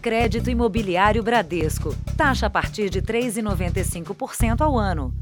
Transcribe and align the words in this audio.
Crédito 0.00 0.48
Imobiliário 0.48 1.22
Bradesco. 1.22 1.94
Taxa 2.16 2.46
a 2.46 2.50
partir 2.50 2.88
de 2.88 3.02
3,95% 3.02 4.62
ao 4.62 4.78
ano. 4.78 5.12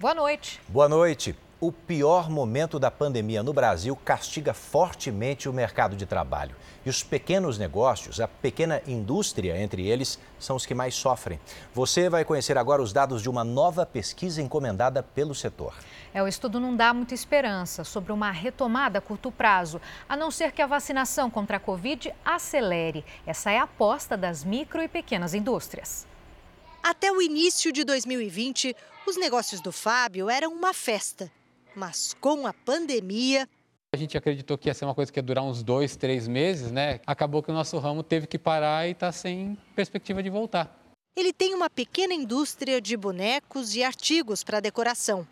Boa 0.00 0.14
noite. 0.14 0.60
Boa 0.68 0.88
noite. 0.88 1.36
O 1.62 1.70
pior 1.70 2.30
momento 2.30 2.78
da 2.78 2.90
pandemia 2.90 3.42
no 3.42 3.52
Brasil 3.52 3.94
castiga 3.94 4.54
fortemente 4.54 5.46
o 5.46 5.52
mercado 5.52 5.94
de 5.94 6.06
trabalho. 6.06 6.56
E 6.86 6.88
os 6.88 7.02
pequenos 7.02 7.58
negócios, 7.58 8.18
a 8.18 8.26
pequena 8.26 8.80
indústria 8.86 9.60
entre 9.60 9.86
eles, 9.86 10.18
são 10.38 10.56
os 10.56 10.64
que 10.64 10.74
mais 10.74 10.94
sofrem. 10.94 11.38
Você 11.74 12.08
vai 12.08 12.24
conhecer 12.24 12.56
agora 12.56 12.80
os 12.80 12.94
dados 12.94 13.20
de 13.20 13.28
uma 13.28 13.44
nova 13.44 13.84
pesquisa 13.84 14.40
encomendada 14.40 15.02
pelo 15.02 15.34
setor. 15.34 15.74
É, 16.14 16.22
o 16.22 16.26
estudo 16.26 16.58
não 16.58 16.74
dá 16.74 16.94
muita 16.94 17.12
esperança 17.12 17.84
sobre 17.84 18.10
uma 18.10 18.30
retomada 18.30 18.98
a 18.98 19.02
curto 19.02 19.30
prazo, 19.30 19.82
a 20.08 20.16
não 20.16 20.30
ser 20.30 20.52
que 20.52 20.62
a 20.62 20.66
vacinação 20.66 21.28
contra 21.28 21.58
a 21.58 21.60
Covid 21.60 22.10
acelere. 22.24 23.04
Essa 23.26 23.50
é 23.50 23.58
a 23.58 23.64
aposta 23.64 24.16
das 24.16 24.44
micro 24.44 24.80
e 24.80 24.88
pequenas 24.88 25.34
indústrias. 25.34 26.06
Até 26.82 27.12
o 27.12 27.20
início 27.20 27.70
de 27.70 27.84
2020, 27.84 28.74
os 29.06 29.18
negócios 29.18 29.60
do 29.60 29.70
Fábio 29.70 30.30
eram 30.30 30.54
uma 30.54 30.72
festa. 30.72 31.30
Mas 31.74 32.14
com 32.20 32.46
a 32.46 32.52
pandemia. 32.52 33.48
A 33.94 33.96
gente 33.96 34.16
acreditou 34.16 34.56
que 34.56 34.68
ia 34.68 34.74
ser 34.74 34.84
uma 34.84 34.94
coisa 34.94 35.12
que 35.12 35.18
ia 35.18 35.22
durar 35.22 35.44
uns 35.44 35.62
dois, 35.62 35.96
três 35.96 36.28
meses, 36.28 36.70
né? 36.70 37.00
Acabou 37.06 37.42
que 37.42 37.50
o 37.50 37.54
nosso 37.54 37.78
ramo 37.78 38.02
teve 38.02 38.26
que 38.26 38.38
parar 38.38 38.86
e 38.86 38.92
está 38.92 39.10
sem 39.10 39.58
perspectiva 39.74 40.22
de 40.22 40.30
voltar. 40.30 40.80
Ele 41.16 41.32
tem 41.32 41.54
uma 41.54 41.68
pequena 41.68 42.14
indústria 42.14 42.80
de 42.80 42.96
bonecos 42.96 43.74
e 43.74 43.82
artigos 43.82 44.44
para 44.44 44.60
decoração. 44.60 45.26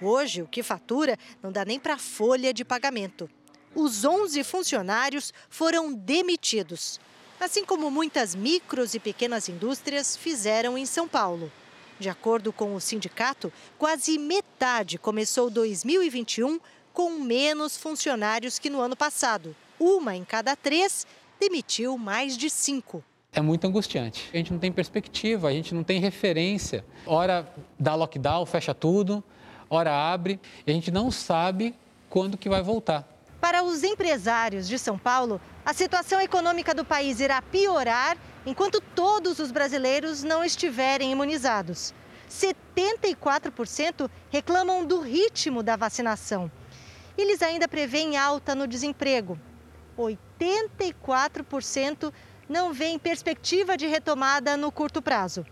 Hoje, 0.00 0.42
o 0.42 0.46
que 0.46 0.62
fatura 0.62 1.18
não 1.42 1.50
dá 1.50 1.64
nem 1.64 1.80
para 1.80 1.98
folha 1.98 2.52
de 2.52 2.64
pagamento. 2.64 3.28
Os 3.74 4.04
11 4.04 4.42
funcionários 4.44 5.34
foram 5.50 5.92
demitidos, 5.92 7.00
assim 7.40 7.64
como 7.64 7.90
muitas 7.90 8.34
micros 8.34 8.94
e 8.94 9.00
pequenas 9.00 9.48
indústrias 9.48 10.16
fizeram 10.16 10.78
em 10.78 10.86
São 10.86 11.08
Paulo. 11.08 11.50
De 11.98 12.08
acordo 12.08 12.52
com 12.52 12.74
o 12.74 12.80
sindicato, 12.80 13.52
quase 13.78 14.18
metade 14.18 14.98
começou 14.98 15.48
2021 15.48 16.60
com 16.92 17.18
menos 17.18 17.76
funcionários 17.76 18.58
que 18.58 18.70
no 18.70 18.80
ano 18.80 18.96
passado. 18.96 19.56
Uma 19.78 20.14
em 20.14 20.24
cada 20.24 20.54
três 20.54 21.06
demitiu 21.40 21.96
mais 21.96 22.36
de 22.36 22.50
cinco. 22.50 23.02
É 23.32 23.40
muito 23.40 23.66
angustiante. 23.66 24.30
A 24.32 24.36
gente 24.36 24.52
não 24.52 24.58
tem 24.58 24.72
perspectiva, 24.72 25.48
a 25.48 25.52
gente 25.52 25.74
não 25.74 25.82
tem 25.82 26.00
referência. 26.00 26.84
Hora 27.06 27.46
dá 27.78 27.94
lockdown, 27.94 28.46
fecha 28.46 28.74
tudo, 28.74 29.22
hora 29.68 29.92
abre, 29.92 30.40
e 30.66 30.70
a 30.70 30.74
gente 30.74 30.90
não 30.90 31.10
sabe 31.10 31.74
quando 32.08 32.38
que 32.38 32.48
vai 32.48 32.62
voltar. 32.62 33.06
Para 33.40 33.62
os 33.62 33.82
empresários 33.82 34.66
de 34.66 34.78
São 34.78 34.98
Paulo, 34.98 35.40
a 35.64 35.74
situação 35.74 36.20
econômica 36.20 36.74
do 36.74 36.84
país 36.84 37.20
irá 37.20 37.42
piorar 37.42 38.16
enquanto 38.46 38.80
todos 38.80 39.40
os 39.40 39.50
brasileiros 39.50 40.22
não 40.22 40.44
estiverem 40.44 41.10
imunizados. 41.10 41.92
74% 42.30 44.08
reclamam 44.30 44.86
do 44.86 45.00
ritmo 45.00 45.62
da 45.62 45.76
vacinação. 45.76 46.50
Eles 47.18 47.42
ainda 47.42 47.66
prevêem 47.66 48.16
alta 48.16 48.54
no 48.54 48.66
desemprego. 48.66 49.38
84% 49.98 52.12
não 52.48 52.72
veem 52.72 52.98
perspectiva 52.98 53.76
de 53.76 53.86
retomada 53.86 54.56
no 54.56 54.70
curto 54.70 55.02
prazo. 55.02 55.44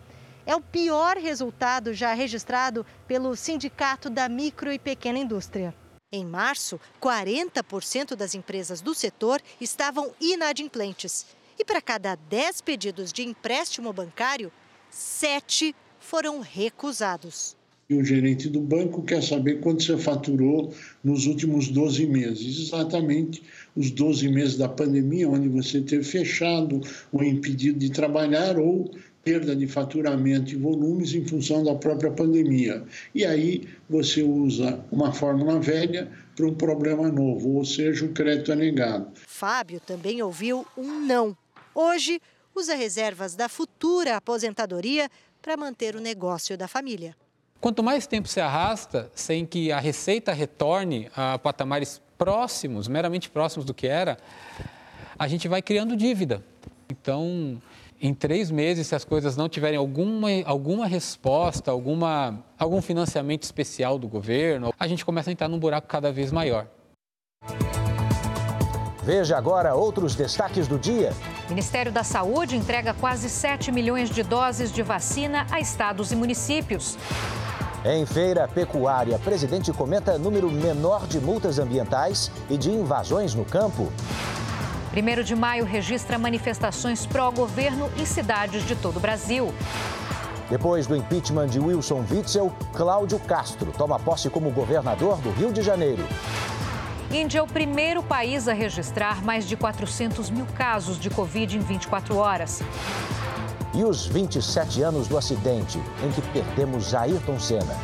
É 0.47 0.55
o 0.55 0.61
pior 0.61 1.17
resultado 1.17 1.95
já 1.95 2.12
registrado 2.12 2.87
pelo 3.09 3.34
Sindicato 3.34 4.11
da 4.11 4.28
Micro 4.28 4.70
e 4.70 4.78
Pequena 4.78 5.19
Indústria. 5.19 5.75
Em 6.12 6.25
março, 6.25 6.78
40% 7.00 8.15
das 8.15 8.34
empresas 8.34 8.81
do 8.81 8.95
setor 8.95 9.41
estavam 9.61 10.15
inadimplentes. 10.20 11.27
E 11.58 11.64
para 11.64 11.80
cada 11.80 12.16
10 12.16 12.60
pedidos 12.62 13.12
de 13.12 13.22
empréstimo 13.22 13.92
bancário, 13.92 14.50
7 14.91 15.74
foram 16.00 16.41
recusados. 16.41 17.56
E 17.88 17.94
o 17.94 18.04
gerente 18.04 18.48
do 18.48 18.60
banco 18.60 19.03
quer 19.03 19.22
saber 19.22 19.60
quanto 19.60 19.82
você 19.82 19.97
faturou 19.98 20.72
nos 21.03 21.26
últimos 21.26 21.69
12 21.69 22.06
meses. 22.06 22.69
Exatamente 22.69 23.42
os 23.76 23.91
12 23.91 24.28
meses 24.28 24.56
da 24.56 24.69
pandemia, 24.69 25.28
onde 25.28 25.48
você 25.48 25.81
teve 25.81 26.03
fechado 26.03 26.81
ou 27.12 27.22
impedido 27.22 27.78
de 27.78 27.91
trabalhar 27.91 28.59
ou 28.59 28.91
perda 29.22 29.54
de 29.54 29.66
faturamento 29.66 30.53
e 30.53 30.56
volumes 30.56 31.15
em 31.15 31.26
função 31.26 31.62
da 31.62 31.75
própria 31.75 32.10
pandemia. 32.10 32.84
E 33.15 33.25
aí 33.25 33.69
você 33.88 34.22
usa 34.22 34.84
uma 34.91 35.12
fórmula 35.12 35.60
velha 35.60 36.10
para 36.34 36.47
um 36.47 36.54
problema 36.54 37.09
novo, 37.10 37.50
ou 37.50 37.65
seja, 37.65 38.04
o 38.04 38.12
crédito 38.12 38.53
é 38.53 38.56
negado. 38.56 39.09
Fábio 39.26 39.81
também 39.81 40.22
ouviu 40.22 40.66
um 40.76 41.00
não 41.00 41.36
Hoje, 41.74 42.20
usa 42.54 42.74
reservas 42.74 43.34
da 43.34 43.48
futura 43.48 44.16
aposentadoria 44.16 45.10
para 45.42 45.56
manter 45.56 45.96
o 45.96 46.00
negócio 46.00 46.56
da 46.56 46.68
família. 46.68 47.16
Quanto 47.60 47.82
mais 47.82 48.06
tempo 48.06 48.28
se 48.28 48.40
arrasta 48.40 49.10
sem 49.14 49.44
que 49.44 49.72
a 49.72 49.80
receita 49.80 50.32
retorne 50.32 51.10
a 51.16 51.38
patamares 51.38 52.00
próximos, 52.16 52.86
meramente 52.86 53.28
próximos 53.28 53.64
do 53.64 53.74
que 53.74 53.86
era, 53.86 54.18
a 55.18 55.26
gente 55.26 55.48
vai 55.48 55.62
criando 55.62 55.96
dívida. 55.96 56.44
Então, 56.88 57.60
em 58.00 58.14
três 58.14 58.50
meses, 58.50 58.86
se 58.86 58.94
as 58.94 59.04
coisas 59.04 59.36
não 59.36 59.48
tiverem 59.48 59.78
alguma, 59.78 60.28
alguma 60.44 60.86
resposta, 60.86 61.70
alguma, 61.70 62.44
algum 62.58 62.82
financiamento 62.82 63.42
especial 63.42 63.98
do 63.98 64.06
governo, 64.06 64.72
a 64.78 64.86
gente 64.86 65.04
começa 65.04 65.30
a 65.30 65.32
entrar 65.32 65.48
num 65.48 65.58
buraco 65.58 65.88
cada 65.88 66.12
vez 66.12 66.30
maior. 66.30 66.68
Veja 69.04 69.37
agora 69.37 69.75
outros 69.75 70.15
destaques 70.15 70.66
do 70.66 70.78
dia. 70.78 71.12
Ministério 71.50 71.92
da 71.92 72.03
Saúde 72.03 72.56
entrega 72.56 72.94
quase 72.94 73.28
7 73.28 73.70
milhões 73.70 74.09
de 74.09 74.22
doses 74.22 74.72
de 74.72 74.82
vacina 74.82 75.47
a 75.50 75.60
estados 75.60 76.10
e 76.10 76.16
municípios. 76.16 76.97
Em 77.84 78.06
feira 78.06 78.48
pecuária, 78.48 79.19
presidente 79.19 79.70
comenta 79.75 80.16
número 80.16 80.50
menor 80.50 81.06
de 81.06 81.20
multas 81.20 81.59
ambientais 81.59 82.31
e 82.48 82.56
de 82.56 82.70
invasões 82.70 83.34
no 83.34 83.44
campo. 83.44 83.92
1 84.97 85.22
de 85.22 85.36
maio 85.36 85.66
registra 85.66 86.16
manifestações 86.16 87.04
pró-governo 87.04 87.91
em 87.98 88.06
cidades 88.06 88.66
de 88.66 88.75
todo 88.75 88.97
o 88.97 89.00
Brasil. 89.00 89.53
Depois 90.48 90.86
do 90.86 90.97
impeachment 90.97 91.48
de 91.48 91.60
Wilson 91.60 92.06
Witzel, 92.10 92.50
Cláudio 92.72 93.19
Castro 93.19 93.71
toma 93.76 93.98
posse 93.98 94.31
como 94.31 94.50
governador 94.50 95.19
do 95.19 95.31
Rio 95.31 95.53
de 95.53 95.60
Janeiro. 95.60 96.06
Índia 97.14 97.38
é 97.38 97.42
o 97.42 97.47
primeiro 97.47 98.02
país 98.02 98.48
a 98.48 98.52
registrar 98.52 99.25
mais 99.25 99.47
de 99.47 99.56
400 99.56 100.30
mil 100.30 100.44
casos 100.47 100.98
de 100.98 101.08
Covid 101.08 101.56
em 101.56 101.60
24 101.60 102.16
horas. 102.16 102.60
E 103.72 103.84
os 103.84 104.04
27 104.04 104.82
anos 104.82 105.06
do 105.06 105.16
acidente 105.16 105.78
em 106.04 106.10
que 106.10 106.20
perdemos 106.32 106.92
Ayrton 106.92 107.38
Senna. 107.38 107.76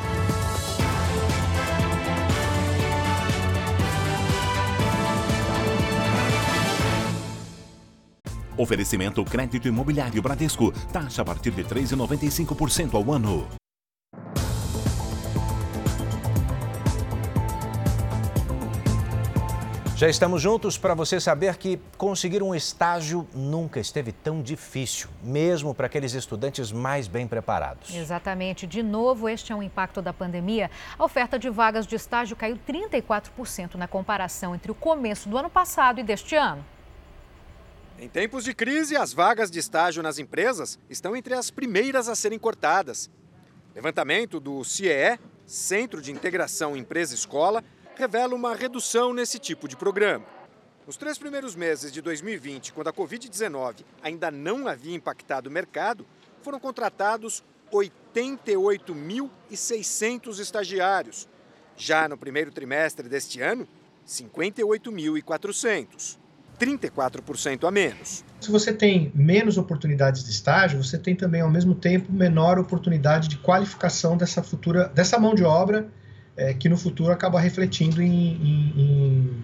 Oferecimento 8.57 9.25
crédito 9.25 9.69
imobiliário 9.69 10.21
Bradesco. 10.21 10.73
Taxa 10.93 11.23
a 11.23 11.25
partir 11.25 11.53
de 11.53 11.63
3,95% 11.63 12.95
ao 12.95 13.13
ano. 13.13 13.60
Já 20.01 20.09
estamos 20.09 20.41
juntos 20.41 20.79
para 20.79 20.95
você 20.95 21.21
saber 21.21 21.59
que 21.59 21.79
conseguir 21.99 22.43
um 22.43 22.55
estágio 22.55 23.29
nunca 23.35 23.79
esteve 23.79 24.13
tão 24.13 24.41
difícil, 24.41 25.11
mesmo 25.23 25.75
para 25.75 25.85
aqueles 25.85 26.15
estudantes 26.15 26.73
mais 26.73 27.07
bem 27.07 27.29
preparados. 27.29 27.95
Exatamente. 27.95 28.67
De 28.67 28.83
novo, 28.83 29.29
este 29.29 29.53
é 29.53 29.55
um 29.55 29.63
impacto 29.63 30.01
da 30.01 30.11
pandemia. 30.11 30.71
A 30.99 31.05
oferta 31.05 31.39
de 31.39 31.51
vagas 31.51 31.87
de 31.87 31.97
estágio 31.97 32.35
caiu 32.35 32.59
34% 32.67 33.75
na 33.75 33.87
comparação 33.87 34.55
entre 34.55 34.73
o 34.73 34.75
começo 34.75 35.29
do 35.29 35.37
ano 35.37 35.51
passado 35.51 36.01
e 36.01 36.03
deste 36.03 36.35
ano. 36.35 36.65
Em 37.99 38.09
tempos 38.09 38.45
de 38.45 38.55
crise, 38.55 38.97
as 38.97 39.13
vagas 39.13 39.51
de 39.51 39.59
estágio 39.59 40.03
nas 40.03 40.19
empresas 40.19 40.79
estão 40.89 41.15
entre 41.15 41.35
as 41.35 41.51
primeiras 41.51 42.09
a 42.09 42.15
serem 42.15 42.39
cortadas. 42.39 43.11
Levantamento 43.75 44.41
do 44.41 44.65
CIEE, 44.65 45.19
Centro 45.45 46.01
de 46.01 46.11
Integração 46.11 46.75
Empresa-Escola, 46.75 47.63
revela 48.01 48.35
uma 48.35 48.55
redução 48.55 49.13
nesse 49.13 49.39
tipo 49.39 49.69
de 49.69 49.77
programa. 49.77 50.25
Nos 50.87 50.97
três 50.97 51.19
primeiros 51.19 51.55
meses 51.55 51.93
de 51.93 52.01
2020, 52.01 52.73
quando 52.73 52.89
a 52.89 52.95
Covid-19 52.95 53.85
ainda 54.03 54.31
não 54.31 54.67
havia 54.67 54.97
impactado 54.97 55.51
o 55.51 55.53
mercado, 55.53 56.07
foram 56.41 56.59
contratados 56.59 57.45
88.600 57.71 60.39
estagiários. 60.39 61.29
Já 61.77 62.09
no 62.09 62.17
primeiro 62.17 62.51
trimestre 62.51 63.07
deste 63.07 63.43
ano, 63.43 63.69
58.400. 64.09 66.19
34% 66.59 67.69
a 67.69 67.71
menos. 67.71 68.25
Se 68.41 68.51
você 68.51 68.73
tem 68.73 69.13
menos 69.15 69.59
oportunidades 69.59 70.25
de 70.25 70.31
estágio, 70.31 70.83
você 70.83 70.97
tem 70.99 71.15
também, 71.15 71.43
ao 71.43 71.51
mesmo 71.51 71.75
tempo, 71.75 72.11
menor 72.11 72.59
oportunidade 72.59 73.29
de 73.29 73.37
qualificação 73.37 74.17
dessa 74.17 74.43
futura, 74.43 74.89
dessa 74.89 75.19
mão 75.19 75.35
de 75.35 75.45
obra 75.45 75.93
é, 76.41 76.55
que 76.55 76.71
no 76.71 76.77
futuro 76.79 77.13
acaba 77.13 77.39
refletindo 77.39 78.01
em, 78.01 78.09
em, 78.09 78.73
em 78.81 79.43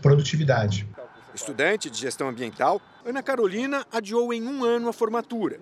produtividade. 0.00 0.88
Estudante 1.34 1.90
de 1.90 1.98
gestão 1.98 2.26
ambiental, 2.26 2.80
Ana 3.04 3.22
Carolina 3.22 3.86
adiou 3.92 4.32
em 4.32 4.42
um 4.48 4.64
ano 4.64 4.88
a 4.88 4.92
formatura. 4.92 5.60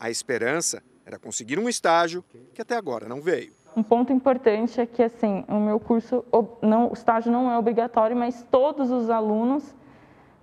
A 0.00 0.10
esperança 0.10 0.82
era 1.06 1.16
conseguir 1.16 1.60
um 1.60 1.68
estágio 1.68 2.24
que 2.52 2.60
até 2.60 2.76
agora 2.76 3.08
não 3.08 3.20
veio. 3.20 3.52
Um 3.76 3.84
ponto 3.84 4.12
importante 4.12 4.80
é 4.80 4.86
que 4.86 5.02
assim, 5.02 5.44
o 5.46 5.60
meu 5.60 5.78
curso, 5.78 6.24
não, 6.60 6.90
o 6.90 6.92
estágio 6.92 7.30
não 7.30 7.48
é 7.50 7.56
obrigatório, 7.56 8.16
mas 8.16 8.44
todos 8.50 8.90
os 8.90 9.08
alunos 9.08 9.74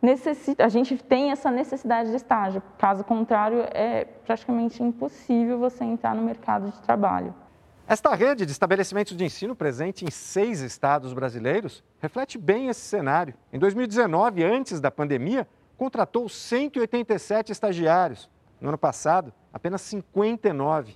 necessitam, 0.01 0.65
a 0.65 0.69
gente 0.69 0.95
tem 0.97 1.31
essa 1.31 1.51
necessidade 1.51 2.09
de 2.09 2.15
estágio. 2.15 2.63
Caso 2.77 3.03
contrário, 3.03 3.65
é 3.73 4.05
praticamente 4.05 4.81
impossível 4.81 5.59
você 5.59 5.83
entrar 5.83 6.15
no 6.15 6.21
mercado 6.21 6.71
de 6.71 6.81
trabalho. 6.81 7.35
Esta 7.85 8.15
rede 8.15 8.45
de 8.45 8.51
estabelecimentos 8.51 9.15
de 9.15 9.25
ensino 9.25 9.55
presente 9.55 10.05
em 10.05 10.09
seis 10.09 10.61
estados 10.61 11.11
brasileiros 11.13 11.83
reflete 11.99 12.37
bem 12.37 12.69
esse 12.69 12.79
cenário. 12.79 13.33
Em 13.51 13.59
2019, 13.59 14.41
antes 14.41 14.79
da 14.79 14.89
pandemia, 14.89 15.45
contratou 15.77 16.29
187 16.29 17.51
estagiários. 17.51 18.29
No 18.61 18.69
ano 18.69 18.77
passado, 18.77 19.33
apenas 19.51 19.81
59, 19.81 20.95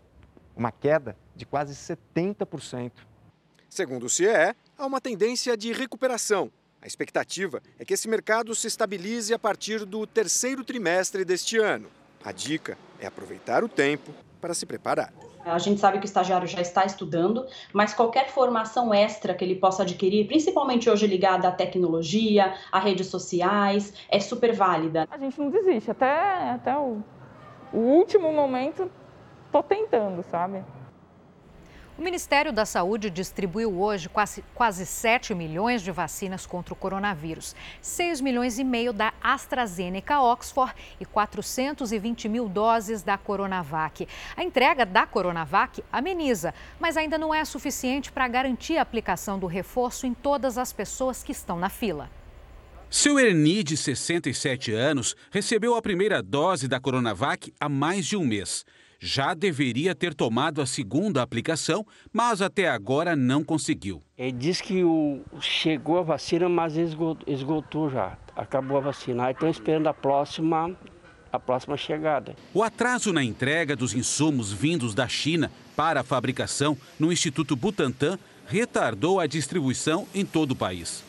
uma 0.56 0.72
queda 0.72 1.18
de 1.36 1.46
quase 1.46 1.74
70%. 1.74 2.94
Segundo 3.70 4.06
o 4.06 4.10
CIE, 4.10 4.56
há 4.78 4.86
uma 4.86 5.02
tendência 5.02 5.58
de 5.58 5.74
recuperação. 5.74 6.50
A 6.82 6.88
expectativa 6.88 7.62
é 7.78 7.84
que 7.84 7.96
esse 7.96 8.08
mercado 8.08 8.56
se 8.56 8.68
estabilize 8.68 9.34
a 9.34 9.40
partir 9.40 9.84
do 9.84 10.08
terceiro 10.08 10.64
trimestre 10.64 11.26
deste 11.26 11.58
ano. 11.58 11.90
A 12.24 12.32
dica 12.32 12.78
é 12.98 13.06
aproveitar 13.06 13.62
o 13.62 13.68
tempo 13.68 14.14
para 14.40 14.54
se 14.54 14.66
preparar. 14.66 15.12
A 15.52 15.58
gente 15.60 15.80
sabe 15.80 16.00
que 16.00 16.06
o 16.06 16.08
estagiário 16.08 16.48
já 16.48 16.62
está 16.62 16.86
estudando, 16.86 17.46
mas 17.74 17.94
qualquer 17.94 18.30
formação 18.30 18.94
extra 18.94 19.34
que 19.34 19.44
ele 19.44 19.56
possa 19.56 19.84
adquirir, 19.84 20.28
principalmente 20.28 20.90
hoje 20.90 21.08
ligada 21.08 21.48
à 21.48 21.52
tecnologia, 21.52 22.54
a 22.72 22.80
redes 22.80 23.08
sociais, 23.08 23.94
é 24.10 24.20
super 24.20 24.54
válida. 24.54 25.08
A 25.10 25.18
gente 25.18 25.40
não 25.40 25.50
desiste, 25.50 25.92
até, 25.92 26.50
até 26.52 26.78
o, 26.78 27.02
o 27.74 27.78
último 27.78 28.32
momento, 28.32 28.90
tô 29.52 29.64
tentando, 29.64 30.24
sabe? 30.24 30.64
O 31.98 32.02
Ministério 32.04 32.54
da 32.54 32.64
Saúde 32.64 33.10
distribuiu 33.10 33.82
hoje 33.82 34.08
quase, 34.08 34.44
quase 34.54 34.86
7 34.86 35.34
milhões 35.34 35.82
de 35.82 35.92
vacinas 35.92 36.46
contra 36.46 36.72
o 36.72 36.78
coronavírus, 36.78 37.56
6 37.82 38.22
milhões 38.22 38.60
e 38.60 38.64
meio 38.64 38.94
da 38.94 39.16
AstraZeneca 39.20 40.22
Oxford 40.22 40.76
e 41.00 41.06
420 41.06 42.30
mil 42.30 42.48
doses 42.48 43.02
da 43.02 43.18
Coronavac. 43.18 44.08
A 44.36 44.44
entrega 44.44 44.86
da 44.86 45.08
Coronavac 45.08 45.84
ameniza, 45.92 46.54
mas 46.80 46.98
ainda 46.98 47.18
não 47.18 47.34
é 47.34 47.44
suficiente 47.44 48.12
para 48.12 48.28
garantir 48.28 48.78
a 48.78 48.84
aplicação 48.84 49.40
do 49.40 49.48
reforço 49.48 50.06
em 50.06 50.14
todas 50.14 50.60
as 50.60 50.72
pessoas 50.72 51.24
que 51.24 51.32
estão 51.32 51.58
na 51.58 51.68
fila. 51.68 52.12
Seu 52.92 53.18
Erni, 53.18 53.64
de 53.64 53.76
67 53.76 54.72
anos, 54.72 55.16
recebeu 55.32 55.74
a 55.74 55.82
primeira 55.82 56.22
dose 56.22 56.68
da 56.68 56.80
Coronavac 56.80 57.52
há 57.60 57.68
mais 57.68 58.06
de 58.06 58.16
um 58.16 58.24
mês 58.24 58.64
já 59.00 59.34
deveria 59.34 59.94
ter 59.94 60.14
tomado 60.14 60.62
a 60.62 60.66
segunda 60.66 61.22
aplicação, 61.22 61.86
mas 62.12 62.42
até 62.42 62.68
agora 62.68 63.16
não 63.16 63.44
conseguiu. 63.44 64.02
Ele 64.18 64.32
disse 64.32 64.64
que 64.64 64.84
o, 64.84 65.22
chegou 65.40 66.00
a 66.00 66.04
vacina, 66.04 66.50
mas 66.50 66.76
esgotou, 66.76 67.32
esgotou 67.32 67.90
já. 67.90 68.18
Acabou 68.36 68.78
a 68.78 68.82
vacina. 68.82 69.30
Estão 69.32 69.50
esperando 69.50 69.88
a 69.88 69.94
próxima, 69.94 70.76
a 71.32 71.40
próxima 71.40 71.78
chegada. 71.78 72.36
O 72.54 72.64
atraso 72.64 73.14
na 73.14 73.24
entrega 73.24 73.76
dos 73.76 73.94
insumos 73.94 74.52
vindos 74.52 74.94
da 74.94 75.08
China 75.08 75.52
para 75.76 76.02
a 76.02 76.04
fabricação 76.04 76.78
no 77.00 77.12
Instituto 77.12 77.56
Butantan 77.56 78.18
retardou 78.48 79.20
a 79.20 79.28
distribuição 79.28 80.08
em 80.16 80.26
todo 80.26 80.52
o 80.52 80.56
país. 80.56 81.04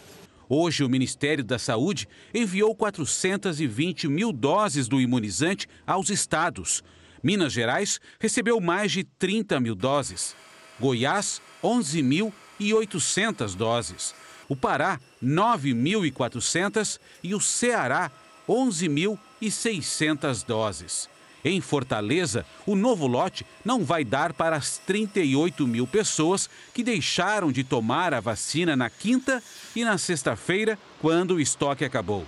Hoje, 0.50 0.82
o 0.82 0.88
Ministério 0.88 1.44
da 1.44 1.58
Saúde 1.58 2.08
enviou 2.32 2.74
420 2.74 4.08
mil 4.08 4.32
doses 4.32 4.88
do 4.88 5.00
imunizante 5.00 5.68
aos 5.86 6.08
estados. 6.08 6.82
Minas 7.22 7.52
Gerais 7.52 8.00
recebeu 8.18 8.60
mais 8.60 8.92
de 8.92 9.04
30 9.04 9.60
mil 9.60 9.74
doses. 9.74 10.34
Goiás, 10.78 11.42
11.800 11.62 13.54
doses. 13.54 14.14
O 14.48 14.56
Pará, 14.56 14.98
9.400 15.22 16.98
e 17.22 17.34
o 17.34 17.40
Ceará, 17.40 18.10
11.600 18.48 20.44
doses. 20.46 21.08
Em 21.44 21.60
Fortaleza, 21.60 22.44
o 22.66 22.74
novo 22.74 23.06
lote 23.06 23.46
não 23.64 23.84
vai 23.84 24.04
dar 24.04 24.32
para 24.32 24.56
as 24.56 24.78
38 24.78 25.66
mil 25.66 25.86
pessoas 25.86 26.50
que 26.74 26.82
deixaram 26.82 27.52
de 27.52 27.62
tomar 27.62 28.12
a 28.12 28.20
vacina 28.20 28.74
na 28.74 28.90
quinta 28.90 29.42
e 29.74 29.84
na 29.84 29.96
sexta-feira, 29.98 30.78
quando 31.00 31.34
o 31.34 31.40
estoque 31.40 31.84
acabou. 31.84 32.26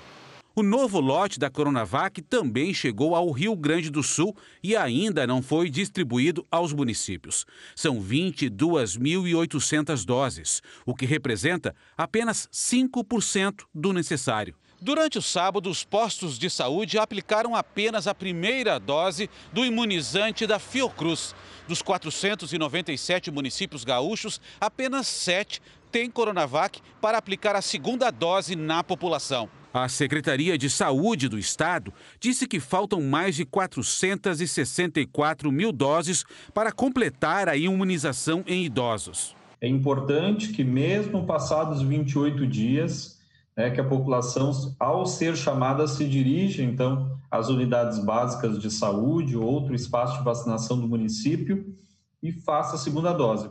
O 0.52 0.64
novo 0.64 0.99
lote 0.99 1.38
da 1.38 1.49
Coronavac 1.49 2.20
também 2.23 2.75
chegou 2.75 3.14
ao 3.14 3.31
Rio 3.31 3.55
Grande 3.55 3.88
do 3.88 4.02
Sul 4.02 4.37
e 4.61 4.75
ainda 4.75 5.25
não 5.25 5.41
foi 5.41 5.70
distribuído 5.70 6.44
aos 6.50 6.73
municípios. 6.73 7.47
São 7.76 8.02
22.800 8.02 10.05
doses, 10.05 10.61
o 10.85 10.93
que 10.93 11.06
representa 11.06 11.73
apenas 11.97 12.49
5% 12.52 13.61
do 13.73 13.93
necessário. 13.93 14.56
Durante 14.82 15.19
o 15.19 15.23
sábado, 15.23 15.70
os 15.70 15.85
postos 15.85 16.37
de 16.37 16.50
saúde 16.50 16.99
aplicaram 16.99 17.55
apenas 17.55 18.08
a 18.08 18.14
primeira 18.14 18.81
dose 18.81 19.31
do 19.53 19.64
imunizante 19.64 20.49
da 20.49 20.58
Fiocruz. 20.58 21.32
Dos 21.69 21.81
497 21.81 23.31
municípios 23.31 23.85
gaúchos, 23.85 24.41
apenas 24.61 25.06
7 25.06 25.62
têm 25.93 26.11
Coronavac 26.11 26.81
para 27.00 27.19
aplicar 27.19 27.55
a 27.55 27.62
segunda 27.62 28.11
dose 28.11 28.56
na 28.56 28.82
população. 28.82 29.49
A 29.72 29.88
Secretaria 29.88 30.58
de 30.58 30.69
Saúde 30.69 31.28
do 31.28 31.38
Estado 31.38 31.94
disse 32.19 32.49
que 32.49 32.58
faltam 32.58 33.00
mais 33.00 33.37
de 33.37 33.44
464 33.44 35.52
mil 35.52 35.70
doses 35.70 36.25
para 36.52 36.72
completar 36.72 37.49
a 37.49 37.56
imunização 37.56 38.43
em 38.49 38.64
idosos. 38.64 39.37
É 39.61 39.69
importante 39.69 40.49
que, 40.49 40.64
mesmo 40.64 41.25
passados 41.25 41.82
28 41.82 42.49
dias, 42.49 43.20
né, 43.56 43.70
que 43.70 43.81
a 43.81 43.84
população, 43.84 44.50
ao 44.81 45.06
ser 45.06 45.37
chamada, 45.37 45.87
se 45.87 46.05
dirija, 46.05 46.64
então, 46.64 47.17
às 47.31 47.49
unidades 47.49 48.00
básicas 48.00 48.58
de 48.58 48.72
saúde 48.72 49.37
ou 49.37 49.44
outro 49.44 49.72
espaço 49.72 50.19
de 50.19 50.25
vacinação 50.25 50.81
do 50.81 50.88
município 50.88 51.72
e 52.20 52.32
faça 52.32 52.75
a 52.75 52.78
segunda 52.78 53.12
dose 53.12 53.49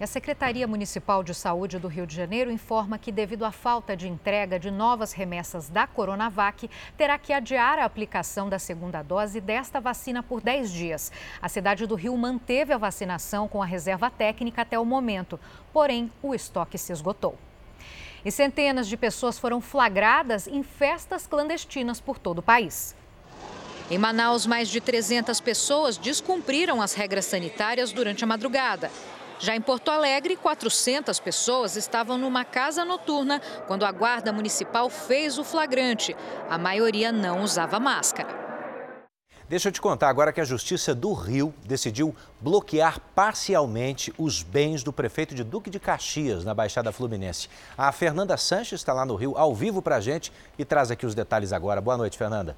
a 0.00 0.06
Secretaria 0.06 0.66
Municipal 0.66 1.22
de 1.22 1.34
Saúde 1.34 1.78
do 1.78 1.86
Rio 1.86 2.06
de 2.06 2.16
Janeiro 2.16 2.50
informa 2.50 2.98
que, 2.98 3.12
devido 3.12 3.44
à 3.44 3.52
falta 3.52 3.96
de 3.96 4.08
entrega 4.08 4.58
de 4.58 4.70
novas 4.70 5.12
remessas 5.12 5.68
da 5.68 5.86
Coronavac, 5.86 6.68
terá 6.96 7.18
que 7.18 7.32
adiar 7.32 7.78
a 7.78 7.84
aplicação 7.84 8.48
da 8.48 8.58
segunda 8.58 9.02
dose 9.02 9.40
desta 9.40 9.80
vacina 9.80 10.22
por 10.22 10.40
10 10.40 10.72
dias. 10.72 11.12
A 11.40 11.48
cidade 11.48 11.86
do 11.86 11.94
Rio 11.94 12.16
manteve 12.16 12.72
a 12.72 12.78
vacinação 12.78 13.46
com 13.46 13.62
a 13.62 13.66
reserva 13.66 14.10
técnica 14.10 14.62
até 14.62 14.78
o 14.78 14.84
momento, 14.84 15.38
porém, 15.72 16.10
o 16.22 16.34
estoque 16.34 16.78
se 16.78 16.92
esgotou. 16.92 17.38
E 18.24 18.30
centenas 18.30 18.88
de 18.88 18.96
pessoas 18.96 19.38
foram 19.38 19.60
flagradas 19.60 20.46
em 20.46 20.62
festas 20.62 21.26
clandestinas 21.26 22.00
por 22.00 22.18
todo 22.18 22.38
o 22.38 22.42
país. 22.42 22.96
Em 23.90 23.98
Manaus, 23.98 24.46
mais 24.46 24.68
de 24.68 24.80
300 24.80 25.40
pessoas 25.40 25.96
descumpriram 25.96 26.80
as 26.80 26.94
regras 26.94 27.26
sanitárias 27.26 27.92
durante 27.92 28.24
a 28.24 28.26
madrugada. 28.26 28.90
Já 29.42 29.56
em 29.56 29.60
Porto 29.60 29.90
Alegre, 29.90 30.36
400 30.36 31.18
pessoas 31.18 31.74
estavam 31.74 32.16
numa 32.16 32.44
casa 32.44 32.84
noturna 32.84 33.42
quando 33.66 33.84
a 33.84 33.90
Guarda 33.90 34.32
Municipal 34.32 34.88
fez 34.88 35.36
o 35.36 35.42
flagrante. 35.42 36.14
A 36.48 36.56
maioria 36.56 37.10
não 37.10 37.42
usava 37.42 37.80
máscara. 37.80 38.28
Deixa 39.48 39.66
eu 39.68 39.72
te 39.72 39.80
contar 39.80 40.10
agora 40.10 40.32
que 40.32 40.40
a 40.40 40.44
Justiça 40.44 40.94
do 40.94 41.12
Rio 41.12 41.52
decidiu 41.64 42.14
bloquear 42.40 43.00
parcialmente 43.16 44.14
os 44.16 44.44
bens 44.44 44.84
do 44.84 44.92
prefeito 44.92 45.34
de 45.34 45.42
Duque 45.42 45.70
de 45.70 45.80
Caxias, 45.80 46.44
na 46.44 46.54
Baixada 46.54 46.92
Fluminense. 46.92 47.48
A 47.76 47.90
Fernanda 47.90 48.36
Sanches 48.36 48.78
está 48.78 48.92
lá 48.92 49.04
no 49.04 49.16
Rio, 49.16 49.36
ao 49.36 49.52
vivo 49.52 49.82
para 49.82 49.96
a 49.96 50.00
gente, 50.00 50.32
e 50.56 50.64
traz 50.64 50.92
aqui 50.92 51.04
os 51.04 51.16
detalhes 51.16 51.52
agora. 51.52 51.80
Boa 51.80 51.96
noite, 51.96 52.16
Fernanda. 52.16 52.56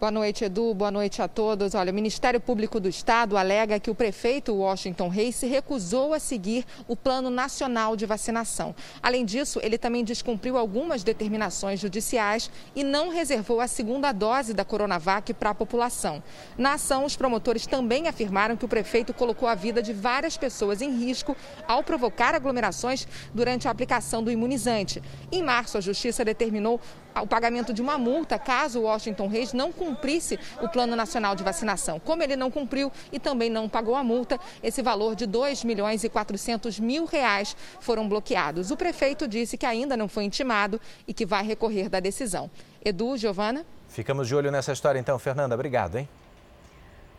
Boa 0.00 0.12
noite, 0.12 0.44
Edu. 0.44 0.72
Boa 0.74 0.92
noite 0.92 1.20
a 1.20 1.26
todos. 1.26 1.74
Olha, 1.74 1.90
o 1.90 1.94
Ministério 1.94 2.38
Público 2.38 2.78
do 2.78 2.88
Estado 2.88 3.36
alega 3.36 3.80
que 3.80 3.90
o 3.90 3.94
prefeito 3.96 4.54
Washington 4.54 5.08
Reis 5.08 5.34
se 5.34 5.48
recusou 5.48 6.14
a 6.14 6.20
seguir 6.20 6.64
o 6.86 6.94
Plano 6.94 7.30
Nacional 7.30 7.96
de 7.96 8.06
Vacinação. 8.06 8.76
Além 9.02 9.24
disso, 9.24 9.58
ele 9.60 9.76
também 9.76 10.04
descumpriu 10.04 10.56
algumas 10.56 11.02
determinações 11.02 11.80
judiciais 11.80 12.48
e 12.76 12.84
não 12.84 13.08
reservou 13.08 13.60
a 13.60 13.66
segunda 13.66 14.12
dose 14.12 14.54
da 14.54 14.64
Coronavac 14.64 15.34
para 15.34 15.50
a 15.50 15.54
população. 15.54 16.22
Na 16.56 16.74
ação, 16.74 17.04
os 17.04 17.16
promotores 17.16 17.66
também 17.66 18.06
afirmaram 18.06 18.56
que 18.56 18.64
o 18.64 18.68
prefeito 18.68 19.12
colocou 19.12 19.48
a 19.48 19.56
vida 19.56 19.82
de 19.82 19.92
várias 19.92 20.36
pessoas 20.36 20.80
em 20.80 20.96
risco 20.96 21.36
ao 21.66 21.82
provocar 21.82 22.36
aglomerações 22.36 23.04
durante 23.34 23.66
a 23.66 23.72
aplicação 23.72 24.22
do 24.22 24.30
imunizante. 24.30 25.02
Em 25.32 25.42
março, 25.42 25.76
a 25.76 25.80
Justiça 25.80 26.24
determinou 26.24 26.80
o 27.22 27.26
pagamento 27.26 27.72
de 27.72 27.82
uma 27.82 27.98
multa 27.98 28.38
caso 28.38 28.80
o 28.80 28.82
Washington 28.82 29.26
Reis 29.26 29.52
não 29.52 29.72
cumprisse 29.72 30.38
o 30.60 30.68
Plano 30.68 30.94
Nacional 30.96 31.34
de 31.34 31.42
Vacinação. 31.42 31.98
Como 32.00 32.22
ele 32.22 32.36
não 32.36 32.50
cumpriu 32.50 32.92
e 33.12 33.18
também 33.18 33.50
não 33.50 33.68
pagou 33.68 33.94
a 33.94 34.04
multa, 34.04 34.38
esse 34.62 34.82
valor 34.82 35.14
de 35.14 35.26
2 35.26 35.64
milhões 35.64 36.04
e 36.04 36.08
400 36.08 36.78
mil 36.80 37.04
reais 37.04 37.56
foram 37.80 38.08
bloqueados. 38.08 38.70
O 38.70 38.76
prefeito 38.76 39.26
disse 39.26 39.56
que 39.56 39.66
ainda 39.66 39.96
não 39.96 40.08
foi 40.08 40.24
intimado 40.24 40.80
e 41.06 41.14
que 41.14 41.26
vai 41.26 41.44
recorrer 41.44 41.88
da 41.88 42.00
decisão. 42.00 42.50
Edu, 42.84 43.16
Giovana? 43.16 43.66
Ficamos 43.88 44.28
de 44.28 44.34
olho 44.34 44.50
nessa 44.50 44.72
história 44.72 44.98
então, 44.98 45.18
Fernanda. 45.18 45.54
Obrigado, 45.54 45.96
hein? 45.96 46.08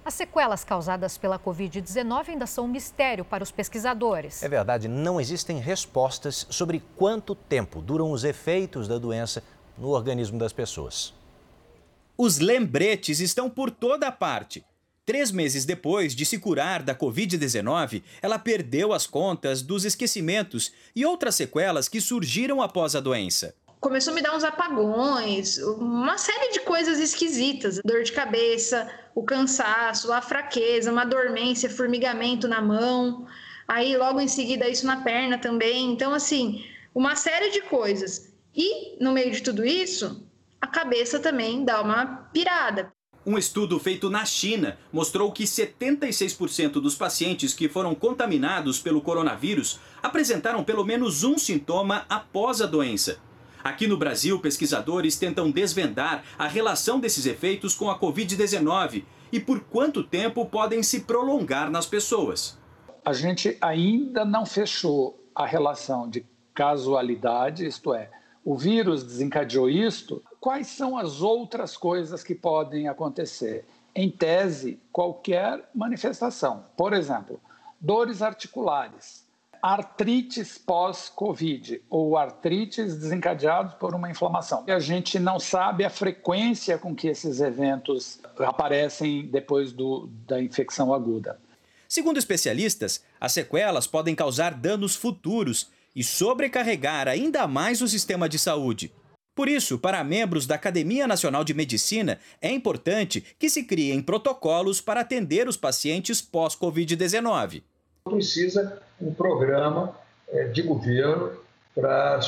As 0.10 0.14
sequelas 0.16 0.64
causadas 0.64 1.18
pela 1.18 1.38
Covid-19 1.38 2.30
ainda 2.30 2.48
são 2.48 2.66
um 2.66 2.68
mistério 2.68 3.24
para 3.24 3.44
os 3.44 3.52
pesquisadores. 3.52 4.42
É 4.42 4.50
verdade, 4.50 4.88
não 4.88 5.22
existem 5.22 5.60
respostas 5.60 6.48
sobre 6.50 6.82
quanto 6.96 7.36
tempo 7.36 7.82
duram 7.82 8.12
os 8.12 8.24
efeitos 8.24 8.88
da 8.88 8.98
doença 8.98 9.44
no 9.80 9.90
organismo 9.90 10.38
das 10.38 10.54
pessoas. 10.54 11.14
Os 12.18 12.40
lembretes 12.40 13.20
estão 13.20 13.50
por 13.50 13.72
toda 13.72 14.12
parte. 14.12 14.64
Três 15.06 15.32
meses 15.32 15.66
depois 15.66 16.14
de 16.14 16.26
se 16.26 16.38
curar 16.38 16.84
da 16.84 16.94
Covid-19, 16.94 18.04
ela 18.22 18.38
perdeu 18.38 18.94
as 18.94 19.08
contas 19.08 19.62
dos 19.62 19.86
esquecimentos 19.86 20.72
e 20.96 21.06
outras 21.06 21.36
sequelas 21.36 21.88
que 21.88 22.00
surgiram 22.00 22.62
após 22.62 22.96
a 22.96 23.00
doença 23.00 23.56
começou 23.80 24.12
a 24.12 24.16
me 24.16 24.22
dar 24.22 24.36
uns 24.36 24.44
apagões, 24.44 25.58
uma 25.58 26.18
série 26.18 26.52
de 26.52 26.60
coisas 26.62 27.00
esquisitas, 27.00 27.80
dor 27.84 28.04
de 28.04 28.12
cabeça, 28.12 28.92
o 29.16 29.24
cansaço, 29.24 30.12
a 30.12 30.22
fraqueza, 30.22 30.92
uma 30.92 31.06
dormência, 31.06 31.70
formigamento 31.70 32.48
na 32.48 32.62
mão, 32.62 33.26
aí 33.68 33.96
logo 33.96 34.20
em 34.20 34.28
seguida 34.28 34.68
isso 34.68 34.86
na 34.86 34.98
perna 34.98 35.38
também. 35.38 35.92
Então 35.92 36.14
assim, 36.14 36.66
uma 36.94 37.16
série 37.16 37.52
de 37.52 37.62
coisas. 37.62 38.29
E 38.62 39.02
no 39.02 39.14
meio 39.14 39.32
de 39.32 39.42
tudo 39.42 39.66
isso, 39.66 40.22
a 40.60 40.68
cabeça 40.68 41.18
também 41.18 41.64
dá 41.64 41.82
uma 41.82 42.06
pirada. 42.34 42.92
Um 43.26 43.38
estudo 43.38 43.80
feito 43.80 44.10
na 44.10 44.26
China 44.26 44.78
mostrou 44.92 45.32
que 45.32 45.46
76% 45.46 46.74
dos 46.74 46.94
pacientes 46.94 47.54
que 47.54 47.70
foram 47.70 47.96
contaminados 47.96 48.78
pelo 48.78 49.00
coronavírus 49.00 49.80
apresentaram 50.04 50.62
pelo 50.62 50.84
menos 50.84 51.24
um 51.24 51.38
sintoma 51.38 52.06
após 52.10 52.62
a 52.62 52.66
doença. 52.66 53.20
Aqui 53.64 53.88
no 53.88 53.96
Brasil, 53.96 54.38
pesquisadores 54.42 55.16
tentam 55.16 55.50
desvendar 55.50 56.26
a 56.38 56.48
relação 56.48 57.00
desses 57.00 57.26
efeitos 57.26 57.74
com 57.74 57.90
a 57.90 57.98
Covid-19 57.98 59.06
e 59.32 59.40
por 59.40 59.62
quanto 59.62 60.04
tempo 60.04 60.46
podem 60.46 60.84
se 60.84 61.02
prolongar 61.02 61.72
nas 61.72 61.86
pessoas. 61.86 62.58
A 63.06 63.14
gente 63.14 63.58
ainda 63.62 64.26
não 64.26 64.46
fechou 64.46 65.18
a 65.34 65.46
relação 65.46 66.10
de 66.10 66.26
casualidade, 66.54 67.66
isto 67.66 67.94
é, 67.94 68.10
o 68.44 68.58
vírus 68.58 69.04
desencadeou 69.04 69.70
isto, 69.70 70.24
quais 70.40 70.68
são 70.68 70.98
as 70.98 71.22
outras 71.22 71.76
coisas 71.78 72.24
que 72.24 72.36
podem 72.36 72.88
acontecer? 72.88 73.66
Em 73.94 74.10
tese, 74.10 74.80
qualquer 74.92 75.70
manifestação. 75.74 76.66
Por 76.78 76.94
exemplo, 76.94 77.40
dores 77.80 78.22
articulares 78.22 79.28
artrites 79.62 80.58
pós-Covid 80.58 81.82
ou 81.90 82.18
artrites 82.18 82.96
desencadeados 82.98 83.74
por 83.76 83.94
uma 83.94 84.10
inflamação. 84.10 84.64
E 84.68 84.72
a 84.72 84.80
gente 84.80 85.20
não 85.20 85.40
sabe 85.40 85.84
a 85.84 85.90
frequência 85.90 86.78
com 86.78 86.96
que 86.96 87.08
esses 87.08 87.40
eventos 87.42 88.20
aparecem 88.38 89.28
depois 89.28 89.72
do, 89.72 90.10
da 90.26 90.42
infecção 90.42 90.94
aguda. 90.94 91.40
Segundo 91.88 92.18
especialistas, 92.18 93.04
as 93.20 93.34
sequelas 93.34 93.88
podem 93.88 94.16
causar 94.16 94.54
danos 94.54 94.96
futuros 94.96 95.70
e 95.96 96.04
sobrecarregar 96.04 97.08
ainda 97.08 97.48
mais 97.48 97.82
o 97.82 97.88
sistema 97.88 98.28
de 98.28 98.38
saúde. 98.40 98.92
Por 99.36 99.48
isso, 99.48 99.80
para 99.80 100.04
membros 100.04 100.46
da 100.46 100.56
Academia 100.56 101.08
Nacional 101.08 101.44
de 101.44 101.54
Medicina, 101.54 102.20
é 102.42 102.52
importante 102.52 103.24
que 103.40 103.50
se 103.50 103.64
criem 103.64 104.02
protocolos 104.02 104.82
para 104.82 105.02
atender 105.02 105.48
os 105.48 105.56
pacientes 105.56 106.22
pós-Covid-19 106.22 107.64
precisa 108.10 108.82
um 109.00 109.14
programa 109.14 109.96
é, 110.30 110.48
de 110.48 110.62
governo 110.62 111.32
para 111.76 112.20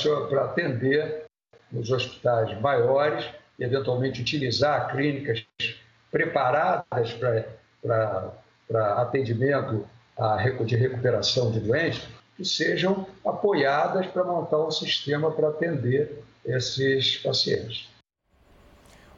atender 0.44 1.26
nos 1.72 1.90
hospitais 1.90 2.60
maiores, 2.62 3.26
e 3.60 3.64
eventualmente 3.64 4.22
utilizar 4.22 4.92
clínicas 4.92 5.46
preparadas 6.10 7.14
para 7.14 8.34
atendimento 8.98 9.86
de 10.66 10.76
recuperação 10.76 11.52
de 11.52 11.60
doentes, 11.60 12.08
que 12.42 12.46
sejam 12.48 13.06
apoiadas 13.24 14.08
para 14.08 14.24
montar 14.24 14.58
um 14.58 14.72
sistema 14.72 15.30
para 15.32 15.50
atender 15.50 16.24
esses 16.44 17.18
pacientes. 17.18 17.88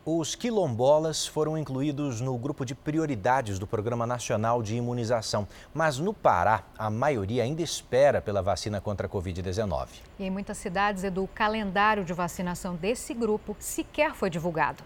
Os 0.06 0.36
quilombolas 0.36 1.26
foram 1.26 1.58
incluídos 1.58 2.20
no 2.20 2.38
grupo 2.38 2.66
de 2.66 2.76
prioridades 2.76 3.58
do 3.58 3.66
Programa 3.66 4.06
Nacional 4.06 4.62
de 4.62 4.76
Imunização. 4.76 5.48
Mas 5.74 5.98
no 5.98 6.14
Pará, 6.14 6.64
a 6.78 6.90
maioria 6.90 7.44
ainda 7.44 7.62
espera 7.62 8.22
pela 8.22 8.42
vacina 8.42 8.82
contra 8.82 9.08
a 9.08 9.10
Covid-19. 9.10 9.88
E 10.20 10.26
em 10.26 10.30
muitas 10.30 10.58
cidades, 10.58 11.06
Edu, 11.06 11.24
o 11.24 11.28
calendário 11.30 12.04
de 12.04 12.12
vacinação 12.12 12.76
desse 12.76 13.14
grupo 13.14 13.56
sequer 13.58 14.14
foi 14.14 14.30
divulgado. 14.30 14.84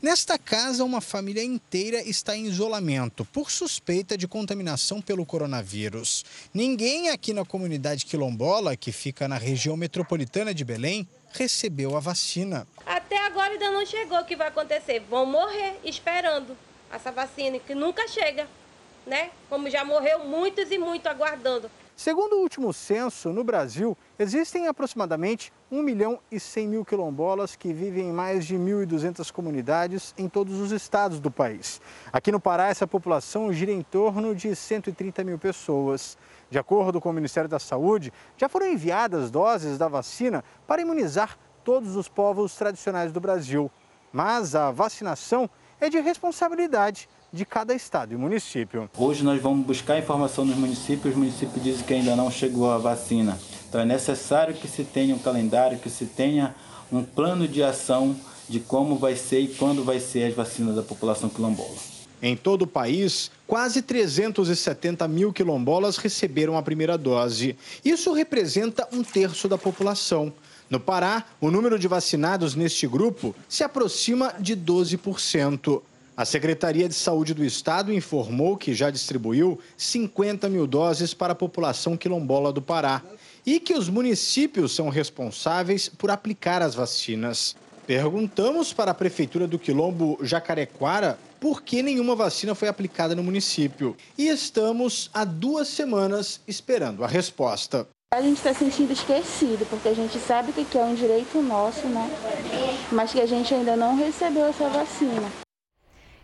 Nesta 0.00 0.38
casa, 0.38 0.84
uma 0.84 1.00
família 1.00 1.42
inteira 1.42 2.00
está 2.00 2.36
em 2.36 2.46
isolamento 2.46 3.24
por 3.24 3.50
suspeita 3.50 4.16
de 4.16 4.28
contaminação 4.28 5.02
pelo 5.02 5.26
coronavírus. 5.26 6.24
Ninguém 6.54 7.10
aqui 7.10 7.32
na 7.32 7.44
comunidade 7.44 8.06
quilombola, 8.06 8.76
que 8.76 8.92
fica 8.92 9.26
na 9.26 9.36
região 9.36 9.76
metropolitana 9.76 10.54
de 10.54 10.64
Belém, 10.64 11.06
recebeu 11.32 11.96
a 11.96 12.00
vacina. 12.00 12.64
Até 12.86 13.18
agora 13.26 13.54
ainda 13.54 13.72
não 13.72 13.84
chegou 13.84 14.20
o 14.20 14.24
que 14.24 14.36
vai 14.36 14.46
acontecer. 14.46 15.00
Vão 15.10 15.26
morrer 15.26 15.80
esperando 15.82 16.56
essa 16.92 17.10
vacina, 17.10 17.58
que 17.58 17.74
nunca 17.74 18.06
chega, 18.06 18.46
né? 19.04 19.30
Como 19.50 19.68
já 19.68 19.84
morreu 19.84 20.24
muitos 20.24 20.70
e 20.70 20.78
muito 20.78 21.08
aguardando. 21.08 21.68
Segundo 21.96 22.34
o 22.34 22.42
último 22.42 22.72
censo, 22.72 23.30
no 23.32 23.42
Brasil, 23.42 23.98
existem 24.16 24.68
aproximadamente 24.68 25.52
1 25.70 25.82
milhão 25.82 26.18
e 26.30 26.40
100 26.40 26.68
mil 26.68 26.84
quilombolas 26.84 27.54
que 27.54 27.72
vivem 27.72 28.08
em 28.08 28.12
mais 28.12 28.46
de 28.46 28.56
1.200 28.56 29.30
comunidades 29.30 30.14
em 30.16 30.28
todos 30.28 30.58
os 30.58 30.72
estados 30.72 31.20
do 31.20 31.30
país. 31.30 31.80
Aqui 32.10 32.32
no 32.32 32.40
Pará, 32.40 32.68
essa 32.68 32.86
população 32.86 33.52
gira 33.52 33.70
em 33.70 33.82
torno 33.82 34.34
de 34.34 34.56
130 34.56 35.22
mil 35.24 35.38
pessoas. 35.38 36.16
De 36.50 36.58
acordo 36.58 37.00
com 37.00 37.10
o 37.10 37.12
Ministério 37.12 37.48
da 37.48 37.58
Saúde, 37.58 38.12
já 38.36 38.48
foram 38.48 38.66
enviadas 38.66 39.30
doses 39.30 39.76
da 39.76 39.88
vacina 39.88 40.42
para 40.66 40.80
imunizar 40.80 41.38
todos 41.62 41.96
os 41.96 42.08
povos 42.08 42.54
tradicionais 42.56 43.12
do 43.12 43.20
Brasil. 43.20 43.70
Mas 44.10 44.54
a 44.54 44.70
vacinação 44.70 45.50
é 45.78 45.90
de 45.90 46.00
responsabilidade 46.00 47.08
de 47.30 47.44
cada 47.44 47.74
estado 47.74 48.14
e 48.14 48.16
município. 48.16 48.88
Hoje 48.96 49.22
nós 49.22 49.40
vamos 49.40 49.66
buscar 49.66 49.98
informação 49.98 50.46
nos 50.46 50.56
municípios, 50.56 51.12
os 51.12 51.18
municípios 51.18 51.62
dizem 51.62 51.84
que 51.84 51.92
ainda 51.92 52.16
não 52.16 52.30
chegou 52.30 52.70
a 52.70 52.78
vacina. 52.78 53.38
Então 53.68 53.80
é 53.80 53.84
necessário 53.84 54.54
que 54.54 54.66
se 54.66 54.82
tenha 54.82 55.14
um 55.14 55.18
calendário, 55.18 55.78
que 55.78 55.90
se 55.90 56.06
tenha 56.06 56.54
um 56.90 57.04
plano 57.04 57.46
de 57.46 57.62
ação 57.62 58.16
de 58.48 58.60
como 58.60 58.96
vai 58.96 59.14
ser 59.14 59.40
e 59.40 59.48
quando 59.48 59.84
vai 59.84 60.00
ser 60.00 60.24
as 60.24 60.34
vacinas 60.34 60.74
da 60.74 60.82
população 60.82 61.28
quilombola. 61.28 61.76
Em 62.20 62.34
todo 62.34 62.62
o 62.62 62.66
país, 62.66 63.30
quase 63.46 63.82
370 63.82 65.06
mil 65.06 65.32
quilombolas 65.32 65.98
receberam 65.98 66.56
a 66.56 66.62
primeira 66.62 66.96
dose. 66.96 67.56
Isso 67.84 68.12
representa 68.12 68.88
um 68.90 69.04
terço 69.04 69.48
da 69.48 69.58
população. 69.58 70.32
No 70.68 70.80
Pará, 70.80 71.24
o 71.40 71.50
número 71.50 71.78
de 71.78 71.86
vacinados 71.86 72.54
neste 72.54 72.86
grupo 72.86 73.34
se 73.48 73.62
aproxima 73.62 74.34
de 74.40 74.56
12%. 74.56 75.80
A 76.16 76.24
Secretaria 76.24 76.88
de 76.88 76.94
Saúde 76.94 77.32
do 77.32 77.44
Estado 77.44 77.92
informou 77.92 78.56
que 78.56 78.74
já 78.74 78.90
distribuiu 78.90 79.60
50 79.76 80.48
mil 80.48 80.66
doses 80.66 81.14
para 81.14 81.32
a 81.32 81.36
população 81.36 81.96
quilombola 81.96 82.52
do 82.52 82.60
Pará 82.60 83.02
e 83.44 83.60
que 83.60 83.74
os 83.74 83.88
municípios 83.88 84.74
são 84.74 84.88
responsáveis 84.88 85.88
por 85.88 86.10
aplicar 86.10 86.62
as 86.62 86.74
vacinas. 86.74 87.56
Perguntamos 87.86 88.72
para 88.72 88.90
a 88.90 88.94
Prefeitura 88.94 89.46
do 89.46 89.58
Quilombo 89.58 90.18
Jacarequara 90.22 91.18
por 91.40 91.62
que 91.62 91.82
nenhuma 91.82 92.14
vacina 92.14 92.54
foi 92.54 92.68
aplicada 92.68 93.14
no 93.14 93.22
município. 93.22 93.96
E 94.16 94.28
estamos 94.28 95.08
há 95.14 95.24
duas 95.24 95.68
semanas 95.68 96.40
esperando 96.46 97.02
a 97.04 97.06
resposta. 97.06 97.88
A 98.12 98.22
gente 98.22 98.38
está 98.38 98.54
sentindo 98.54 98.92
esquecido, 98.92 99.66
porque 99.68 99.88
a 99.88 99.94
gente 99.94 100.18
sabe 100.18 100.52
que 100.52 100.78
é 100.78 100.82
um 100.82 100.94
direito 100.94 101.40
nosso, 101.42 101.86
né? 101.86 102.10
Mas 102.90 103.12
que 103.12 103.20
a 103.20 103.26
gente 103.26 103.52
ainda 103.54 103.76
não 103.76 103.96
recebeu 103.96 104.46
essa 104.46 104.68
vacina. 104.68 105.30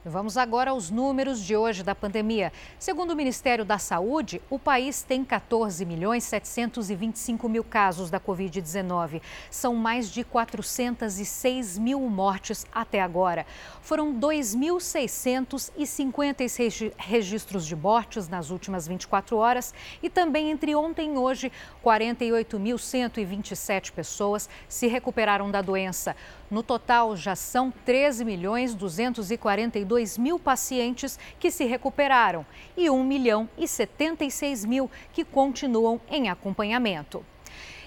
Vamos 0.06 0.36
agora 0.36 0.70
aos 0.70 0.90
números 0.90 1.40
de 1.40 1.56
hoje 1.56 1.82
da 1.82 1.94
pandemia. 1.94 2.52
Segundo 2.78 3.12
o 3.12 3.16
Ministério 3.16 3.64
da 3.64 3.78
Saúde, 3.78 4.38
o 4.50 4.58
país 4.58 5.02
tem 5.02 5.24
14 5.24 5.82
milhões 5.86 6.24
725 6.24 7.48
mil 7.48 7.64
casos 7.64 8.10
da 8.10 8.20
Covid-19. 8.20 9.22
São 9.50 9.74
mais 9.74 10.10
de 10.10 10.22
406 10.22 11.78
mil 11.78 12.00
mortes 12.00 12.66
até 12.70 13.00
agora. 13.00 13.46
Foram 13.80 14.12
2.656 14.12 16.92
registros 16.98 17.66
de 17.66 17.74
mortes 17.74 18.28
nas 18.28 18.50
últimas 18.50 18.86
24 18.86 19.38
horas 19.38 19.72
e 20.02 20.10
também 20.10 20.50
entre 20.50 20.74
ontem 20.74 21.14
e 21.14 21.16
hoje, 21.16 21.50
48.127 21.82 23.90
pessoas 23.90 24.50
se 24.68 24.86
recuperaram 24.86 25.50
da 25.50 25.62
doença. 25.62 26.14
No 26.54 26.62
total, 26.62 27.16
já 27.16 27.34
são 27.34 27.72
13 27.84 28.24
milhões 28.24 28.76
242 28.76 30.16
mil 30.16 30.38
pacientes 30.38 31.18
que 31.40 31.50
se 31.50 31.64
recuperaram 31.64 32.46
e 32.76 32.88
1 32.88 33.02
milhão 33.02 33.50
e 33.58 33.66
76 33.66 34.64
mil 34.64 34.88
que 35.12 35.24
continuam 35.24 36.00
em 36.08 36.28
acompanhamento. 36.28 37.26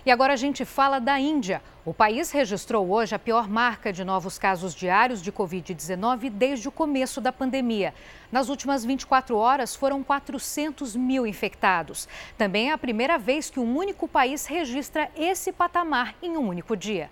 E 0.06 0.12
agora 0.12 0.34
a 0.34 0.36
gente 0.36 0.66
fala 0.66 1.00
da 1.00 1.18
Índia. 1.18 1.62
O 1.86 1.94
país 1.94 2.30
registrou 2.30 2.92
hoje 2.92 3.16
a 3.16 3.20
pior 3.20 3.48
marca 3.48 3.94
de 3.94 4.04
novos 4.04 4.38
casos 4.38 4.76
diários 4.76 5.22
de 5.22 5.32
Covid-19 5.32 6.30
desde 6.30 6.68
o 6.68 6.72
começo 6.72 7.22
da 7.22 7.32
pandemia. 7.32 7.94
Nas 8.30 8.50
últimas 8.50 8.84
24 8.84 9.38
horas, 9.38 9.78
foram 9.78 10.04
400 10.04 10.94
mil 10.94 11.26
infectados. 11.26 12.06
Também 12.38 12.72
é 12.72 12.74
a 12.74 12.78
primeira 12.78 13.18
vez 13.18 13.50
que 13.50 13.62
um 13.62 13.78
único 13.78 14.10
país 14.10 14.46
registra 14.46 15.10
esse 15.16 15.54
patamar 15.54 16.16
em 16.22 16.36
um 16.36 16.50
único 16.50 16.76
dia. 16.76 17.10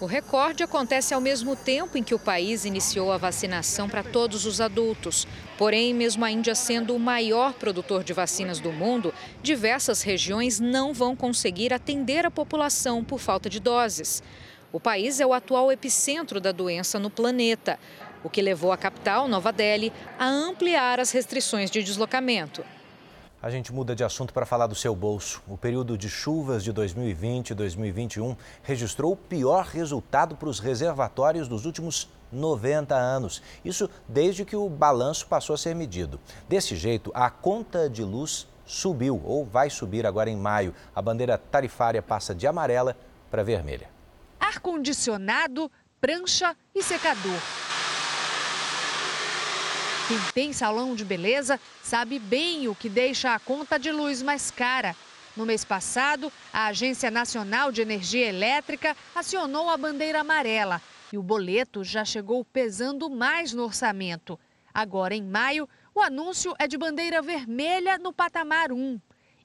O 0.00 0.06
recorde 0.06 0.62
acontece 0.62 1.12
ao 1.12 1.20
mesmo 1.20 1.56
tempo 1.56 1.98
em 1.98 2.04
que 2.04 2.14
o 2.14 2.20
país 2.20 2.64
iniciou 2.64 3.10
a 3.10 3.16
vacinação 3.16 3.88
para 3.88 4.04
todos 4.04 4.46
os 4.46 4.60
adultos. 4.60 5.26
Porém, 5.56 5.92
mesmo 5.92 6.24
a 6.24 6.30
Índia 6.30 6.54
sendo 6.54 6.94
o 6.94 7.00
maior 7.00 7.54
produtor 7.54 8.04
de 8.04 8.12
vacinas 8.12 8.60
do 8.60 8.70
mundo, 8.70 9.12
diversas 9.42 10.02
regiões 10.02 10.60
não 10.60 10.94
vão 10.94 11.16
conseguir 11.16 11.74
atender 11.74 12.24
a 12.24 12.30
população 12.30 13.02
por 13.02 13.18
falta 13.18 13.50
de 13.50 13.58
doses. 13.58 14.22
O 14.70 14.78
país 14.78 15.18
é 15.18 15.26
o 15.26 15.32
atual 15.32 15.72
epicentro 15.72 16.40
da 16.40 16.52
doença 16.52 17.00
no 17.00 17.10
planeta, 17.10 17.76
o 18.22 18.30
que 18.30 18.40
levou 18.40 18.70
a 18.70 18.76
capital, 18.76 19.26
Nova 19.26 19.52
Delhi, 19.52 19.92
a 20.16 20.28
ampliar 20.28 21.00
as 21.00 21.10
restrições 21.10 21.72
de 21.72 21.82
deslocamento. 21.82 22.64
A 23.40 23.50
gente 23.50 23.72
muda 23.72 23.94
de 23.94 24.02
assunto 24.02 24.34
para 24.34 24.44
falar 24.44 24.66
do 24.66 24.74
seu 24.74 24.96
bolso. 24.96 25.40
O 25.46 25.56
período 25.56 25.96
de 25.96 26.08
chuvas 26.08 26.64
de 26.64 26.72
2020 26.72 27.50
e 27.50 27.54
2021 27.54 28.36
registrou 28.64 29.12
o 29.12 29.16
pior 29.16 29.64
resultado 29.64 30.34
para 30.34 30.48
os 30.48 30.58
reservatórios 30.58 31.46
dos 31.46 31.64
últimos 31.64 32.08
90 32.32 32.96
anos. 32.96 33.40
Isso 33.64 33.88
desde 34.08 34.44
que 34.44 34.56
o 34.56 34.68
balanço 34.68 35.28
passou 35.28 35.54
a 35.54 35.56
ser 35.56 35.72
medido. 35.76 36.18
Desse 36.48 36.74
jeito, 36.74 37.12
a 37.14 37.30
conta 37.30 37.88
de 37.88 38.02
luz 38.02 38.48
subiu 38.66 39.22
ou 39.24 39.46
vai 39.46 39.70
subir 39.70 40.04
agora 40.04 40.28
em 40.28 40.36
maio. 40.36 40.74
A 40.92 41.00
bandeira 41.00 41.38
tarifária 41.38 42.02
passa 42.02 42.34
de 42.34 42.44
amarela 42.44 42.96
para 43.30 43.44
vermelha. 43.44 43.88
Ar-condicionado, 44.40 45.70
prancha 46.00 46.56
e 46.74 46.82
secador. 46.82 47.38
Quem 50.08 50.18
tem 50.32 50.52
salão 50.54 50.94
de 50.94 51.04
beleza 51.04 51.60
sabe 51.82 52.18
bem 52.18 52.66
o 52.66 52.74
que 52.74 52.88
deixa 52.88 53.34
a 53.34 53.38
conta 53.38 53.78
de 53.78 53.92
luz 53.92 54.22
mais 54.22 54.50
cara. 54.50 54.96
No 55.36 55.44
mês 55.44 55.66
passado, 55.66 56.32
a 56.50 56.68
Agência 56.68 57.10
Nacional 57.10 57.70
de 57.70 57.82
Energia 57.82 58.26
Elétrica 58.26 58.96
acionou 59.14 59.68
a 59.68 59.76
bandeira 59.76 60.22
amarela 60.22 60.80
e 61.12 61.18
o 61.18 61.22
boleto 61.22 61.84
já 61.84 62.06
chegou 62.06 62.42
pesando 62.42 63.10
mais 63.10 63.52
no 63.52 63.64
orçamento. 63.64 64.40
Agora, 64.72 65.14
em 65.14 65.22
maio, 65.22 65.68
o 65.94 66.00
anúncio 66.00 66.54
é 66.58 66.66
de 66.66 66.78
bandeira 66.78 67.20
vermelha 67.20 67.98
no 67.98 68.10
patamar 68.10 68.72
1. 68.72 68.98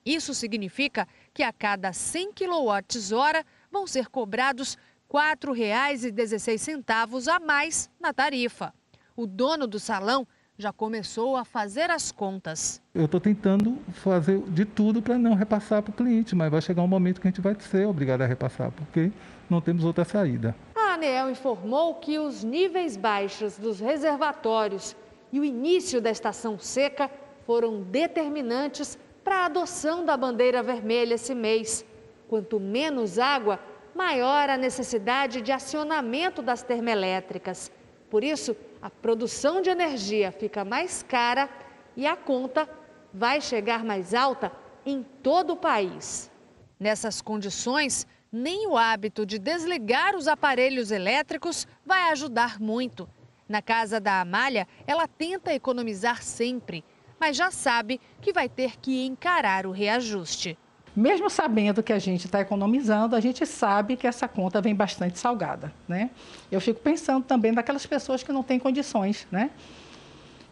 Isso 0.05 0.33
significa 0.33 1.05
que 1.33 1.43
a 1.43 1.51
cada 1.51 1.91
100 1.91 2.31
kWh 2.31 3.43
vão 3.69 3.85
ser 3.85 4.07
cobrados 4.07 4.77
R$ 5.13 5.19
4,16 5.35 7.27
a 7.27 7.39
mais 7.41 7.89
na 7.99 8.13
tarifa. 8.13 8.73
O 9.13 9.27
dono 9.27 9.67
do 9.67 9.77
salão 9.77 10.25
já 10.63 10.71
começou 10.71 11.35
a 11.35 11.43
fazer 11.43 11.91
as 11.91 12.09
contas. 12.09 12.81
Eu 12.95 13.03
estou 13.03 13.19
tentando 13.19 13.77
fazer 13.91 14.39
de 14.47 14.63
tudo 14.63 15.01
para 15.01 15.17
não 15.17 15.33
repassar 15.33 15.83
para 15.83 15.91
o 15.91 15.93
cliente, 15.93 16.33
mas 16.33 16.49
vai 16.49 16.61
chegar 16.61 16.81
um 16.81 16.87
momento 16.87 17.19
que 17.19 17.27
a 17.27 17.31
gente 17.31 17.41
vai 17.41 17.53
ser 17.59 17.85
obrigado 17.85 18.21
a 18.21 18.25
repassar, 18.25 18.71
porque 18.71 19.11
não 19.49 19.59
temos 19.59 19.83
outra 19.83 20.05
saída. 20.05 20.55
A 20.73 20.93
ANEEL 20.93 21.29
informou 21.29 21.95
que 21.95 22.17
os 22.17 22.45
níveis 22.45 22.95
baixos 22.95 23.57
dos 23.57 23.81
reservatórios 23.81 24.95
e 25.33 25.39
o 25.39 25.43
início 25.43 25.99
da 25.99 26.09
estação 26.09 26.57
seca 26.57 27.11
foram 27.45 27.81
determinantes 27.81 28.97
para 29.21 29.39
a 29.39 29.45
adoção 29.47 30.05
da 30.05 30.15
bandeira 30.15 30.63
vermelha 30.63 31.15
esse 31.15 31.35
mês. 31.35 31.83
Quanto 32.29 32.57
menos 32.57 33.19
água, 33.19 33.59
maior 33.93 34.49
a 34.49 34.55
necessidade 34.55 35.41
de 35.41 35.51
acionamento 35.51 36.41
das 36.41 36.63
termoelétricas. 36.63 37.69
Por 38.09 38.23
isso, 38.23 38.55
a 38.83 38.89
produção 38.89 39.61
de 39.61 39.69
energia 39.69 40.29
fica 40.29 40.65
mais 40.65 41.01
cara 41.01 41.49
e 41.95 42.05
a 42.05 42.17
conta 42.17 42.69
vai 43.13 43.39
chegar 43.39 43.81
mais 43.81 44.13
alta 44.13 44.51
em 44.85 45.01
todo 45.23 45.53
o 45.53 45.55
país. 45.55 46.29
Nessas 46.77 47.21
condições, 47.21 48.05
nem 48.29 48.67
o 48.67 48.75
hábito 48.75 49.25
de 49.25 49.39
desligar 49.39 50.17
os 50.17 50.27
aparelhos 50.27 50.91
elétricos 50.91 51.65
vai 51.85 52.11
ajudar 52.11 52.59
muito. 52.59 53.07
Na 53.47 53.61
casa 53.61 54.01
da 54.01 54.19
Amália, 54.19 54.67
ela 54.85 55.07
tenta 55.07 55.53
economizar 55.53 56.21
sempre, 56.21 56.83
mas 57.17 57.37
já 57.37 57.51
sabe 57.51 58.01
que 58.19 58.33
vai 58.33 58.49
ter 58.49 58.75
que 58.81 59.05
encarar 59.05 59.65
o 59.65 59.71
reajuste. 59.71 60.57
Mesmo 60.95 61.27
sabendo 61.27 61.81
que 61.81 61.91
a 61.91 61.97
gente 61.97 62.25
está 62.25 62.39
economizando, 62.39 63.15
a 63.15 63.19
gente 63.19 63.45
sabe 63.47 63.97
que 63.97 64.05
essa 64.05 64.27
conta 64.27 64.61
vem 64.61 64.75
bastante 64.75 65.17
salgada. 65.17 65.73
Né? 65.87 66.11
Eu 66.51 66.61
fico 66.61 66.79
pensando 66.79 67.23
também 67.25 67.51
naquelas 67.51 67.85
pessoas 67.85 68.21
que 68.21 68.31
não 68.31 68.43
têm 68.43 68.59
condições. 68.59 69.27
Né? 69.31 69.49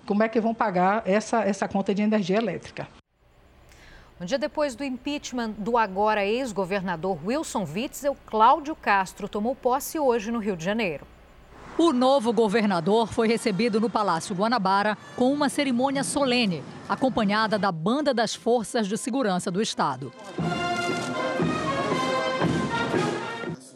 Como 0.05 0.23
é 0.23 0.29
que 0.29 0.41
vão 0.41 0.53
pagar 0.53 1.03
essa, 1.05 1.41
essa 1.43 1.67
conta 1.67 1.93
de 1.93 2.01
energia 2.01 2.37
elétrica? 2.37 2.87
Um 4.19 4.25
dia 4.25 4.37
depois 4.37 4.75
do 4.75 4.83
impeachment 4.83 5.51
do 5.57 5.77
agora 5.77 6.25
ex-governador 6.25 7.19
Wilson 7.23 7.65
Witzel, 7.71 8.17
Cláudio 8.25 8.75
Castro 8.75 9.27
tomou 9.27 9.55
posse 9.55 9.99
hoje 9.99 10.31
no 10.31 10.39
Rio 10.39 10.57
de 10.57 10.65
Janeiro. 10.65 11.05
O 11.77 11.93
novo 11.93 12.33
governador 12.33 13.07
foi 13.07 13.27
recebido 13.27 13.79
no 13.79 13.89
Palácio 13.89 14.35
Guanabara 14.35 14.97
com 15.15 15.33
uma 15.33 15.49
cerimônia 15.49 16.03
solene, 16.03 16.63
acompanhada 16.87 17.57
da 17.57 17.71
banda 17.71 18.13
das 18.13 18.35
Forças 18.35 18.87
de 18.87 18.97
Segurança 18.97 19.49
do 19.49 19.61
Estado. 19.61 20.11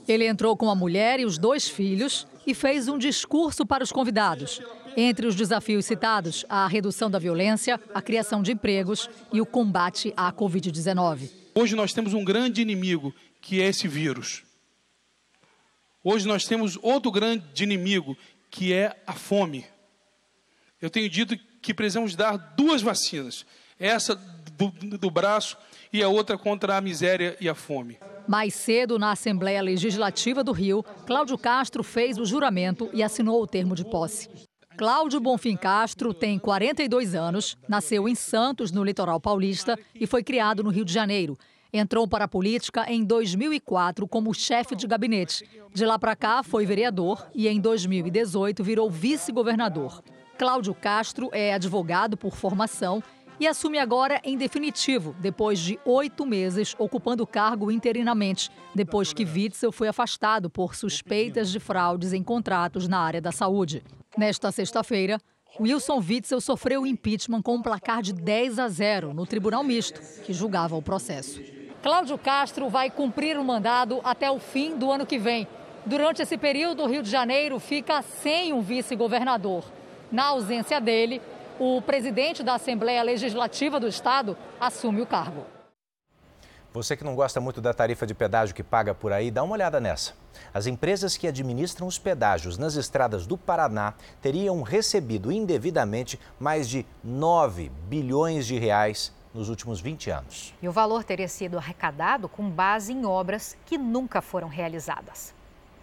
Ele 0.07 0.27
entrou 0.27 0.55
com 0.55 0.69
a 0.69 0.75
mulher 0.75 1.19
e 1.19 1.25
os 1.25 1.37
dois 1.37 1.67
filhos 1.67 2.27
e 2.45 2.53
fez 2.53 2.87
um 2.87 2.97
discurso 2.97 3.65
para 3.65 3.83
os 3.83 3.91
convidados. 3.91 4.61
Entre 4.95 5.25
os 5.25 5.35
desafios 5.35 5.85
citados, 5.85 6.45
a 6.47 6.67
redução 6.67 7.09
da 7.09 7.17
violência, 7.17 7.79
a 7.93 8.01
criação 8.01 8.43
de 8.43 8.51
empregos 8.51 9.09
e 9.33 9.41
o 9.41 9.45
combate 9.45 10.13
à 10.15 10.31
Covid-19. 10.31 11.29
Hoje 11.55 11.75
nós 11.75 11.91
temos 11.91 12.13
um 12.13 12.23
grande 12.23 12.61
inimigo, 12.61 13.13
que 13.41 13.61
é 13.61 13.67
esse 13.67 13.87
vírus. 13.87 14.43
Hoje 16.07 16.27
nós 16.27 16.45
temos 16.45 16.77
outro 16.83 17.11
grande 17.11 17.63
inimigo, 17.63 18.15
que 18.51 18.71
é 18.71 18.95
a 19.07 19.13
fome. 19.13 19.65
Eu 20.79 20.87
tenho 20.87 21.09
dito 21.09 21.35
que 21.59 21.73
precisamos 21.73 22.15
dar 22.15 22.37
duas 22.55 22.83
vacinas: 22.83 23.43
essa 23.79 24.13
do, 24.55 24.69
do 24.99 25.09
braço 25.09 25.57
e 25.91 26.03
a 26.03 26.07
outra 26.07 26.37
contra 26.37 26.77
a 26.77 26.81
miséria 26.81 27.35
e 27.41 27.49
a 27.49 27.55
fome. 27.55 27.97
Mais 28.27 28.53
cedo, 28.53 28.99
na 28.99 29.13
Assembleia 29.13 29.63
Legislativa 29.63 30.43
do 30.43 30.51
Rio, 30.51 30.83
Cláudio 31.07 31.39
Castro 31.39 31.83
fez 31.83 32.19
o 32.19 32.25
juramento 32.25 32.87
e 32.93 33.01
assinou 33.01 33.41
o 33.41 33.47
termo 33.47 33.73
de 33.73 33.83
posse. 33.83 34.29
Cláudio 34.77 35.19
Bonfim 35.19 35.57
Castro 35.57 36.13
tem 36.13 36.37
42 36.37 37.15
anos, 37.15 37.57
nasceu 37.67 38.07
em 38.07 38.13
Santos, 38.13 38.71
no 38.71 38.83
litoral 38.83 39.19
paulista, 39.19 39.75
e 39.95 40.05
foi 40.05 40.23
criado 40.23 40.63
no 40.63 40.69
Rio 40.69 40.85
de 40.85 40.93
Janeiro. 40.93 41.35
Entrou 41.77 42.07
para 42.07 42.23
a 42.23 42.27
política 42.27 42.85
em 42.89 43.03
2004 43.03 44.07
como 44.07 44.33
chefe 44.33 44.77
de 44.77 44.87
gabinete. 44.87 45.45
De 45.73 45.85
lá 45.85 45.99
para 45.99 46.15
cá, 46.15 46.41
foi 46.41 46.65
vereador 46.65 47.27
e 47.35 47.49
em 47.49 47.59
2018 47.59 48.63
virou 48.63 48.89
vice-governador. 48.89 50.01
Cláudio 50.37 50.73
Castro 50.73 51.29
é 51.33 51.53
advogado 51.53 52.15
por 52.15 52.33
formação 52.33 53.03
e 53.37 53.45
assume 53.45 53.77
agora 53.77 54.21
em 54.23 54.37
definitivo, 54.37 55.13
depois 55.19 55.59
de 55.59 55.77
oito 55.83 56.25
meses 56.25 56.73
ocupando 56.79 57.23
o 57.23 57.27
cargo 57.27 57.69
interinamente, 57.69 58.49
depois 58.73 59.11
que 59.11 59.25
Witzel 59.25 59.73
foi 59.73 59.89
afastado 59.89 60.49
por 60.49 60.75
suspeitas 60.75 61.51
de 61.51 61.59
fraudes 61.59 62.13
em 62.13 62.23
contratos 62.23 62.87
na 62.87 62.99
área 62.99 63.19
da 63.19 63.33
saúde. 63.33 63.83
Nesta 64.17 64.49
sexta-feira, 64.49 65.19
Wilson 65.59 65.97
Witzel 65.97 66.39
sofreu 66.39 66.87
impeachment 66.87 67.41
com 67.41 67.55
um 67.55 67.61
placar 67.61 68.01
de 68.01 68.13
10 68.13 68.59
a 68.59 68.69
0 68.69 69.13
no 69.13 69.25
Tribunal 69.25 69.61
Misto, 69.61 69.99
que 70.23 70.31
julgava 70.31 70.77
o 70.77 70.81
processo. 70.81 71.54
Cláudio 71.85 72.17
Castro 72.17 72.67
vai 72.67 72.89
cumprir 72.89 73.37
o 73.37 73.43
mandado 73.43 74.01
até 74.03 74.31
o 74.31 74.39
fim 74.39 74.75
do 74.75 74.91
ano 74.91 75.05
que 75.05 75.19
vem. 75.19 75.47
Durante 75.85 76.19
esse 76.19 76.35
período, 76.35 76.81
o 76.81 76.87
Rio 76.87 77.03
de 77.03 77.11
Janeiro 77.11 77.59
fica 77.59 78.01
sem 78.01 78.51
um 78.51 78.59
vice-governador. 78.59 79.63
Na 80.11 80.29
ausência 80.29 80.81
dele, 80.81 81.21
o 81.59 81.79
presidente 81.83 82.41
da 82.41 82.55
Assembleia 82.55 83.03
Legislativa 83.03 83.79
do 83.79 83.87
Estado 83.87 84.35
assume 84.59 84.99
o 85.03 85.05
cargo. 85.05 85.45
Você 86.73 86.97
que 86.97 87.03
não 87.03 87.13
gosta 87.13 87.39
muito 87.39 87.61
da 87.61 87.71
tarifa 87.71 88.07
de 88.07 88.15
pedágio 88.15 88.55
que 88.55 88.63
paga 88.63 88.95
por 88.95 89.13
aí, 89.13 89.29
dá 89.29 89.43
uma 89.43 89.53
olhada 89.53 89.79
nessa. 89.79 90.13
As 90.51 90.65
empresas 90.65 91.15
que 91.15 91.27
administram 91.27 91.85
os 91.85 91.99
pedágios 91.99 92.57
nas 92.57 92.73
estradas 92.73 93.27
do 93.27 93.37
Paraná 93.37 93.93
teriam 94.23 94.63
recebido 94.63 95.31
indevidamente 95.31 96.19
mais 96.39 96.67
de 96.67 96.83
9 97.03 97.69
bilhões 97.87 98.47
de 98.47 98.57
reais 98.57 99.13
nos 99.35 99.49
últimos 99.49 99.81
20 99.81 100.09
anos. 100.09 100.53
E 100.61 100.67
o 100.67 100.71
valor 100.71 101.03
teria 101.03 101.27
sido 101.27 101.57
arrecadado 101.57 102.29
com 102.29 102.49
base 102.49 102.93
em 102.93 103.05
obras 103.05 103.57
que 103.65 103.77
nunca 103.77 104.21
foram 104.21 104.47
realizadas. 104.47 105.35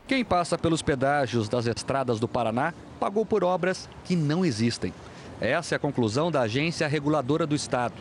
Quem 0.08 0.24
passa 0.24 0.58
pelos 0.58 0.82
pedágios 0.82 1.48
das 1.48 1.66
estradas 1.66 2.18
do 2.18 2.26
Paraná 2.26 2.74
pagou 2.98 3.24
por 3.24 3.44
obras 3.44 3.88
que 4.04 4.16
não 4.16 4.44
existem. 4.44 4.92
Essa 5.40 5.74
é 5.74 5.76
a 5.76 5.78
conclusão 5.78 6.30
da 6.30 6.40
Agência 6.40 6.88
Reguladora 6.88 7.46
do 7.46 7.54
Estado. 7.54 7.94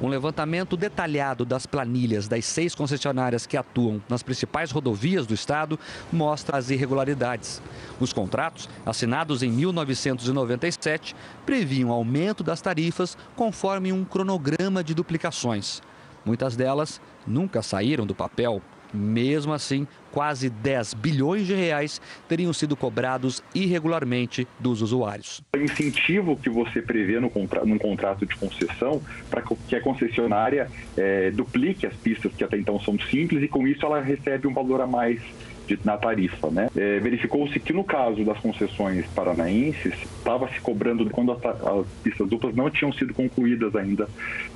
Um 0.00 0.08
levantamento 0.08 0.76
detalhado 0.76 1.44
das 1.44 1.64
planilhas 1.64 2.28
das 2.28 2.44
seis 2.44 2.74
concessionárias 2.74 3.46
que 3.46 3.56
atuam 3.56 4.02
nas 4.08 4.22
principais 4.22 4.70
rodovias 4.70 5.26
do 5.26 5.32
estado 5.32 5.78
mostra 6.12 6.58
as 6.58 6.68
irregularidades. 6.68 7.62
Os 7.98 8.12
contratos, 8.12 8.68
assinados 8.84 9.42
em 9.42 9.50
1997, 9.50 11.16
previam 11.46 11.90
aumento 11.90 12.44
das 12.44 12.60
tarifas 12.60 13.16
conforme 13.34 13.90
um 13.90 14.04
cronograma 14.04 14.84
de 14.84 14.94
duplicações. 14.94 15.80
Muitas 16.26 16.56
delas 16.56 17.00
nunca 17.26 17.62
saíram 17.62 18.04
do 18.04 18.14
papel. 18.14 18.60
Mesmo 18.92 19.52
assim, 19.52 19.86
quase 20.16 20.48
10 20.48 20.94
bilhões 20.94 21.46
de 21.46 21.54
reais 21.54 22.00
teriam 22.26 22.50
sido 22.50 22.74
cobrados 22.74 23.44
irregularmente 23.54 24.48
dos 24.58 24.80
usuários. 24.80 25.42
O 25.54 25.58
incentivo 25.58 26.38
que 26.38 26.48
você 26.48 26.80
prevê 26.80 27.20
no 27.20 27.28
contra, 27.28 27.62
num 27.66 27.76
contrato 27.76 28.24
de 28.24 28.34
concessão 28.34 29.02
para 29.28 29.42
que 29.42 29.76
a 29.76 29.80
concessionária 29.82 30.70
é, 30.96 31.30
duplique 31.30 31.86
as 31.86 31.92
pistas 31.92 32.32
que 32.32 32.42
até 32.42 32.56
então 32.56 32.80
são 32.80 32.98
simples 32.98 33.42
e 33.42 33.48
com 33.48 33.68
isso 33.68 33.84
ela 33.84 34.00
recebe 34.00 34.48
um 34.48 34.54
valor 34.54 34.80
a 34.80 34.86
mais 34.86 35.20
de, 35.66 35.78
na 35.84 35.96
tarifa. 35.96 36.50
Né? 36.50 36.68
É, 36.76 36.98
Verificou-se 37.00 37.58
que 37.60 37.72
no 37.72 37.84
caso 37.84 38.24
das 38.24 38.38
concessões 38.38 39.06
paranaenses, 39.08 39.94
estava 40.18 40.48
se 40.48 40.60
cobrando 40.60 41.08
quando 41.10 41.32
as, 41.32 41.44
as 41.44 41.86
pistas 42.02 42.28
duplas 42.28 42.54
não 42.54 42.70
tinham 42.70 42.92
sido 42.92 43.12
concluídas 43.12 43.74
ainda 43.74 44.08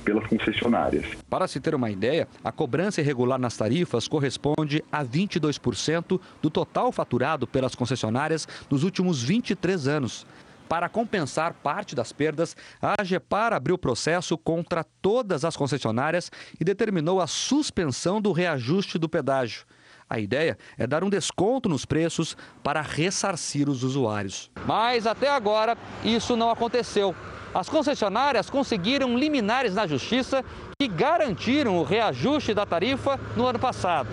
pelas 0.03 0.25
concessionárias. 0.27 1.05
Para 1.29 1.47
se 1.47 1.59
ter 1.59 1.75
uma 1.75 1.89
ideia, 1.89 2.27
a 2.43 2.51
cobrança 2.51 3.01
irregular 3.01 3.39
nas 3.39 3.57
tarifas 3.57 4.07
corresponde 4.07 4.83
a 4.91 5.03
22% 5.03 6.19
do 6.41 6.49
total 6.49 6.91
faturado 6.91 7.47
pelas 7.47 7.75
concessionárias 7.75 8.47
nos 8.69 8.83
últimos 8.83 9.21
23 9.23 9.87
anos. 9.87 10.25
Para 10.71 10.87
compensar 10.87 11.53
parte 11.53 11.93
das 11.93 12.13
perdas, 12.13 12.55
a 12.81 12.95
AGEPAR 13.01 13.51
abriu 13.51 13.77
processo 13.77 14.37
contra 14.37 14.85
todas 15.01 15.43
as 15.43 15.57
concessionárias 15.57 16.31
e 16.57 16.63
determinou 16.63 17.19
a 17.19 17.27
suspensão 17.27 18.21
do 18.21 18.31
reajuste 18.31 18.97
do 18.97 19.09
pedágio. 19.09 19.65
A 20.11 20.19
ideia 20.19 20.57
é 20.77 20.85
dar 20.85 21.05
um 21.05 21.09
desconto 21.09 21.69
nos 21.69 21.85
preços 21.85 22.35
para 22.61 22.81
ressarcir 22.81 23.69
os 23.69 23.81
usuários. 23.81 24.51
Mas 24.65 25.07
até 25.07 25.29
agora 25.29 25.77
isso 26.03 26.35
não 26.35 26.51
aconteceu. 26.51 27.15
As 27.53 27.69
concessionárias 27.69 28.49
conseguiram 28.49 29.17
liminares 29.17 29.73
na 29.73 29.87
justiça 29.87 30.43
que 30.77 30.89
garantiram 30.89 31.77
o 31.77 31.83
reajuste 31.83 32.53
da 32.53 32.65
tarifa 32.65 33.17
no 33.37 33.45
ano 33.45 33.57
passado. 33.57 34.09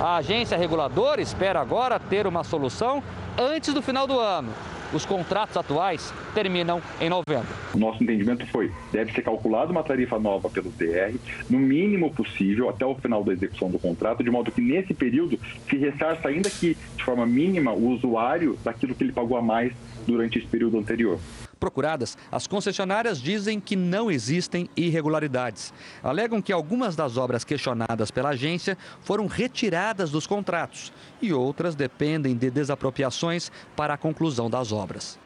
A 0.00 0.18
agência 0.18 0.56
reguladora 0.56 1.20
espera 1.20 1.60
agora 1.60 1.98
ter 1.98 2.28
uma 2.28 2.44
solução 2.44 3.02
antes 3.36 3.74
do 3.74 3.82
final 3.82 4.06
do 4.06 4.20
ano. 4.20 4.54
Os 4.92 5.06
contratos 5.06 5.56
atuais 5.56 6.12
terminam 6.34 6.82
em 7.00 7.08
novembro. 7.08 7.46
O 7.72 7.78
nosso 7.78 8.02
entendimento 8.02 8.44
foi: 8.48 8.72
deve 8.90 9.12
ser 9.12 9.22
calculada 9.22 9.70
uma 9.70 9.84
tarifa 9.84 10.18
nova 10.18 10.50
pelo 10.50 10.70
DR, 10.70 11.14
no 11.48 11.58
mínimo 11.58 12.12
possível, 12.12 12.68
até 12.68 12.84
o 12.84 12.94
final 12.96 13.22
da 13.22 13.32
execução 13.32 13.70
do 13.70 13.78
contrato, 13.78 14.24
de 14.24 14.30
modo 14.30 14.50
que 14.50 14.60
nesse 14.60 14.92
período 14.92 15.38
se 15.68 15.76
ressarça, 15.76 16.28
ainda 16.28 16.50
que 16.50 16.76
de 16.96 17.04
forma 17.04 17.24
mínima, 17.24 17.72
o 17.72 17.90
usuário 17.90 18.58
daquilo 18.64 18.94
que 18.94 19.04
ele 19.04 19.12
pagou 19.12 19.36
a 19.36 19.42
mais 19.42 19.72
durante 20.06 20.38
esse 20.38 20.46
período 20.48 20.78
anterior. 20.78 21.18
Procuradas, 21.60 22.16
as 22.32 22.46
concessionárias 22.46 23.20
dizem 23.20 23.60
que 23.60 23.76
não 23.76 24.10
existem 24.10 24.68
irregularidades. 24.74 25.74
Alegam 26.02 26.40
que 26.40 26.54
algumas 26.54 26.96
das 26.96 27.18
obras 27.18 27.44
questionadas 27.44 28.10
pela 28.10 28.30
agência 28.30 28.78
foram 29.02 29.26
retiradas 29.26 30.10
dos 30.10 30.26
contratos 30.26 30.90
e 31.20 31.34
outras 31.34 31.74
dependem 31.74 32.34
de 32.34 32.50
desapropriações 32.50 33.52
para 33.76 33.92
a 33.92 33.98
conclusão 33.98 34.48
das 34.48 34.72
obras. 34.72 35.18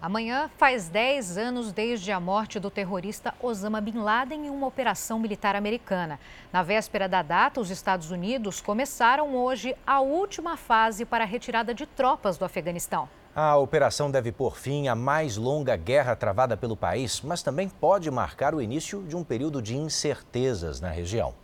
Amanhã 0.00 0.50
faz 0.56 0.88
10 0.88 1.36
anos 1.36 1.72
desde 1.72 2.12
a 2.12 2.20
morte 2.20 2.60
do 2.60 2.70
terrorista 2.70 3.34
Osama 3.40 3.80
Bin 3.80 3.98
Laden 3.98 4.46
em 4.46 4.50
uma 4.50 4.66
operação 4.66 5.18
militar 5.18 5.56
americana. 5.56 6.18
Na 6.52 6.62
véspera 6.62 7.08
da 7.08 7.22
data, 7.22 7.60
os 7.60 7.70
Estados 7.70 8.10
Unidos 8.10 8.60
começaram 8.60 9.34
hoje 9.34 9.74
a 9.86 10.00
última 10.00 10.56
fase 10.56 11.04
para 11.04 11.24
a 11.24 11.26
retirada 11.26 11.74
de 11.74 11.86
tropas 11.86 12.38
do 12.38 12.44
Afeganistão. 12.44 13.08
A 13.38 13.54
operação 13.58 14.10
deve 14.10 14.32
pôr 14.32 14.56
fim 14.56 14.88
à 14.88 14.94
mais 14.94 15.36
longa 15.36 15.76
guerra 15.76 16.16
travada 16.16 16.56
pelo 16.56 16.74
país, 16.74 17.20
mas 17.20 17.42
também 17.42 17.68
pode 17.68 18.10
marcar 18.10 18.54
o 18.54 18.62
início 18.62 19.02
de 19.02 19.14
um 19.14 19.22
período 19.22 19.60
de 19.60 19.76
incertezas 19.76 20.80
na 20.80 20.88
região. 20.88 21.34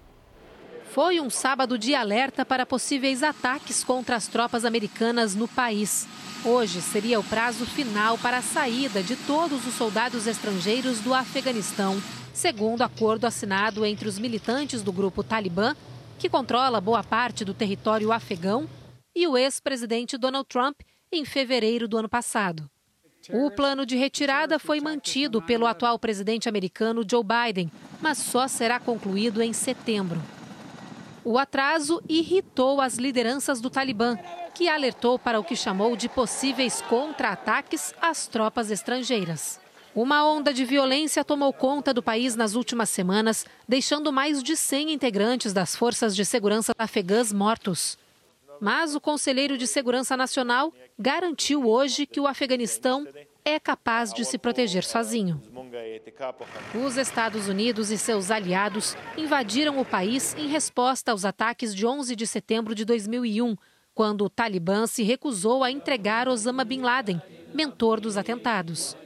Foi 0.87 1.21
um 1.21 1.29
sábado 1.29 1.77
de 1.77 1.95
alerta 1.95 2.47
para 2.47 2.65
possíveis 2.65 3.23
ataques 3.23 3.85
contra 3.85 4.17
as 4.17 4.27
tropas 4.27 4.65
americanas 4.65 5.35
no 5.35 5.47
país. 5.47 6.09
Hoje 6.43 6.81
seria 6.81 7.21
o 7.21 7.25
prazo 7.25 7.67
final 7.67 8.17
para 8.17 8.39
a 8.39 8.43
saída 8.43 9.03
de 9.03 9.15
todos 9.15 9.67
os 9.67 9.75
soldados 9.75 10.27
estrangeiros 10.27 10.99
do 11.01 11.13
Afeganistão, 11.13 12.03
segundo 12.33 12.81
acordo 12.81 13.27
assinado 13.27 13.85
entre 13.85 14.09
os 14.09 14.19
militantes 14.19 14.81
do 14.83 14.95
grupo 14.95 15.23
Talibã, 15.23 15.77
que 16.19 16.31
controla 16.31 16.81
boa 16.81 17.05
parte 17.05 17.45
do 17.45 17.53
território 17.53 18.11
afegão, 18.11 18.67
e 19.15 19.27
o 19.27 19.37
ex-presidente 19.37 20.17
Donald 20.17 20.49
Trump, 20.49 20.81
em 21.13 21.25
fevereiro 21.25 21.87
do 21.87 21.99
ano 21.99 22.09
passado. 22.09 22.69
O 23.31 23.51
plano 23.51 23.87
de 23.87 23.97
retirada 23.97 24.59
foi 24.59 24.81
mantido 24.81 25.41
pelo 25.41 25.67
atual 25.67 25.99
presidente 25.99 26.49
americano 26.49 27.05
Joe 27.09 27.23
Biden, 27.23 27.71
mas 28.01 28.19
só 28.19 28.49
será 28.49 28.81
concluído 28.81 29.41
em 29.41 29.53
setembro. 29.53 30.21
O 31.25 31.39
atraso 31.39 32.03
irritou 32.09 32.81
as 32.81 32.97
lideranças 32.97 33.61
do 33.61 33.71
Talibã, 33.71 34.19
que 34.55 34.69
alertou 34.69 35.19
para 35.19 35.39
o 35.39 35.45
que 35.45 35.55
chamou 35.55 35.95
de 35.97 36.09
possíveis 36.09 36.83
contra-ataques 36.83 37.95
às 38.01 38.27
tropas 38.27 38.73
estrangeiras. 38.73 39.61
Uma 39.95 40.27
onda 40.27 40.53
de 40.53 40.65
violência 40.65 41.23
tomou 41.23 41.53
conta 41.53 41.95
do 41.95 42.03
país 42.03 42.35
nas 42.35 42.55
últimas 42.55 42.89
semanas, 42.89 43.47
deixando 43.69 44.11
mais 44.13 44.43
de 44.43 44.57
100 44.57 44.91
integrantes 44.93 45.53
das 45.53 45.77
forças 45.77 46.17
de 46.17 46.25
segurança 46.25 46.73
afegãs 46.77 47.33
mortos. 47.33 47.97
Mas 48.63 48.95
o 48.95 49.01
conselheiro 49.01 49.59
de 49.59 49.67
Segurança 49.67 50.17
Nacional 50.17 50.73
garantiu 50.97 51.69
hoje 51.69 52.07
que 52.07 52.21
o 52.21 52.29
Afeganistão 52.29 53.05
é 53.45 53.59
capaz 53.59 54.13
de 54.13 54.25
se 54.25 54.39
proteger 54.39 54.85
sozinho. 54.85 55.43
Os 56.87 56.97
Estados 56.97 57.49
Unidos 57.49 57.91
e 57.91 57.99
seus 57.99 58.31
aliados 58.31 58.97
invadiram 59.19 59.81
o 59.81 59.85
país 59.85 60.37
em 60.39 60.47
resposta 60.47 61.11
aos 61.11 61.25
ataques 61.25 61.75
de 61.75 61.85
11 61.85 62.15
de 62.15 62.25
setembro 62.25 62.73
de 62.73 62.85
2001, 62.85 63.57
quando 63.93 64.25
o 64.25 64.31
Talibã 64.31 64.87
se 64.87 65.03
recusou 65.03 65.65
a 65.65 65.71
entregar 65.73 66.29
Osama 66.29 66.65
Bin 66.65 66.83
Laden, 66.83 67.21
mentor 67.53 67.99
dos 67.99 68.17
atentados. 68.17 68.97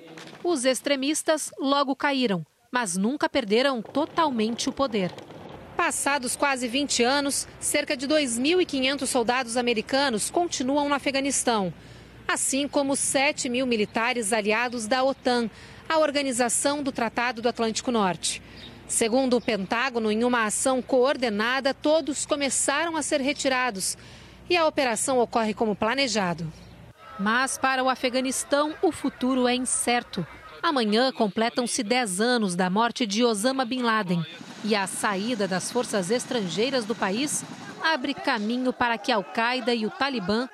Os 0.45 0.67
extremistas 0.67 1.51
logo 1.59 1.97
caíram, 1.97 2.45
mas 2.71 2.99
nunca 2.99 3.27
perderam 3.27 3.81
totalmente 3.81 4.69
o 4.69 4.73
poder. 4.73 5.15
Passados 5.77 6.35
quase 6.35 6.67
20 6.67 7.03
anos, 7.03 7.47
cerca 7.61 7.95
de 7.95 8.09
2.500 8.09 9.07
soldados 9.07 9.57
americanos 9.59 10.31
continuam 10.31 10.89
no 10.89 10.95
Afeganistão, 10.95 11.73
assim 12.27 12.67
como 12.67 12.97
7 12.97 13.51
mil 13.51 13.67
militares 13.67 14.33
aliados 14.33 14.87
da 14.87 15.05
OTAN, 15.05 15.51
a 15.87 15.99
Organização 15.99 16.83
do 16.83 16.91
Tratado 16.91 17.43
do 17.43 17.49
Atlântico 17.49 17.91
Norte. 17.91 18.43
Segundo 18.89 19.37
o 19.37 19.41
Pentágono, 19.41 20.11
em 20.11 20.25
uma 20.25 20.47
ação 20.47 20.81
coordenada, 20.81 21.75
todos 21.75 22.25
começaram 22.25 22.97
a 22.97 23.03
ser 23.03 23.21
retirados 23.21 23.99
e 24.49 24.57
a 24.57 24.67
operação 24.67 25.19
ocorre 25.19 25.53
como 25.53 25.77
planejado. 25.77 26.51
Mas 27.19 27.59
para 27.59 27.85
o 27.85 27.91
Afeganistão, 27.91 28.75
o 28.81 28.91
futuro 28.91 29.47
é 29.47 29.55
incerto. 29.55 30.27
Amanhã 30.63 31.13
completam-se 31.13 31.83
10 31.83 32.21
anos 32.21 32.55
da 32.55 32.69
morte 32.69 33.07
de 33.07 33.25
Osama 33.25 33.65
Bin 33.65 33.83
Laden 33.83 34.25
e 34.65 34.75
a 34.75 34.87
saída 34.87 35.47
das 35.47 35.71
forças 35.71 36.11
estrangeiras 36.11 36.85
do 36.85 36.95
país 36.95 37.45
abre 37.83 38.15
caminho 38.15 38.73
para 38.73 38.99
que 38.99 39.13
Al-Qaeda 39.13 39.75
e 39.75 39.87
o 39.87 39.91
Talibã 39.91 40.49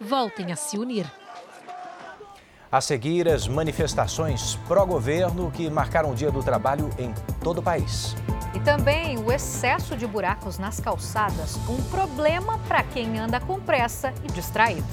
voltem 0.00 0.52
a 0.52 0.56
se 0.56 0.78
unir. 0.78 1.10
A 2.70 2.80
seguir, 2.80 3.26
as 3.28 3.48
manifestações 3.48 4.56
pró-governo 4.68 5.50
que 5.50 5.70
marcaram 5.70 6.10
o 6.10 6.14
Dia 6.14 6.30
do 6.30 6.42
Trabalho 6.42 6.90
em 6.98 7.14
todo 7.42 7.58
o 7.58 7.62
país. 7.62 8.14
E 8.54 8.60
também 8.60 9.18
o 9.18 9.32
excesso 9.32 9.96
de 9.96 10.06
buracos 10.06 10.58
nas 10.58 10.78
calçadas, 10.78 11.56
um 11.68 11.82
problema 11.90 12.58
para 12.68 12.82
quem 12.82 13.18
anda 13.18 13.40
com 13.40 13.58
pressa 13.58 14.12
e 14.22 14.32
distraído. 14.32 14.86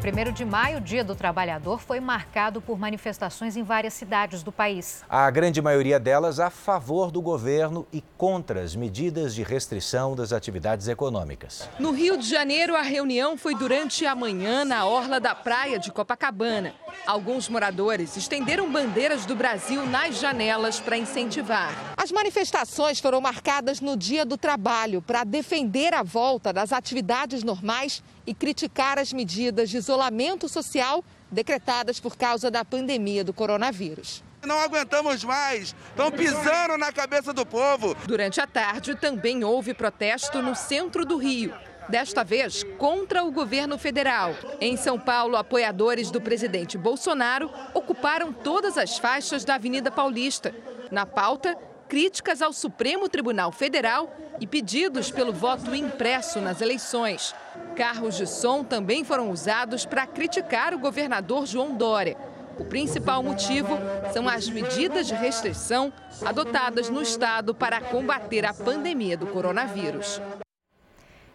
1 0.00 0.32
de 0.32 0.46
maio, 0.46 0.80
Dia 0.80 1.04
do 1.04 1.14
Trabalhador, 1.14 1.78
foi 1.78 2.00
marcado 2.00 2.58
por 2.62 2.78
manifestações 2.78 3.54
em 3.54 3.62
várias 3.62 3.92
cidades 3.92 4.42
do 4.42 4.50
país. 4.50 5.04
A 5.06 5.30
grande 5.30 5.60
maioria 5.60 6.00
delas 6.00 6.40
a 6.40 6.48
favor 6.48 7.10
do 7.10 7.20
governo 7.20 7.86
e 7.92 8.02
contra 8.16 8.62
as 8.62 8.74
medidas 8.74 9.34
de 9.34 9.42
restrição 9.42 10.16
das 10.16 10.32
atividades 10.32 10.88
econômicas. 10.88 11.68
No 11.78 11.90
Rio 11.90 12.16
de 12.16 12.26
Janeiro, 12.26 12.74
a 12.74 12.80
reunião 12.80 13.36
foi 13.36 13.54
durante 13.54 14.06
a 14.06 14.14
manhã 14.14 14.64
na 14.64 14.86
orla 14.86 15.20
da 15.20 15.34
praia 15.34 15.78
de 15.78 15.92
Copacabana. 15.92 16.72
Alguns 17.06 17.50
moradores 17.50 18.16
estenderam 18.16 18.72
bandeiras 18.72 19.26
do 19.26 19.36
Brasil 19.36 19.84
nas 19.84 20.18
janelas 20.18 20.80
para 20.80 20.96
incentivar. 20.96 21.74
As 21.94 22.10
manifestações 22.10 22.98
foram 23.00 23.20
marcadas 23.20 23.82
no 23.82 23.98
Dia 23.98 24.24
do 24.24 24.38
Trabalho 24.38 25.02
para 25.02 25.24
defender 25.24 25.92
a 25.92 26.02
volta 26.02 26.54
das 26.54 26.72
atividades 26.72 27.44
normais 27.44 28.02
e 28.30 28.34
criticar 28.34 28.96
as 28.96 29.12
medidas 29.12 29.68
de 29.68 29.76
isolamento 29.76 30.48
social 30.48 31.04
decretadas 31.28 31.98
por 31.98 32.16
causa 32.16 32.48
da 32.48 32.64
pandemia 32.64 33.24
do 33.24 33.32
coronavírus. 33.32 34.22
Não 34.46 34.56
aguentamos 34.60 35.24
mais, 35.24 35.74
estão 35.88 36.12
pisando 36.12 36.78
na 36.78 36.92
cabeça 36.92 37.32
do 37.32 37.44
povo. 37.44 37.96
Durante 38.06 38.40
a 38.40 38.46
tarde 38.46 38.94
também 38.94 39.42
houve 39.42 39.74
protesto 39.74 40.40
no 40.40 40.54
centro 40.54 41.04
do 41.04 41.16
Rio. 41.16 41.52
Desta 41.88 42.22
vez 42.22 42.62
contra 42.78 43.24
o 43.24 43.32
governo 43.32 43.76
federal. 43.76 44.32
Em 44.60 44.76
São 44.76 44.96
Paulo, 44.96 45.36
apoiadores 45.36 46.08
do 46.08 46.20
presidente 46.20 46.78
Bolsonaro 46.78 47.50
ocuparam 47.74 48.32
todas 48.32 48.78
as 48.78 48.96
faixas 48.96 49.44
da 49.44 49.56
Avenida 49.56 49.90
Paulista. 49.90 50.54
Na 50.88 51.04
pauta, 51.04 51.58
críticas 51.90 52.40
ao 52.40 52.52
Supremo 52.52 53.08
Tribunal 53.08 53.50
Federal 53.50 54.16
e 54.38 54.46
pedidos 54.46 55.10
pelo 55.10 55.32
voto 55.32 55.74
impresso 55.74 56.40
nas 56.40 56.60
eleições. 56.60 57.34
Carros 57.74 58.16
de 58.16 58.28
som 58.28 58.62
também 58.62 59.02
foram 59.02 59.28
usados 59.28 59.84
para 59.84 60.06
criticar 60.06 60.72
o 60.72 60.78
governador 60.78 61.46
João 61.46 61.74
Dória. 61.74 62.16
O 62.56 62.64
principal 62.64 63.24
motivo 63.24 63.76
são 64.12 64.28
as 64.28 64.48
medidas 64.48 65.08
de 65.08 65.14
restrição 65.14 65.92
adotadas 66.24 66.88
no 66.88 67.02
estado 67.02 67.52
para 67.52 67.80
combater 67.80 68.46
a 68.46 68.54
pandemia 68.54 69.16
do 69.16 69.26
coronavírus. 69.26 70.22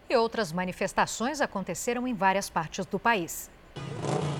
E 0.08 0.16
outras 0.16 0.52
manifestações 0.52 1.42
aconteceram 1.42 2.08
em 2.08 2.14
várias 2.14 2.48
partes 2.48 2.86
do 2.86 2.98
país. 2.98 3.50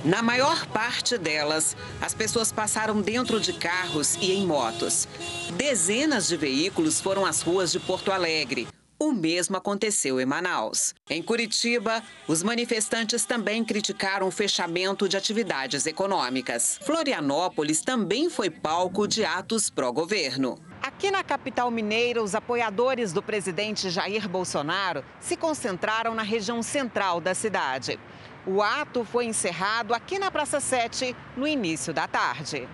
Na 0.05 0.22
maior 0.22 0.66
parte 0.66 1.18
delas, 1.18 1.77
as 2.01 2.14
pessoas 2.14 2.53
passaram 2.53 3.01
dentro 3.01 3.40
de 3.40 3.53
carros 3.53 4.14
e 4.20 4.33
em 4.33 4.46
motos. 4.46 5.09
Dezenas 5.57 6.29
de 6.29 6.37
veículos 6.37 7.01
foram 7.01 7.27
às 7.27 7.42
ruas 7.42 7.72
de 7.72 7.81
Porto 7.81 8.12
Alegre. 8.12 8.68
O 8.99 9.12
mesmo 9.12 9.57
aconteceu 9.57 10.18
em 10.18 10.25
Manaus. 10.25 10.94
Em 11.11 11.22
Curitiba, 11.22 12.03
os 12.27 12.42
manifestantes 12.42 13.27
também 13.27 13.62
criticaram 13.62 14.27
o 14.27 14.31
fechamento 14.31 15.07
de 15.07 15.16
atividades 15.16 15.87
econômicas. 15.87 16.79
Florianópolis 16.83 17.83
também 17.83 18.31
foi 18.31 18.49
palco 18.49 19.07
de 19.07 19.22
atos 19.22 19.68
pró-governo. 19.68 20.59
Aqui 20.81 21.11
na 21.11 21.22
capital 21.22 21.70
mineira, 21.70 22.22
os 22.22 22.35
apoiadores 22.35 23.12
do 23.12 23.22
presidente 23.22 23.90
Jair 23.90 24.29
Bolsonaro 24.29 25.05
se 25.20 25.37
concentraram 25.37 26.14
na 26.14 26.22
região 26.22 26.62
central 26.62 27.20
da 27.20 27.35
cidade. 27.35 27.99
O 28.47 28.63
ato 28.63 29.05
foi 29.05 29.25
encerrado 29.25 29.93
aqui 29.93 30.21
na 30.21 30.31
Praça 30.31 30.61
7 30.61 31.17
no 31.37 31.49
início 31.49 31.93
da 31.93 32.07
tarde. 32.07 32.69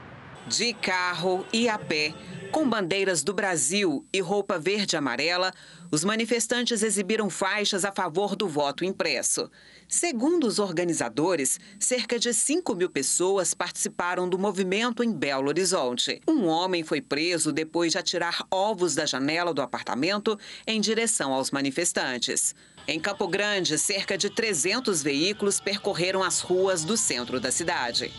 De 0.47 0.75
carro 0.75 1.47
e 1.51 1.67
a 1.67 1.79
pé, 1.79 2.13
com 2.51 2.69
bandeiras 2.69 3.23
do 3.23 3.33
Brasil 3.33 4.05
e 4.13 4.21
roupa 4.21 4.59
verde 4.59 4.95
e 4.95 4.99
amarela, 4.99 5.51
os 5.91 6.05
manifestantes 6.05 6.83
exibiram 6.83 7.31
faixas 7.31 7.87
a 7.87 7.93
favor 7.93 8.37
do 8.37 8.47
voto 8.47 8.85
impresso. 8.85 9.51
Segundo 9.89 10.47
os 10.47 10.59
organizadores, 10.59 11.59
cerca 11.79 12.19
de 12.19 12.35
5 12.35 12.75
mil 12.75 12.91
pessoas 12.91 13.55
participaram 13.55 14.29
do 14.29 14.39
movimento 14.39 15.03
em 15.03 15.11
Belo 15.11 15.49
Horizonte. 15.49 16.21
Um 16.29 16.47
homem 16.47 16.83
foi 16.83 17.01
preso 17.01 17.51
depois 17.51 17.93
de 17.93 17.99
atirar 17.99 18.45
ovos 18.51 18.95
da 18.95 19.07
janela 19.07 19.55
do 19.55 19.63
apartamento 19.63 20.39
em 20.67 20.83
direção 20.83 21.33
aos 21.33 21.51
manifestantes. 21.51 22.55
Em 22.87 22.99
Campo 22.99 23.29
Grande, 23.29 23.79
cerca 23.79 24.19
de 24.19 24.29
300 24.29 25.05
veículos 25.05 25.61
percorreram 25.61 26.21
as 26.21 26.41
ruas 26.41 26.83
do 26.83 26.97
centro 26.97 27.39
da 27.39 27.53
cidade. 27.53 28.13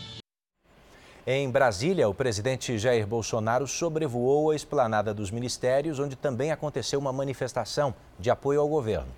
Em 1.26 1.50
Brasília, 1.50 2.08
o 2.08 2.14
presidente 2.14 2.78
Jair 2.78 3.06
Bolsonaro 3.06 3.66
sobrevoou 3.66 4.50
a 4.50 4.56
esplanada 4.56 5.12
dos 5.12 5.30
ministérios, 5.30 5.98
onde 5.98 6.16
também 6.16 6.50
aconteceu 6.50 6.98
uma 6.98 7.12
manifestação 7.12 7.94
de 8.18 8.30
apoio 8.30 8.60
ao 8.60 8.68
governo. 8.68 9.08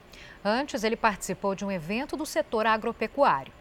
Antes, 0.44 0.82
ele 0.82 0.96
participou 0.96 1.54
de 1.54 1.64
um 1.64 1.70
evento 1.70 2.16
do 2.16 2.26
setor 2.26 2.66
agropecuário. 2.66 3.52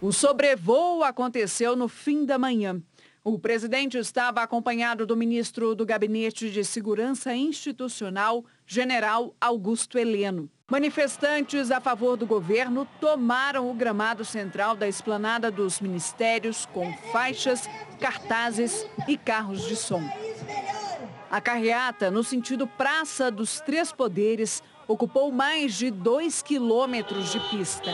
O 0.00 0.12
sobrevoo 0.12 1.02
aconteceu 1.02 1.74
no 1.74 1.88
fim 1.88 2.24
da 2.24 2.38
manhã. 2.38 2.80
O 3.22 3.38
presidente 3.38 3.98
estava 3.98 4.42
acompanhado 4.42 5.04
do 5.04 5.16
ministro 5.16 5.74
do 5.74 5.84
Gabinete 5.84 6.50
de 6.50 6.64
Segurança 6.64 7.34
Institucional, 7.34 8.44
general 8.70 9.34
Augusto 9.40 9.98
Heleno. 9.98 10.48
Manifestantes 10.70 11.72
a 11.72 11.80
favor 11.80 12.16
do 12.16 12.24
governo 12.24 12.86
tomaram 13.00 13.68
o 13.68 13.74
gramado 13.74 14.24
central 14.24 14.76
da 14.76 14.86
esplanada 14.86 15.50
dos 15.50 15.80
ministérios 15.80 16.66
com 16.66 16.92
faixas, 17.10 17.68
cartazes 17.98 18.86
e 19.08 19.16
carros 19.16 19.66
de 19.66 19.74
som. 19.74 20.00
A 21.28 21.40
carreata, 21.40 22.12
no 22.12 22.22
sentido 22.22 22.64
Praça 22.64 23.28
dos 23.28 23.60
Três 23.60 23.90
Poderes, 23.90 24.62
ocupou 24.86 25.32
mais 25.32 25.74
de 25.74 25.90
dois 25.90 26.40
quilômetros 26.40 27.32
de 27.32 27.40
pista. 27.50 27.90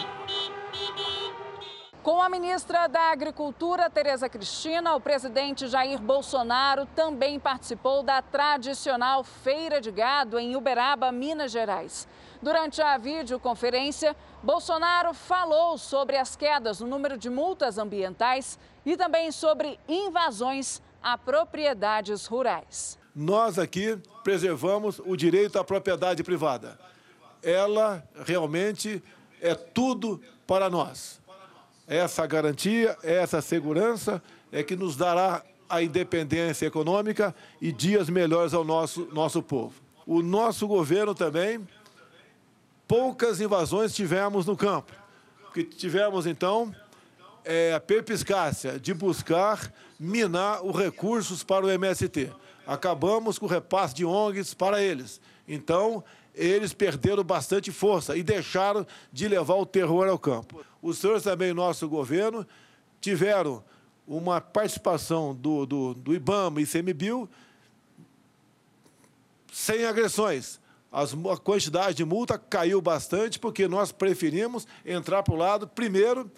Com 2.06 2.22
a 2.22 2.28
ministra 2.28 2.86
da 2.86 3.10
Agricultura, 3.10 3.90
Tereza 3.90 4.28
Cristina, 4.28 4.94
o 4.94 5.00
presidente 5.00 5.66
Jair 5.66 5.98
Bolsonaro 6.00 6.86
também 6.94 7.40
participou 7.40 8.00
da 8.00 8.22
tradicional 8.22 9.24
Feira 9.24 9.80
de 9.80 9.90
Gado 9.90 10.38
em 10.38 10.54
Uberaba, 10.54 11.10
Minas 11.10 11.50
Gerais. 11.50 12.06
Durante 12.40 12.80
a 12.80 12.96
videoconferência, 12.96 14.14
Bolsonaro 14.40 15.12
falou 15.12 15.76
sobre 15.76 16.16
as 16.16 16.36
quedas 16.36 16.78
no 16.78 16.86
número 16.86 17.18
de 17.18 17.28
multas 17.28 17.76
ambientais 17.76 18.56
e 18.84 18.96
também 18.96 19.32
sobre 19.32 19.76
invasões 19.88 20.80
a 21.02 21.18
propriedades 21.18 22.24
rurais. 22.26 22.96
Nós 23.12 23.58
aqui 23.58 24.00
preservamos 24.22 25.00
o 25.04 25.16
direito 25.16 25.58
à 25.58 25.64
propriedade 25.64 26.22
privada. 26.22 26.78
Ela 27.42 28.08
realmente 28.24 29.02
é 29.40 29.56
tudo 29.56 30.22
para 30.46 30.70
nós 30.70 31.25
essa 31.86 32.26
garantia, 32.26 32.96
essa 33.02 33.40
segurança 33.40 34.22
é 34.50 34.62
que 34.62 34.74
nos 34.74 34.96
dará 34.96 35.42
a 35.68 35.82
independência 35.82 36.66
econômica 36.66 37.34
e 37.60 37.72
dias 37.72 38.08
melhores 38.08 38.54
ao 38.54 38.64
nosso, 38.64 39.08
nosso 39.12 39.42
povo. 39.42 39.74
O 40.06 40.22
nosso 40.22 40.66
governo 40.66 41.14
também, 41.14 41.66
poucas 42.86 43.40
invasões 43.40 43.94
tivemos 43.94 44.46
no 44.46 44.56
campo. 44.56 44.92
Que 45.52 45.64
tivemos, 45.64 46.26
então, 46.26 46.74
é 47.44 47.74
a 47.74 47.80
perpiscácia 47.80 48.78
de 48.78 48.92
buscar 48.92 49.72
minar 49.98 50.64
os 50.64 50.76
recursos 50.76 51.42
para 51.42 51.64
o 51.64 51.70
MST. 51.70 52.32
Acabamos 52.66 53.38
com 53.38 53.46
o 53.46 53.48
repasse 53.48 53.94
de 53.94 54.04
ONGs 54.04 54.54
para 54.54 54.82
eles. 54.82 55.20
Então, 55.48 56.02
eles 56.36 56.74
perderam 56.74 57.24
bastante 57.24 57.72
força 57.72 58.16
e 58.16 58.22
deixaram 58.22 58.86
de 59.10 59.26
levar 59.26 59.54
o 59.54 59.66
terror 59.66 60.06
ao 60.06 60.18
campo. 60.18 60.62
Os 60.82 60.98
senhores 60.98 61.22
também, 61.22 61.54
nosso 61.54 61.88
governo, 61.88 62.46
tiveram 63.00 63.64
uma 64.06 64.40
participação 64.40 65.34
do, 65.34 65.64
do, 65.64 65.94
do 65.94 66.14
IBAMA 66.14 66.60
e 66.60 66.66
CMBio 66.66 67.28
sem 69.50 69.86
agressões. 69.86 70.60
As, 70.92 71.12
a 71.12 71.36
quantidade 71.38 71.96
de 71.96 72.04
multa 72.04 72.38
caiu 72.38 72.80
bastante 72.80 73.38
porque 73.38 73.66
nós 73.66 73.90
preferimos 73.90 74.66
entrar 74.84 75.22
para 75.22 75.34
o 75.34 75.36
lado, 75.36 75.66
primeiro, 75.66 76.30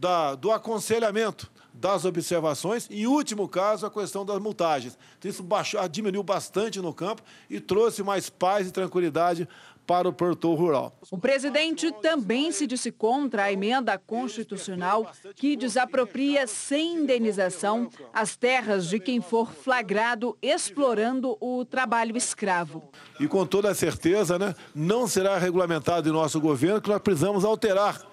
da, 0.00 0.34
do 0.34 0.50
aconselhamento, 0.50 1.50
das 1.74 2.04
observações 2.04 2.88
e, 2.90 3.02
em 3.02 3.06
último 3.06 3.46
caso, 3.46 3.86
a 3.86 3.90
questão 3.90 4.24
das 4.24 4.40
multagens. 4.40 4.98
Então, 5.18 5.30
isso 5.30 5.42
baixou, 5.42 5.86
diminuiu 5.88 6.22
bastante 6.22 6.80
no 6.80 6.92
campo 6.92 7.22
e 7.48 7.60
trouxe 7.60 8.02
mais 8.02 8.28
paz 8.28 8.66
e 8.66 8.72
tranquilidade 8.72 9.46
para 9.86 10.08
o 10.08 10.12
produtor 10.12 10.58
rural. 10.58 10.92
O 11.10 11.18
presidente 11.18 11.90
também 12.00 12.52
se 12.52 12.66
disse 12.66 12.92
contra 12.92 13.44
a 13.44 13.52
emenda 13.52 13.98
constitucional 13.98 15.10
que 15.34 15.56
desapropria 15.56 16.46
sem 16.46 16.98
indenização 16.98 17.90
as 18.12 18.36
terras 18.36 18.88
de 18.88 19.00
quem 19.00 19.20
for 19.20 19.52
flagrado 19.52 20.36
explorando 20.40 21.36
o 21.40 21.64
trabalho 21.64 22.16
escravo. 22.16 22.82
E 23.18 23.26
com 23.26 23.44
toda 23.44 23.74
certeza, 23.74 24.38
né, 24.38 24.54
não 24.74 25.08
será 25.08 25.38
regulamentado 25.38 26.08
em 26.08 26.12
nosso 26.12 26.40
governo 26.40 26.80
que 26.80 26.88
nós 26.88 27.00
precisamos 27.00 27.44
alterar 27.44 28.09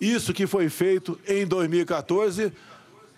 isso 0.00 0.32
que 0.32 0.46
foi 0.46 0.68
feito 0.68 1.18
em 1.26 1.46
2014, 1.46 2.52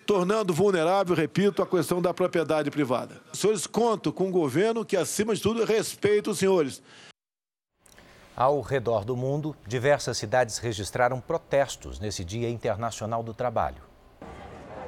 tornando 0.05 0.53
vulnerável, 0.53 1.15
repito, 1.15 1.61
a 1.61 1.67
questão 1.67 2.01
da 2.01 2.13
propriedade 2.13 2.71
privada. 2.71 3.21
Os 3.31 3.39
senhores 3.39 3.67
contam 3.67 4.11
com 4.11 4.27
um 4.27 4.31
governo 4.31 4.85
que, 4.85 4.97
acima 4.97 5.35
de 5.35 5.41
tudo, 5.41 5.65
respeita 5.65 6.31
os 6.31 6.39
senhores. 6.39 6.81
Ao 8.35 8.61
redor 8.61 9.03
do 9.03 9.17
mundo, 9.17 9.53
diversas 9.67 10.17
cidades 10.17 10.57
registraram 10.57 11.19
protestos 11.19 11.99
nesse 11.99 12.23
Dia 12.23 12.49
Internacional 12.49 13.21
do 13.21 13.33
Trabalho. 13.33 13.88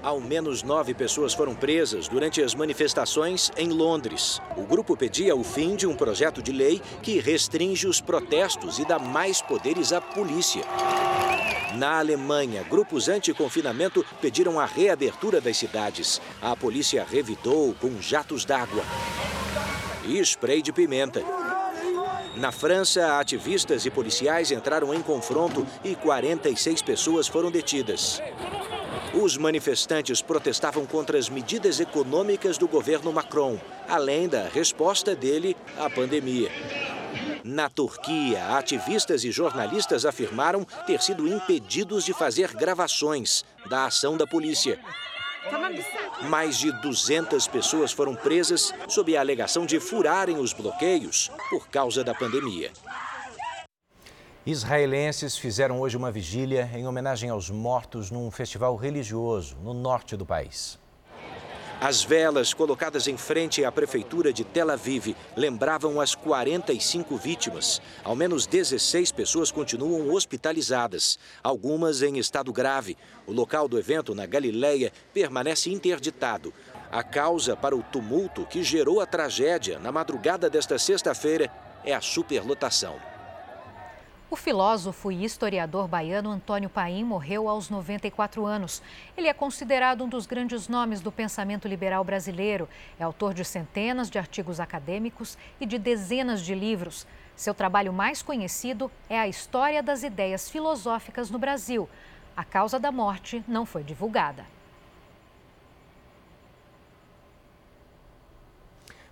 Ao 0.04 0.20
menos 0.20 0.64
nove 0.64 0.96
pessoas 0.96 1.32
foram 1.32 1.54
presas 1.54 2.08
durante 2.08 2.42
as 2.42 2.56
manifestações 2.56 3.52
em 3.56 3.70
Londres. 3.70 4.42
O 4.58 4.64
grupo 4.64 4.98
pedia 4.98 5.36
o 5.36 5.44
fim 5.44 5.76
de 5.76 5.86
um 5.86 5.96
projeto 5.96 6.42
de 6.42 6.52
lei 6.52 6.82
que 7.04 7.20
restringe 7.20 7.86
os 7.86 8.02
protestos 8.02 8.80
e 8.80 8.86
dá 8.86 8.98
mais 8.98 9.44
poderes 9.44 9.94
à 9.94 10.02
polícia. 10.02 10.64
Na 11.76 12.00
Alemanha, 12.00 12.64
grupos 12.64 13.08
anti-confinamento 13.08 14.04
pediram 14.20 14.60
a 14.60 14.66
reabertura 14.66 15.40
das 15.40 15.58
cidades. 15.58 16.20
A 16.42 16.56
polícia 16.56 17.06
revidou 17.08 17.76
com 17.80 18.02
jatos 18.02 18.44
d'água 18.44 18.84
e 20.04 20.18
spray 20.20 20.64
de 20.64 20.74
pimenta. 20.74 21.24
Na 22.36 22.52
França, 22.52 23.20
ativistas 23.20 23.86
e 23.86 23.92
policiais 23.92 24.52
entraram 24.52 24.94
em 24.96 25.02
confronto 25.02 25.66
e 25.84 25.96
46 25.96 26.82
pessoas 26.82 27.28
foram 27.28 27.52
detidas. 27.52 28.20
Os 29.14 29.38
manifestantes 29.38 30.22
protestavam 30.22 30.86
contra 30.86 31.18
as 31.18 31.30
medidas 31.30 31.80
econômicas 31.80 32.58
do 32.58 32.68
governo 32.68 33.12
Macron, 33.12 33.60
além 33.88 34.28
da 34.28 34.48
resposta 34.48 35.16
dele 35.16 35.56
à 35.78 35.90
pandemia. 35.90 36.50
Na 37.44 37.70
Turquia, 37.70 38.58
ativistas 38.58 39.24
e 39.24 39.32
jornalistas 39.32 40.06
afirmaram 40.06 40.66
ter 40.86 41.02
sido 41.02 41.28
impedidos 41.28 42.06
de 42.06 42.14
fazer 42.14 42.54
gravações 42.54 43.44
da 43.70 43.86
ação 43.86 44.16
da 44.16 44.28
polícia. 44.28 44.80
Mais 46.30 46.60
de 46.60 46.72
200 46.82 47.48
pessoas 47.48 47.92
foram 47.92 48.16
presas 48.16 48.74
sob 48.88 49.16
a 49.18 49.20
alegação 49.20 49.66
de 49.66 49.80
furarem 49.80 50.38
os 50.38 50.54
bloqueios 50.54 51.32
por 51.50 51.68
causa 51.68 52.04
da 52.04 52.14
pandemia. 52.14 52.72
Israelenses 54.44 55.38
fizeram 55.38 55.80
hoje 55.80 55.96
uma 55.96 56.12
vigília 56.12 56.68
em 56.74 56.88
homenagem 56.88 57.30
aos 57.30 57.52
mortos 57.52 58.10
num 58.10 58.32
festival 58.32 58.76
religioso 58.76 59.56
no 59.62 59.72
norte 59.72 60.18
do 60.18 60.26
país. 60.26 60.80
As 61.80 62.04
velas 62.04 62.52
colocadas 62.52 63.08
em 63.08 63.16
frente 63.18 63.64
à 63.64 63.72
prefeitura 63.72 64.34
de 64.34 64.44
Tel 64.44 64.72
Aviv 64.72 65.16
lembravam 65.36 66.02
as 66.02 66.16
45 66.16 67.18
vítimas. 67.18 67.80
Ao 68.04 68.16
menos 68.16 68.48
16 68.48 69.12
pessoas 69.12 69.52
continuam 69.52 70.12
hospitalizadas, 70.12 71.20
algumas 71.44 72.02
em 72.02 72.18
estado 72.18 72.52
grave. 72.52 72.98
O 73.28 73.32
local 73.32 73.68
do 73.68 73.78
evento, 73.78 74.16
na 74.16 74.26
Galileia, 74.26 74.92
permanece 75.14 75.72
interditado. 75.72 76.52
A 76.92 77.04
causa 77.04 77.56
para 77.56 77.76
o 77.76 77.84
tumulto 77.84 78.46
que 78.48 78.64
gerou 78.64 79.02
a 79.02 79.06
tragédia 79.06 79.78
na 79.78 79.92
madrugada 79.92 80.50
desta 80.50 80.80
sexta-feira 80.80 81.52
é 81.84 81.94
a 81.94 82.02
superlotação. 82.02 83.11
O 84.32 84.38
filósofo 84.38 85.12
e 85.12 85.26
historiador 85.26 85.90
baiano 85.90 86.32
Antônio 86.32 86.70
Paim 86.70 87.04
morreu 87.04 87.50
aos 87.50 87.70
94 87.70 88.46
anos. 88.46 88.82
Ele 89.18 89.28
é 89.28 89.34
considerado 89.34 90.06
um 90.06 90.08
dos 90.08 90.26
grandes 90.26 90.70
nomes 90.70 91.02
do 91.02 91.12
pensamento 91.12 91.68
liberal 91.68 92.02
brasileiro. 92.02 92.70
É 92.98 93.04
autor 93.04 93.34
de 93.34 93.44
centenas 93.44 94.10
de 94.10 94.18
artigos 94.18 94.62
acadêmicos 94.62 95.38
e 95.60 95.66
de 95.66 95.78
dezenas 95.78 96.40
de 96.40 96.56
livros. 96.56 97.06
Seu 97.36 97.54
trabalho 97.54 97.92
mais 97.92 98.22
conhecido 98.22 98.90
é 99.10 99.20
a 99.20 99.28
História 99.28 99.84
das 99.84 100.02
Ideias 100.02 100.50
Filosóficas 100.50 101.30
no 101.30 101.38
Brasil. 101.38 101.90
A 102.34 102.46
causa 102.46 102.80
da 102.80 102.90
morte 102.90 103.44
não 103.50 103.66
foi 103.66 103.84
divulgada. 103.84 104.46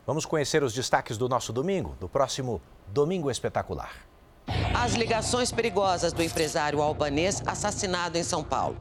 Vamos 0.07 0.25
conhecer 0.25 0.63
os 0.63 0.73
destaques 0.73 1.17
do 1.17 1.27
nosso 1.27 1.51
domingo, 1.51 1.97
do 1.99 2.07
próximo 2.07 2.61
Domingo 2.87 3.29
Espetacular. 3.29 4.08
As 4.73 4.93
ligações 4.93 5.51
perigosas 5.51 6.13
do 6.13 6.23
empresário 6.23 6.81
albanês 6.81 7.41
assassinado 7.45 8.17
em 8.17 8.23
São 8.23 8.43
Paulo. 8.43 8.77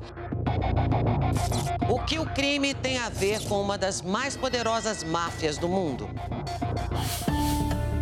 O 1.88 1.98
que 2.00 2.18
o 2.18 2.26
crime 2.26 2.74
tem 2.74 2.98
a 2.98 3.09
ver 3.09 3.40
com 3.48 3.61
uma 3.61 3.78
das 3.78 4.02
mais 4.02 4.37
poderosas 4.37 5.02
máfias 5.02 5.57
do 5.59 5.68
mundo? 5.68 6.09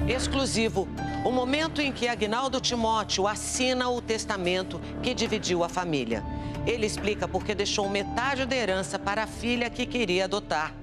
Exclusivo, 0.08 0.88
o 1.24 1.32
momento 1.32 1.80
em 1.80 1.90
que 1.90 2.06
Agnaldo 2.06 2.60
Timóteo 2.60 3.26
assina 3.26 3.88
o 3.88 4.00
testamento 4.00 4.80
que 5.02 5.12
dividiu 5.12 5.64
a 5.64 5.68
família. 5.68 6.22
Ele 6.66 6.86
explica 6.86 7.28
por 7.28 7.44
que 7.44 7.54
deixou 7.54 7.88
metade 7.88 8.44
da 8.46 8.56
herança 8.56 8.98
para 8.98 9.24
a 9.24 9.26
filha 9.26 9.70
que 9.70 9.86
queria 9.86 10.24
adotar. 10.24 10.74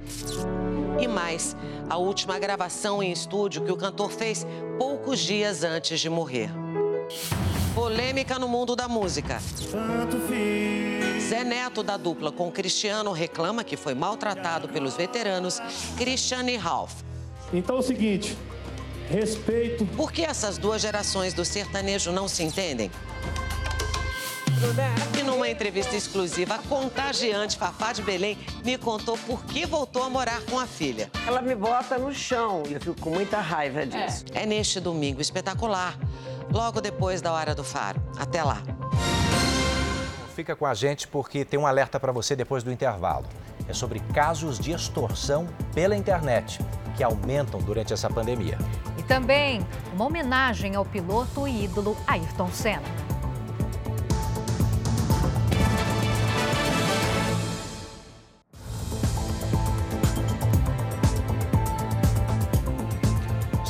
E 1.00 1.08
mais, 1.08 1.56
a 1.90 1.98
última 1.98 2.40
gravação 2.40 3.02
em 3.02 3.12
estúdio 3.12 3.64
que 3.64 3.72
o 3.72 3.78
cantor 3.78 4.12
fez 4.12 4.46
poucos 4.78 5.20
dias 5.20 5.64
antes 5.64 6.00
de 6.00 6.10
morrer. 6.10 6.63
Polêmica 7.74 8.38
no 8.38 8.48
mundo 8.48 8.76
da 8.76 8.88
música. 8.88 9.40
Zé 11.20 11.44
Neto, 11.44 11.82
da 11.82 11.98
dupla 11.98 12.32
com 12.32 12.52
Cristiano, 12.52 13.12
reclama 13.12 13.64
que 13.64 13.76
foi 13.76 13.94
maltratado 13.94 14.70
pelos 14.70 14.96
veteranos 14.96 15.60
Cristiano 15.98 16.50
e 16.50 16.56
Ralph. 16.56 17.02
Então 17.52 17.78
é 17.78 17.80
o 17.80 17.82
seguinte, 17.82 18.38
respeito. 19.10 19.86
Por 19.98 20.12
que 20.12 20.24
essas 20.24 20.58
duas 20.58 20.82
gerações 20.82 21.34
do 21.34 21.44
sertanejo 21.44 22.12
não 22.12 22.28
se 22.28 22.44
entendem? 22.44 22.92
E 25.20 25.24
numa 25.24 25.50
entrevista 25.50 25.96
exclusiva, 25.96 26.56
a 26.56 26.58
contagiante 26.60 27.58
Fafá 27.58 27.92
de 27.92 28.02
Belém 28.02 28.38
me 28.64 28.78
contou 28.78 29.18
por 29.18 29.44
que 29.46 29.66
voltou 29.66 30.04
a 30.04 30.10
morar 30.10 30.42
com 30.44 30.58
a 30.58 30.66
filha. 30.66 31.12
Ela 31.28 31.42
me 31.42 31.54
bota 31.54 31.98
no 31.98 32.14
chão 32.14 32.64
e 32.70 32.74
eu 32.74 32.80
fico 32.80 33.00
com 33.02 33.10
muita 33.10 33.42
raiva 33.42 33.86
disso. 33.86 34.24
É, 34.34 34.44
é 34.44 34.46
neste 34.46 34.80
domingo 34.80 35.20
espetacular 35.20 35.98
logo 36.54 36.80
depois 36.80 37.20
da 37.20 37.34
hora 37.34 37.56
do 37.56 37.64
faro. 37.64 38.00
Até 38.18 38.44
lá. 38.44 38.62
Fica 40.36 40.56
com 40.56 40.66
a 40.66 40.74
gente 40.74 41.08
porque 41.08 41.44
tem 41.44 41.60
um 41.60 41.66
alerta 41.66 42.00
para 42.00 42.12
você 42.12 42.36
depois 42.36 42.64
do 42.64 42.72
intervalo. 42.72 43.26
É 43.68 43.74
sobre 43.74 44.00
casos 44.14 44.60
de 44.60 44.72
extorsão 44.72 45.48
pela 45.74 45.96
internet 45.96 46.60
que 46.96 47.04
aumentam 47.04 47.60
durante 47.60 47.92
essa 47.92 48.10
pandemia. 48.10 48.58
E 48.98 49.04
também 49.04 49.66
uma 49.94 50.06
homenagem 50.06 50.76
ao 50.76 50.86
piloto 50.86 51.48
e 51.48 51.66
ídolo 51.66 51.98
Ayrton 52.06 52.50
Senna. 52.52 53.13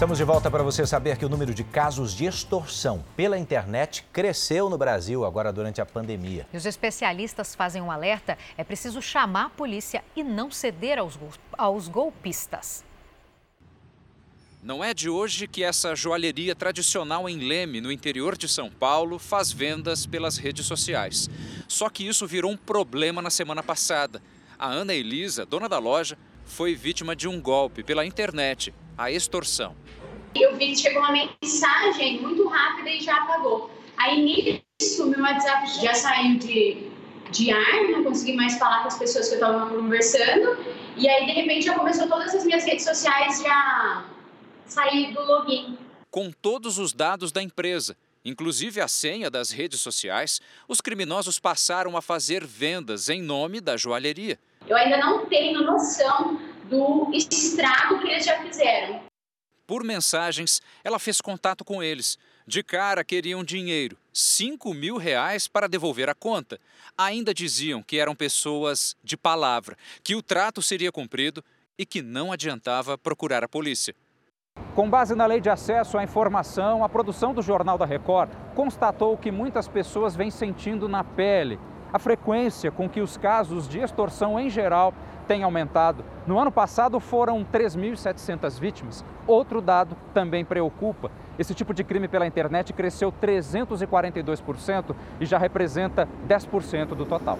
Estamos 0.03 0.17
de 0.17 0.25
volta 0.25 0.51
para 0.51 0.61
você 0.61 0.85
saber 0.85 1.17
que 1.17 1.23
o 1.23 1.29
número 1.29 1.53
de 1.53 1.63
casos 1.63 2.13
de 2.13 2.25
extorsão 2.25 3.05
pela 3.15 3.39
internet 3.39 4.03
cresceu 4.11 4.69
no 4.69 4.77
Brasil 4.77 5.23
agora 5.23 5.49
durante 5.49 5.79
a 5.79 5.85
pandemia. 5.85 6.45
E 6.51 6.57
os 6.57 6.65
especialistas 6.65 7.55
fazem 7.55 7.81
um 7.81 7.89
alerta: 7.89 8.37
é 8.57 8.65
preciso 8.65 9.01
chamar 9.01 9.45
a 9.45 9.49
polícia 9.49 10.03
e 10.13 10.21
não 10.21 10.51
ceder 10.51 10.99
aos, 10.99 11.17
aos 11.57 11.87
golpistas. 11.87 12.83
Não 14.61 14.83
é 14.83 14.93
de 14.93 15.07
hoje 15.07 15.47
que 15.47 15.63
essa 15.63 15.95
joalheria 15.95 16.53
tradicional 16.53 17.29
em 17.29 17.37
Leme, 17.37 17.79
no 17.79 17.89
interior 17.89 18.37
de 18.37 18.49
São 18.49 18.69
Paulo, 18.69 19.17
faz 19.17 19.53
vendas 19.53 20.05
pelas 20.05 20.35
redes 20.35 20.65
sociais. 20.65 21.29
Só 21.65 21.89
que 21.89 22.05
isso 22.05 22.27
virou 22.27 22.51
um 22.51 22.57
problema 22.57 23.21
na 23.21 23.29
semana 23.29 23.63
passada. 23.63 24.21
A 24.59 24.67
Ana 24.67 24.93
Elisa, 24.93 25.45
dona 25.45 25.69
da 25.69 25.79
loja, 25.79 26.17
foi 26.53 26.75
vítima 26.75 27.15
de 27.15 27.27
um 27.27 27.41
golpe 27.41 27.83
pela 27.83 28.05
internet, 28.05 28.71
a 28.95 29.11
extorsão. 29.11 29.75
Eu 30.35 30.55
vi 30.55 30.67
que 30.67 30.77
chegou 30.77 31.01
uma 31.01 31.11
mensagem 31.11 32.21
muito 32.21 32.47
rápida 32.47 32.91
e 32.91 33.01
já 33.01 33.17
apagou. 33.23 33.71
Aí 33.97 34.23
nisso, 34.23 35.07
meu 35.07 35.19
WhatsApp 35.19 35.67
já 35.81 35.95
saiu 35.95 36.37
de, 36.37 36.91
de 37.31 37.51
ar, 37.51 37.83
não 37.91 38.03
consegui 38.03 38.33
mais 38.33 38.57
falar 38.59 38.81
com 38.81 38.87
as 38.87 38.99
pessoas 38.99 39.29
que 39.29 39.33
eu 39.33 39.39
estava 39.39 39.67
conversando. 39.67 40.63
E 40.95 41.09
aí, 41.09 41.25
de 41.25 41.31
repente, 41.31 41.65
já 41.65 41.73
começou 41.73 42.07
todas 42.07 42.33
as 42.35 42.45
minhas 42.45 42.63
redes 42.63 42.85
sociais 42.85 43.41
já 43.41 44.05
sair 44.67 45.11
do 45.11 45.21
login. 45.21 45.75
Com 46.11 46.31
todos 46.31 46.77
os 46.77 46.93
dados 46.93 47.31
da 47.31 47.41
empresa, 47.41 47.97
inclusive 48.23 48.79
a 48.79 48.87
senha 48.87 49.29
das 49.31 49.49
redes 49.49 49.81
sociais, 49.81 50.39
os 50.67 50.81
criminosos 50.81 51.39
passaram 51.39 51.97
a 51.97 52.01
fazer 52.01 52.45
vendas 52.45 53.09
em 53.09 53.23
nome 53.23 53.59
da 53.59 53.75
joalheria. 53.75 54.39
Eu 54.67 54.77
ainda 54.77 54.97
não 54.97 55.25
tenho 55.25 55.61
noção 55.61 56.39
do 56.69 57.11
estrago 57.13 57.99
que 57.99 58.07
eles 58.07 58.25
já 58.25 58.41
fizeram. 58.41 59.01
Por 59.67 59.83
mensagens, 59.83 60.61
ela 60.83 60.99
fez 60.99 61.19
contato 61.19 61.65
com 61.65 61.81
eles. 61.81 62.17
De 62.45 62.61
cara 62.61 63.03
queriam 63.03 63.43
dinheiro, 63.43 63.97
5 64.13 64.73
mil 64.73 64.97
reais 64.97 65.47
para 65.47 65.67
devolver 65.67 66.09
a 66.09 66.15
conta. 66.15 66.59
Ainda 66.97 67.33
diziam 67.33 67.81
que 67.81 67.97
eram 67.97 68.15
pessoas 68.15 68.95
de 69.03 69.15
palavra, 69.15 69.77
que 70.03 70.15
o 70.15 70.21
trato 70.21 70.61
seria 70.61 70.91
cumprido 70.91 71.43
e 71.77 71.85
que 71.85 72.01
não 72.01 72.31
adiantava 72.31 72.97
procurar 72.97 73.43
a 73.43 73.47
polícia. 73.47 73.95
Com 74.75 74.89
base 74.89 75.15
na 75.15 75.25
lei 75.25 75.41
de 75.41 75.49
acesso 75.49 75.97
à 75.97 76.03
informação, 76.03 76.83
a 76.83 76.89
produção 76.89 77.33
do 77.33 77.41
Jornal 77.41 77.77
da 77.77 77.85
Record 77.85 78.29
constatou 78.55 79.17
que 79.17 79.31
muitas 79.31 79.67
pessoas 79.67 80.15
vêm 80.15 80.29
sentindo 80.29 80.87
na 80.87 81.03
pele 81.03 81.59
a 81.93 81.99
frequência 81.99 82.71
com 82.71 82.89
que 82.89 82.99
os 82.99 83.15
casos 83.15 83.69
de 83.69 83.77
extorsão 83.77 84.39
em 84.39 84.49
geral 84.49 84.93
têm 85.27 85.43
aumentado. 85.43 86.03
No 86.25 86.39
ano 86.39 86.51
passado 86.51 86.99
foram 86.99 87.45
3.700 87.45 88.59
vítimas. 88.59 89.05
Outro 89.27 89.61
dado 89.61 89.95
também 90.13 90.43
preocupa. 90.43 91.11
Esse 91.37 91.53
tipo 91.53 91.73
de 91.73 91.83
crime 91.83 92.07
pela 92.07 92.25
internet 92.25 92.73
cresceu 92.73 93.11
342% 93.11 94.95
e 95.19 95.25
já 95.25 95.37
representa 95.37 96.07
10% 96.27 96.87
do 96.87 97.05
total. 97.05 97.37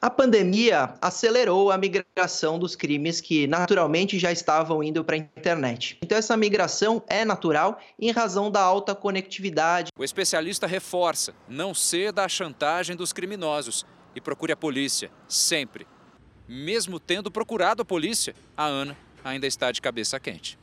A 0.00 0.10
pandemia 0.10 0.94
acelerou 1.00 1.72
a 1.72 1.78
migração 1.78 2.58
dos 2.58 2.76
crimes 2.76 3.20
que 3.20 3.46
naturalmente 3.46 4.18
já 4.18 4.30
estavam 4.30 4.82
indo 4.82 5.02
para 5.02 5.16
a 5.16 5.18
internet. 5.18 5.98
Então, 6.02 6.18
essa 6.18 6.36
migração 6.36 7.02
é 7.08 7.24
natural 7.24 7.78
em 7.98 8.10
razão 8.10 8.50
da 8.50 8.60
alta 8.60 8.94
conectividade. 8.94 9.90
O 9.98 10.04
especialista 10.04 10.66
reforça: 10.66 11.34
não 11.48 11.74
ceda 11.74 12.24
à 12.24 12.28
chantagem 12.28 12.94
dos 12.94 13.12
criminosos 13.12 13.86
e 14.16 14.20
procure 14.20 14.50
a 14.50 14.56
polícia, 14.56 15.10
sempre. 15.28 15.86
Mesmo 16.48 16.98
tendo 16.98 17.30
procurado 17.30 17.82
a 17.82 17.84
polícia, 17.84 18.34
a 18.56 18.64
Ana 18.64 18.96
ainda 19.22 19.46
está 19.46 19.70
de 19.70 19.80
cabeça 19.80 20.18
quente. 20.18 20.58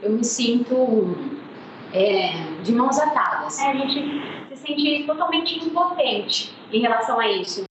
Eu 0.00 0.12
me 0.12 0.24
sinto 0.24 1.16
é, 1.92 2.62
de 2.62 2.72
mãos 2.72 2.98
atadas. 2.98 3.58
É, 3.58 3.70
a 3.70 3.74
gente 3.74 4.54
se 4.54 4.62
sente 4.62 5.04
totalmente 5.06 5.58
impotente 5.58 6.54
em 6.72 6.80
relação 6.80 7.18
a 7.18 7.28
isso. 7.28 7.64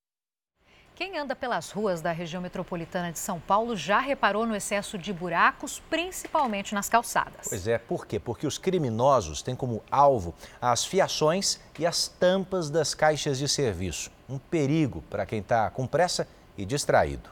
Quem 0.95 1.17
anda 1.17 1.35
pelas 1.35 1.71
ruas 1.71 2.01
da 2.01 2.11
região 2.11 2.41
metropolitana 2.41 3.11
de 3.11 3.17
São 3.17 3.39
Paulo 3.39 3.75
já 3.75 3.99
reparou 3.99 4.45
no 4.45 4.55
excesso 4.55 4.97
de 4.97 5.11
buracos, 5.11 5.81
principalmente 5.89 6.73
nas 6.75 6.87
calçadas. 6.87 7.47
Pois 7.49 7.67
é, 7.67 7.77
por 7.77 8.05
quê? 8.05 8.19
Porque 8.19 8.45
os 8.45 8.57
criminosos 8.57 9.41
têm 9.41 9.55
como 9.55 9.81
alvo 9.89 10.35
as 10.61 10.85
fiações 10.85 11.59
e 11.79 11.85
as 11.85 12.07
tampas 12.07 12.69
das 12.69 12.93
caixas 12.93 13.39
de 13.39 13.47
serviço. 13.47 14.11
Um 14.29 14.37
perigo 14.37 15.03
para 15.09 15.25
quem 15.25 15.39
está 15.39 15.69
com 15.69 15.85
pressa 15.85 16.27
e 16.57 16.65
distraído. 16.65 17.29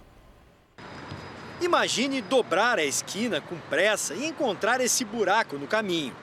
Imagine 1.61 2.21
dobrar 2.21 2.79
a 2.79 2.83
esquina 2.83 3.39
com 3.39 3.57
pressa 3.69 4.13
e 4.15 4.25
encontrar 4.25 4.81
esse 4.81 5.05
buraco 5.05 5.57
no 5.57 5.67
caminho. 5.67 6.15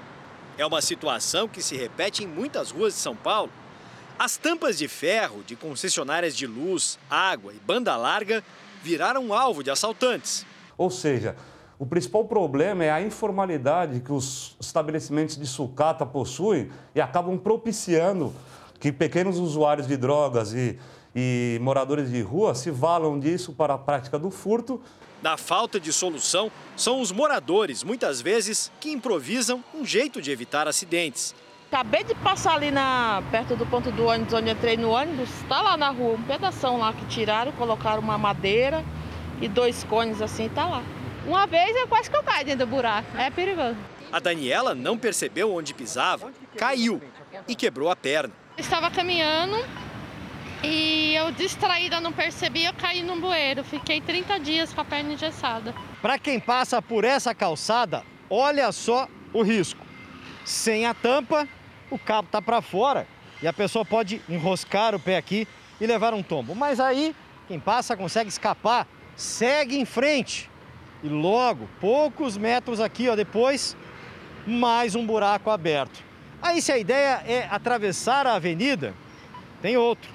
É 0.57 0.67
uma 0.67 0.83
situação 0.83 1.47
que 1.47 1.63
se 1.63 1.77
repete 1.77 2.25
em 2.25 2.27
muitas 2.27 2.71
ruas 2.71 2.95
de 2.95 3.01
São 3.01 3.15
Paulo 3.15 3.53
as 4.19 4.37
tampas 4.37 4.77
de 4.77 4.89
ferro 4.89 5.45
de 5.45 5.55
concessionárias 5.55 6.37
de 6.37 6.45
luz, 6.45 6.99
água 7.09 7.53
e 7.53 7.57
banda 7.61 7.97
larga 7.97 8.43
viraram 8.83 9.33
alvo 9.33 9.63
de 9.63 9.71
assaltantes. 9.71 10.45
Ou 10.77 10.91
seja, 10.91 11.37
o 11.79 11.87
principal 11.87 12.25
problema 12.25 12.85
é 12.85 12.91
a 12.91 13.01
informalidade 13.01 14.01
que 14.01 14.13
os 14.13 14.57
estabelecimentos 14.61 15.37
de 15.37 15.47
sucata 15.47 16.05
possuem 16.05 16.69
e 16.97 17.01
acabam 17.01 17.39
propiciando 17.39 18.35
que 18.79 18.93
pequenos 18.93 19.39
usuários 19.39 19.87
de 19.87 19.97
drogas 19.97 20.53
e, 20.53 20.79
e 21.15 21.59
moradores 21.61 22.11
de 22.11 22.21
rua 22.23 22.55
se 22.55 22.71
valam 22.71 23.19
disso 23.19 23.53
para 23.53 23.75
a 23.75 23.79
prática 23.79 24.19
do 24.19 24.31
furto. 24.31 24.81
Da 25.21 25.37
falta 25.37 25.81
de 25.81 25.93
solução, 25.93 26.51
são 26.77 27.01
os 27.01 27.11
moradores, 27.11 27.83
muitas 27.83 28.21
vezes, 28.21 28.71
que 28.79 28.91
improvisam 28.91 29.65
um 29.75 29.85
jeito 29.85 30.23
de 30.23 30.31
evitar 30.31 30.69
acidentes. 30.69 31.35
Acabei 31.71 32.05
de 32.05 32.15
passar 32.15 32.55
ali 32.55 32.71
na, 32.71 33.23
perto 33.31 33.57
do 33.57 33.67
ponto 33.67 33.91
do 33.91 34.07
ônibus, 34.07 34.33
onde 34.33 34.49
entrei 34.49 34.77
no 34.77 34.91
ônibus. 34.91 35.29
Está 35.43 35.61
lá 35.61 35.77
na 35.77 35.91
rua, 35.91 36.15
um 36.15 36.23
pedaço 36.23 36.77
lá 36.77 36.93
que 36.93 37.05
tiraram, 37.07 37.51
colocaram 37.53 38.01
uma 38.01 38.17
madeira 38.17 38.85
e 39.41 39.49
dois 39.49 39.85
cones 39.85 40.23
assim, 40.23 40.47
está 40.47 40.67
lá. 40.67 40.83
Uma 41.27 41.47
vez 41.47 41.77
eu 41.77 41.87
quase 41.89 42.09
que 42.09 42.17
eu 42.17 42.23
caí 42.23 42.45
dentro 42.45 42.65
do 42.65 42.71
buraco, 42.71 43.17
é 43.19 43.29
perigoso. 43.29 43.77
A 44.11 44.19
Daniela 44.19 44.75
não 44.75 44.97
percebeu 44.97 45.55
onde 45.55 45.75
pisava, 45.75 46.33
caiu 46.57 47.03
e 47.47 47.55
quebrou 47.55 47.91
a 47.91 47.97
perna. 47.97 48.33
Estava 48.59 48.91
caminhando 48.91 49.57
e 50.63 51.15
eu 51.15 51.31
distraída 51.31 52.01
não 52.01 52.13
percebi, 52.13 52.65
eu 52.65 52.75
caí 52.75 53.03
num 53.03 53.21
bueiro. 53.21 53.63
Fiquei 53.63 54.01
30 54.01 54.41
dias 54.41 54.75
com 54.75 54.81
a 54.81 54.85
perna 54.85 55.13
engessada. 55.13 55.75
Para 56.03 56.19
quem 56.19 56.41
passa 56.41 56.83
por 56.83 57.05
essa 57.05 57.35
calçada, 57.35 58.05
olha 58.29 58.71
só 58.73 59.09
o 59.33 59.43
risco. 59.43 59.87
Sem 60.45 60.87
a 60.87 60.95
tampa, 60.95 61.47
o 61.91 61.99
cabo 61.99 62.27
está 62.27 62.43
para 62.43 62.61
fora 62.61 63.07
e 63.41 63.47
a 63.47 63.53
pessoa 63.53 63.85
pode 63.85 64.21
enroscar 64.29 64.95
o 64.95 65.01
pé 65.01 65.17
aqui 65.17 65.47
e 65.81 65.87
levar 65.87 66.13
um 66.13 66.23
tombo. 66.23 66.55
Mas 66.55 66.81
aí, 66.81 67.15
quem 67.47 67.61
passa 67.61 67.97
consegue 67.97 68.29
escapar, 68.29 68.87
segue 69.17 69.79
em 69.79 69.85
frente. 69.85 70.51
E 71.03 71.09
logo, 71.09 71.69
poucos 71.81 72.37
metros 72.37 72.81
aqui, 72.81 73.09
ó, 73.09 73.15
depois, 73.15 73.77
mais 74.45 74.97
um 74.97 75.07
buraco 75.07 75.49
aberto. 75.49 76.08
Aí, 76.41 76.63
se 76.63 76.73
a 76.73 76.79
ideia 76.79 77.23
é 77.27 77.49
atravessar 77.51 78.27
a 78.27 78.35
avenida, 78.35 78.95
tem 79.61 79.77
outro. 79.77 80.11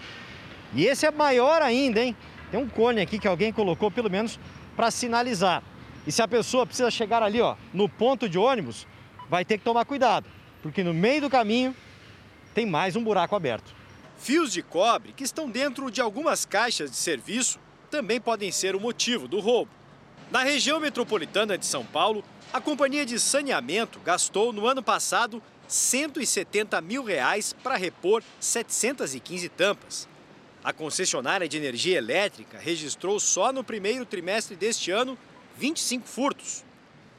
E 0.73 0.85
esse 0.85 1.05
é 1.05 1.11
maior 1.11 1.61
ainda, 1.61 2.01
hein? 2.01 2.15
Tem 2.49 2.59
um 2.59 2.67
cone 2.67 3.01
aqui 3.01 3.19
que 3.19 3.27
alguém 3.27 3.51
colocou, 3.51 3.91
pelo 3.91 4.09
menos, 4.09 4.39
para 4.75 4.89
sinalizar. 4.89 5.61
E 6.05 6.11
se 6.11 6.21
a 6.21 6.27
pessoa 6.27 6.65
precisa 6.65 6.89
chegar 6.89 7.21
ali, 7.23 7.41
ó, 7.41 7.55
no 7.73 7.87
ponto 7.87 8.27
de 8.27 8.37
ônibus, 8.37 8.87
vai 9.29 9.45
ter 9.45 9.57
que 9.57 9.63
tomar 9.63 9.85
cuidado 9.85 10.27
porque 10.63 10.81
no 10.81 10.93
meio 10.93 11.21
do 11.21 11.29
caminho 11.29 11.75
tem 12.55 12.65
mais 12.65 12.95
um 12.95 13.03
buraco 13.03 13.35
aberto. 13.35 13.75
Fios 14.17 14.53
de 14.53 14.63
cobre 14.63 15.11
que 15.11 15.25
estão 15.25 15.49
dentro 15.49 15.91
de 15.91 15.99
algumas 15.99 16.45
caixas 16.45 16.89
de 16.89 16.95
serviço 16.95 17.59
também 17.91 18.19
podem 18.19 18.49
ser 18.49 18.73
o 18.73 18.79
motivo 18.79 19.27
do 19.27 19.41
roubo. 19.41 19.69
Na 20.31 20.41
região 20.41 20.79
metropolitana 20.79 21.57
de 21.57 21.65
São 21.65 21.85
Paulo, 21.85 22.23
a 22.51 22.61
companhia 22.61 23.05
de 23.05 23.19
saneamento 23.19 23.99
gastou 23.99 24.53
no 24.53 24.65
ano 24.65 24.81
passado 24.81 25.43
170 25.67 26.79
mil 26.81 27.03
reais 27.03 27.53
para 27.63 27.77
repor 27.77 28.23
715 28.39 29.49
tampas. 29.49 30.07
A 30.63 30.71
concessionária 30.71 31.47
de 31.47 31.57
energia 31.57 31.97
elétrica 31.97 32.57
registrou 32.57 33.19
só 33.19 33.51
no 33.51 33.63
primeiro 33.63 34.05
trimestre 34.05 34.55
deste 34.55 34.91
ano 34.91 35.17
25 35.57 36.07
furtos. 36.07 36.63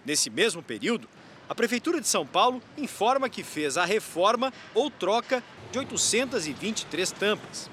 Nesse 0.05 0.31
mesmo 0.31 0.63
período, 0.63 1.09
a 1.49 1.55
Prefeitura 1.55 2.01
de 2.01 2.09
São 2.09 2.27
Paulo 2.27 2.63
informa 2.77 3.29
que 3.29 3.43
fez 3.43 3.77
a 3.77 3.85
reforma 3.85 4.53
ou 4.75 4.91
troca 4.91 5.43
de 5.71 5.79
823 5.79 7.11
tampas. 7.13 7.69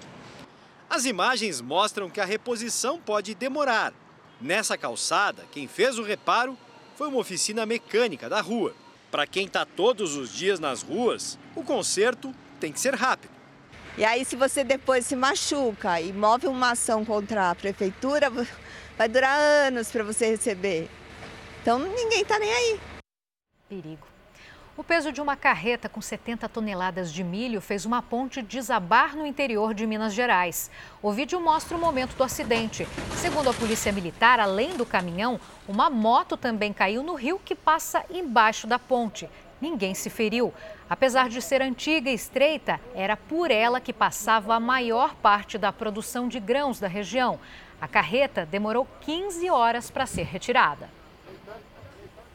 As 0.89 1.05
imagens 1.05 1.61
mostram 1.61 2.09
que 2.09 2.19
a 2.19 2.25
reposição 2.25 2.99
pode 2.99 3.33
demorar. 3.33 3.93
Nessa 4.41 4.77
calçada, 4.77 5.45
quem 5.51 5.67
fez 5.67 5.97
o 5.97 6.03
reparo 6.03 6.57
foi 6.97 7.07
uma 7.07 7.19
oficina 7.19 7.65
mecânica 7.65 8.27
da 8.27 8.41
rua. 8.41 8.75
Para 9.11 9.27
quem 9.27 9.45
está 9.45 9.65
todos 9.65 10.15
os 10.15 10.33
dias 10.33 10.57
nas 10.57 10.81
ruas, 10.81 11.37
o 11.53 11.63
conserto 11.63 12.33
tem 12.61 12.71
que 12.71 12.79
ser 12.79 12.95
rápido. 12.95 13.33
E 13.97 14.05
aí, 14.05 14.23
se 14.23 14.37
você 14.37 14.63
depois 14.63 15.05
se 15.05 15.17
machuca 15.17 15.99
e 15.99 16.13
move 16.13 16.47
uma 16.47 16.71
ação 16.71 17.03
contra 17.03 17.51
a 17.51 17.55
prefeitura, 17.55 18.31
vai 18.97 19.09
durar 19.09 19.37
anos 19.37 19.91
para 19.91 20.05
você 20.05 20.29
receber. 20.29 20.89
Então, 21.61 21.77
ninguém 21.77 22.21
está 22.21 22.39
nem 22.39 22.53
aí. 22.53 22.79
Perigo. 23.67 24.10
O 24.77 24.85
peso 24.85 25.11
de 25.11 25.19
uma 25.19 25.35
carreta 25.35 25.89
com 25.89 26.01
70 26.01 26.47
toneladas 26.47 27.11
de 27.11 27.25
milho 27.25 27.59
fez 27.59 27.85
uma 27.85 28.01
ponte 28.01 28.41
desabar 28.41 29.17
no 29.17 29.25
interior 29.25 29.73
de 29.73 29.85
Minas 29.85 30.13
Gerais. 30.13 30.71
O 31.01 31.11
vídeo 31.11 31.41
mostra 31.41 31.75
o 31.75 31.79
momento 31.79 32.15
do 32.15 32.23
acidente. 32.23 32.87
Segundo 33.17 33.49
a 33.49 33.53
Polícia 33.53 33.91
Militar, 33.91 34.39
além 34.39 34.77
do 34.77 34.85
caminhão, 34.85 35.41
uma 35.67 35.89
moto 35.89 36.37
também 36.37 36.71
caiu 36.71 37.03
no 37.03 37.15
rio 37.15 37.37
que 37.43 37.53
passa 37.53 38.05
embaixo 38.09 38.65
da 38.65 38.79
ponte. 38.79 39.29
Ninguém 39.59 39.93
se 39.93 40.09
feriu. 40.09 40.53
Apesar 40.89 41.27
de 41.27 41.41
ser 41.41 41.61
antiga 41.61 42.09
e 42.09 42.13
estreita, 42.13 42.79
era 42.95 43.17
por 43.17 43.51
ela 43.51 43.81
que 43.81 43.91
passava 43.91 44.55
a 44.55 44.59
maior 44.59 45.15
parte 45.15 45.57
da 45.57 45.73
produção 45.73 46.29
de 46.29 46.39
grãos 46.39 46.79
da 46.79 46.87
região. 46.87 47.41
A 47.79 47.89
carreta 47.89 48.45
demorou 48.45 48.87
15 49.01 49.49
horas 49.49 49.91
para 49.91 50.05
ser 50.05 50.23
retirada. 50.23 51.00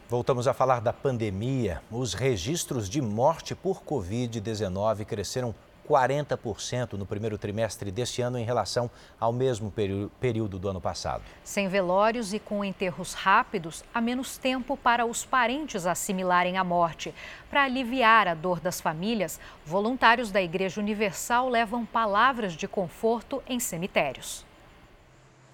Voltamos 0.09 0.47
a 0.47 0.53
falar 0.53 0.79
da 0.79 0.93
pandemia. 0.93 1.81
Os 1.91 2.13
registros 2.13 2.89
de 2.89 3.01
morte 3.01 3.53
por 3.53 3.83
Covid-19 3.83 5.03
cresceram 5.03 5.53
40% 5.85 6.93
no 6.93 7.05
primeiro 7.05 7.37
trimestre 7.37 7.91
deste 7.91 8.21
ano 8.21 8.37
em 8.37 8.45
relação 8.45 8.89
ao 9.19 9.33
mesmo 9.33 9.69
período 10.17 10.57
do 10.57 10.69
ano 10.69 10.79
passado. 10.79 11.23
Sem 11.43 11.67
velórios 11.67 12.33
e 12.33 12.39
com 12.39 12.63
enterros 12.63 13.13
rápidos, 13.13 13.83
há 13.93 13.99
menos 13.99 14.37
tempo 14.37 14.77
para 14.77 15.05
os 15.05 15.25
parentes 15.25 15.85
assimilarem 15.85 16.57
a 16.57 16.63
morte. 16.63 17.13
Para 17.49 17.65
aliviar 17.65 18.29
a 18.29 18.33
dor 18.33 18.61
das 18.61 18.79
famílias, 18.79 19.41
voluntários 19.65 20.31
da 20.31 20.41
Igreja 20.41 20.79
Universal 20.79 21.49
levam 21.49 21.85
palavras 21.85 22.53
de 22.53 22.65
conforto 22.65 23.43
em 23.45 23.59
cemitérios. 23.59 24.45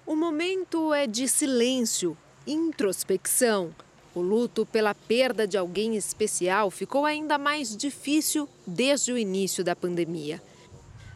O 0.06 0.14
momento 0.14 0.94
é 0.94 1.08
de 1.08 1.26
silêncio, 1.26 2.16
introspecção. 2.46 3.74
O 4.14 4.20
luto 4.20 4.64
pela 4.64 4.94
perda 4.94 5.46
de 5.46 5.58
alguém 5.58 5.96
especial 5.96 6.70
ficou 6.70 7.04
ainda 7.04 7.36
mais 7.36 7.76
difícil 7.76 8.48
desde 8.64 9.12
o 9.12 9.18
início 9.18 9.64
da 9.64 9.74
pandemia. 9.74 10.40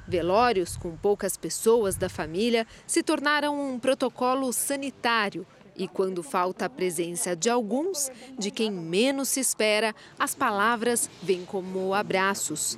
Velórios 0.07 0.77
com 0.77 0.97
poucas 0.97 1.37
pessoas 1.37 1.95
da 1.95 2.09
família 2.09 2.67
se 2.87 3.03
tornaram 3.03 3.61
um 3.61 3.79
protocolo 3.79 4.53
sanitário 4.53 5.47
e 5.77 5.87
quando 5.87 6.25
falta 6.25 6.65
a 6.65 6.69
presença 6.69 7.37
de 7.37 7.49
alguns, 7.49 8.11
de 8.37 8.51
quem 8.51 8.69
menos 8.69 9.29
se 9.29 9.39
espera, 9.39 9.95
as 10.19 10.35
palavras 10.35 11.09
vêm 11.23 11.45
como 11.45 11.95
abraços. 11.95 12.77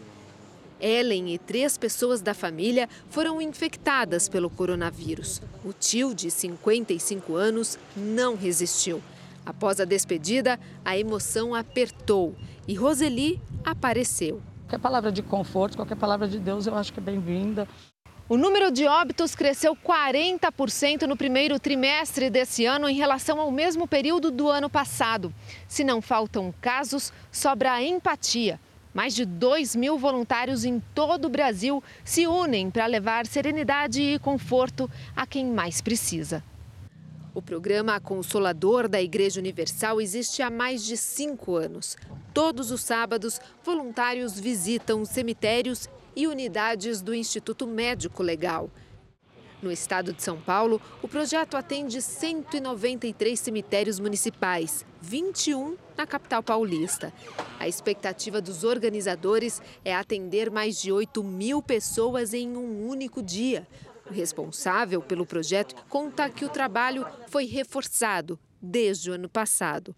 Ellen 0.79 1.33
e 1.35 1.39
três 1.39 1.79
pessoas 1.79 2.21
da 2.21 2.35
família 2.35 2.89
foram 3.09 3.41
infectadas 3.41 4.29
pelo 4.29 4.51
coronavírus. 4.51 5.41
O 5.65 5.73
tio, 5.73 6.15
de 6.15 6.31
55 6.31 7.35
anos, 7.37 7.79
não 7.97 8.35
resistiu. 8.35 9.03
Após 9.45 9.81
a 9.81 9.85
despedida, 9.85 10.59
a 10.85 10.97
emoção 10.97 11.55
apertou 11.55 12.35
e 12.69 12.75
Roseli 12.75 13.41
apareceu. 13.65 14.43
Qualquer 14.63 14.79
palavra 14.79 15.11
de 15.11 15.23
conforto, 15.23 15.77
qualquer 15.77 15.97
palavra 15.97 16.29
de 16.29 16.39
Deus, 16.39 16.67
eu 16.67 16.75
acho 16.75 16.93
que 16.93 17.01
é 17.01 17.03
bem-vinda. 17.03 17.67
O 18.29 18.37
número 18.37 18.71
de 18.71 18.87
óbitos 18.87 19.35
cresceu 19.35 19.75
40% 19.75 21.03
no 21.03 21.17
primeiro 21.17 21.59
trimestre 21.59 22.31
desse 22.31 22.65
ano 22.65 22.89
em 22.89 22.95
relação 22.95 23.41
ao 23.41 23.51
mesmo 23.51 23.89
período 23.89 24.31
do 24.31 24.49
ano 24.49 24.71
passado. 24.71 25.35
Se 25.67 25.83
não 25.83 26.01
faltam 26.01 26.55
casos, 26.61 27.13
sobra 27.33 27.73
a 27.73 27.83
empatia. 27.83 28.61
Mais 28.95 29.17
de 29.17 29.25
2 29.25 29.75
mil 29.75 29.99
voluntários 29.99 30.65
em 30.65 30.81
todo 30.95 31.25
o 31.25 31.29
Brasil 31.29 31.83
se 32.05 32.27
unem 32.29 32.71
para 32.71 32.87
levar 32.87 33.27
serenidade 33.27 34.01
e 34.01 34.19
conforto 34.21 34.89
a 35.17 35.27
quem 35.27 35.47
mais 35.47 35.81
precisa. 35.81 36.45
O 37.33 37.41
programa 37.41 38.01
Consolador 38.01 38.89
da 38.89 39.01
Igreja 39.01 39.39
Universal 39.39 40.01
existe 40.01 40.43
há 40.43 40.51
mais 40.51 40.85
de 40.85 40.97
cinco 40.97 41.55
anos. 41.55 41.97
Todos 42.35 42.73
os 42.73 42.83
sábados, 42.83 43.41
voluntários 43.63 44.39
visitam 44.39 45.05
cemitérios 45.05 45.89
e 46.17 46.27
unidades 46.27 47.01
do 47.01 47.15
Instituto 47.15 47.69
Médico 47.69 48.21
Legal. 48.21 48.69
No 49.63 49.71
estado 49.71 50.13
de 50.13 50.23
São 50.23 50.41
Paulo, 50.41 50.81
o 51.03 51.07
projeto 51.07 51.57
atende 51.57 52.03
193 52.03 53.39
cemitérios 53.39 54.01
municipais, 54.01 54.85
21 55.01 55.77
na 55.97 56.07
capital 56.07 56.43
paulista. 56.43 57.13
A 57.61 57.69
expectativa 57.69 58.41
dos 58.41 58.65
organizadores 58.65 59.63
é 59.85 59.95
atender 59.95 60.51
mais 60.51 60.81
de 60.81 60.91
8 60.91 61.23
mil 61.23 61.63
pessoas 61.63 62.35
em 62.35 62.57
um 62.57 62.89
único 62.89 63.23
dia. 63.23 63.69
O 64.11 64.13
responsável 64.13 65.01
pelo 65.01 65.25
projeto 65.25 65.73
conta 65.89 66.29
que 66.29 66.45
o 66.45 66.49
trabalho 66.49 67.07
foi 67.29 67.47
reforçado 67.47 68.37
desde 68.61 69.09
o 69.09 69.15
ano 69.15 69.29
passado. 69.29 69.95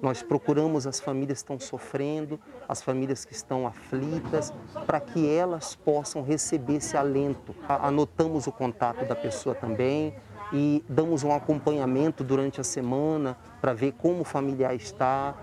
Nós 0.00 0.22
procuramos 0.22 0.86
as 0.86 1.00
famílias 1.00 1.42
que 1.42 1.52
estão 1.52 1.58
sofrendo, 1.58 2.38
as 2.68 2.80
famílias 2.80 3.24
que 3.24 3.32
estão 3.32 3.66
aflitas, 3.66 4.52
para 4.86 5.00
que 5.00 5.28
elas 5.28 5.74
possam 5.74 6.22
receber 6.22 6.76
esse 6.76 6.96
alento. 6.96 7.52
Anotamos 7.68 8.46
o 8.46 8.52
contato 8.52 9.04
da 9.04 9.16
pessoa 9.16 9.56
também 9.56 10.14
e 10.52 10.84
damos 10.88 11.24
um 11.24 11.32
acompanhamento 11.32 12.22
durante 12.22 12.60
a 12.60 12.64
semana 12.64 13.36
para 13.60 13.74
ver 13.74 13.90
como 13.94 14.20
o 14.20 14.24
familiar 14.24 14.72
está. 14.72 15.34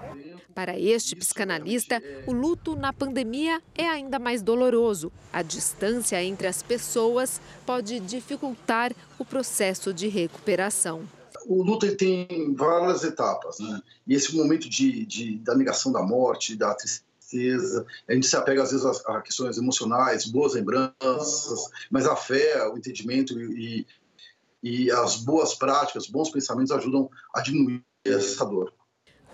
Para 0.56 0.80
este 0.80 1.18
psicanalista, 1.18 2.02
o 2.26 2.32
luto 2.32 2.78
na 2.78 2.94
pandemia 2.94 3.62
é 3.76 3.86
ainda 3.86 4.18
mais 4.18 4.42
doloroso. 4.42 5.12
A 5.32 5.42
distância 5.42 6.24
entre 6.24 6.48
as 6.48 6.64
pessoas 6.64 7.42
pode 7.66 8.00
dificultar 8.00 8.94
o 9.20 9.26
processo 9.26 9.94
de 9.94 10.08
recuperação 10.08 11.06
o 11.48 11.62
luto 11.62 11.86
ele 11.86 11.96
tem 11.96 12.56
várias 12.56 13.04
etapas, 13.04 13.60
né? 13.60 13.80
E 14.08 14.16
esse 14.16 14.36
momento 14.36 14.68
de, 14.68 15.06
de, 15.06 15.38
da 15.40 15.54
negação 15.54 15.92
da 15.92 16.02
morte, 16.02 16.56
da 16.56 16.74
tristeza, 16.74 17.86
a 18.08 18.14
gente 18.14 18.26
se 18.26 18.36
apega 18.36 18.64
às 18.64 18.72
vezes 18.72 18.86
a, 18.86 19.18
a 19.18 19.22
questões 19.22 19.58
emocionais, 19.58 20.26
boas 20.26 20.54
lembranças, 20.54 21.70
mas 21.92 22.08
a 22.08 22.16
fé, 22.16 22.68
o 22.70 22.78
entendimento 22.78 23.40
e, 23.40 23.86
e 24.64 24.90
as 24.90 25.18
boas 25.18 25.54
práticas, 25.54 26.08
bons 26.08 26.32
pensamentos 26.32 26.72
ajudam 26.72 27.10
a 27.34 27.42
diminuir 27.42 27.84
essa 28.04 28.46
dor. 28.46 28.74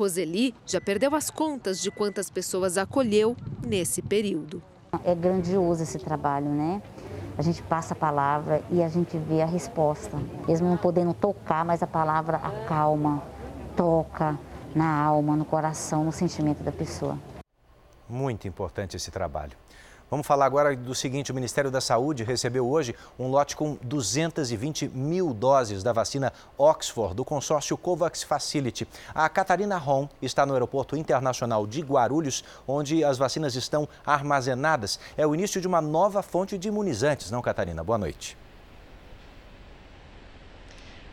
Roseli 0.02 0.56
já 0.66 0.82
perdeu 0.82 1.16
as 1.16 1.30
contas 1.30 1.80
de 1.82 1.92
quantas 1.92 2.30
pessoas 2.30 2.78
acolheu 2.78 3.38
nesse 3.66 4.02
período. 4.02 4.62
É 5.04 5.14
grandioso 5.14 5.84
esse 5.84 6.00
trabalho, 6.00 6.50
né? 6.50 6.82
a 7.38 7.42
gente 7.42 7.62
passa 7.64 7.94
a 7.94 7.98
palavra 7.98 8.62
e 8.70 8.84
a 8.84 8.90
gente 8.90 9.18
vê 9.18 9.42
a 9.42 9.46
resposta. 9.46 10.18
Mesmo 10.48 10.68
não 10.68 10.78
podendo 10.78 11.14
tocar, 11.14 11.64
mas 11.66 11.82
a 11.82 11.88
palavra 11.88 12.38
acalma, 12.38 13.24
toca 13.76 14.38
na 14.76 15.02
alma, 15.02 15.36
no 15.36 15.46
coração, 15.46 16.04
no 16.04 16.12
sentimento 16.12 16.64
da 16.64 16.72
pessoa. 16.72 17.18
Muito 18.10 18.48
importante 18.48 18.96
esse 18.98 19.10
trabalho. 19.10 19.58
Vamos 20.12 20.28
falar 20.28 20.46
agora 20.46 20.76
do 20.76 20.94
seguinte: 20.94 21.32
o 21.32 21.34
Ministério 21.34 21.72
da 21.72 21.80
Saúde 21.80 22.26
recebeu 22.26 22.70
hoje 22.70 22.94
um 23.18 23.30
lote 23.30 23.56
com 23.56 23.78
220 23.82 24.90
mil 24.90 25.34
doses 25.34 25.84
da 25.84 25.94
vacina 25.94 26.34
Oxford, 26.58 27.16
do 27.16 27.24
consórcio 27.24 27.78
COVAX 27.78 28.22
Facility. 28.22 28.86
A 29.16 29.30
Catarina 29.30 29.78
Ron 29.78 30.10
está 30.22 30.46
no 30.46 30.52
Aeroporto 30.52 30.98
Internacional 30.98 31.66
de 31.66 31.80
Guarulhos, 31.80 32.44
onde 32.68 33.06
as 33.06 33.18
vacinas 33.18 33.56
estão 33.56 33.88
armazenadas. 34.06 35.00
É 35.16 35.26
o 35.26 35.34
início 35.34 35.62
de 35.62 35.68
uma 35.68 35.80
nova 35.80 36.22
fonte 36.22 36.58
de 36.58 36.68
imunizantes, 36.68 37.32
não, 37.32 37.42
Catarina? 37.42 37.82
Boa 37.82 37.98
noite. 37.98 38.38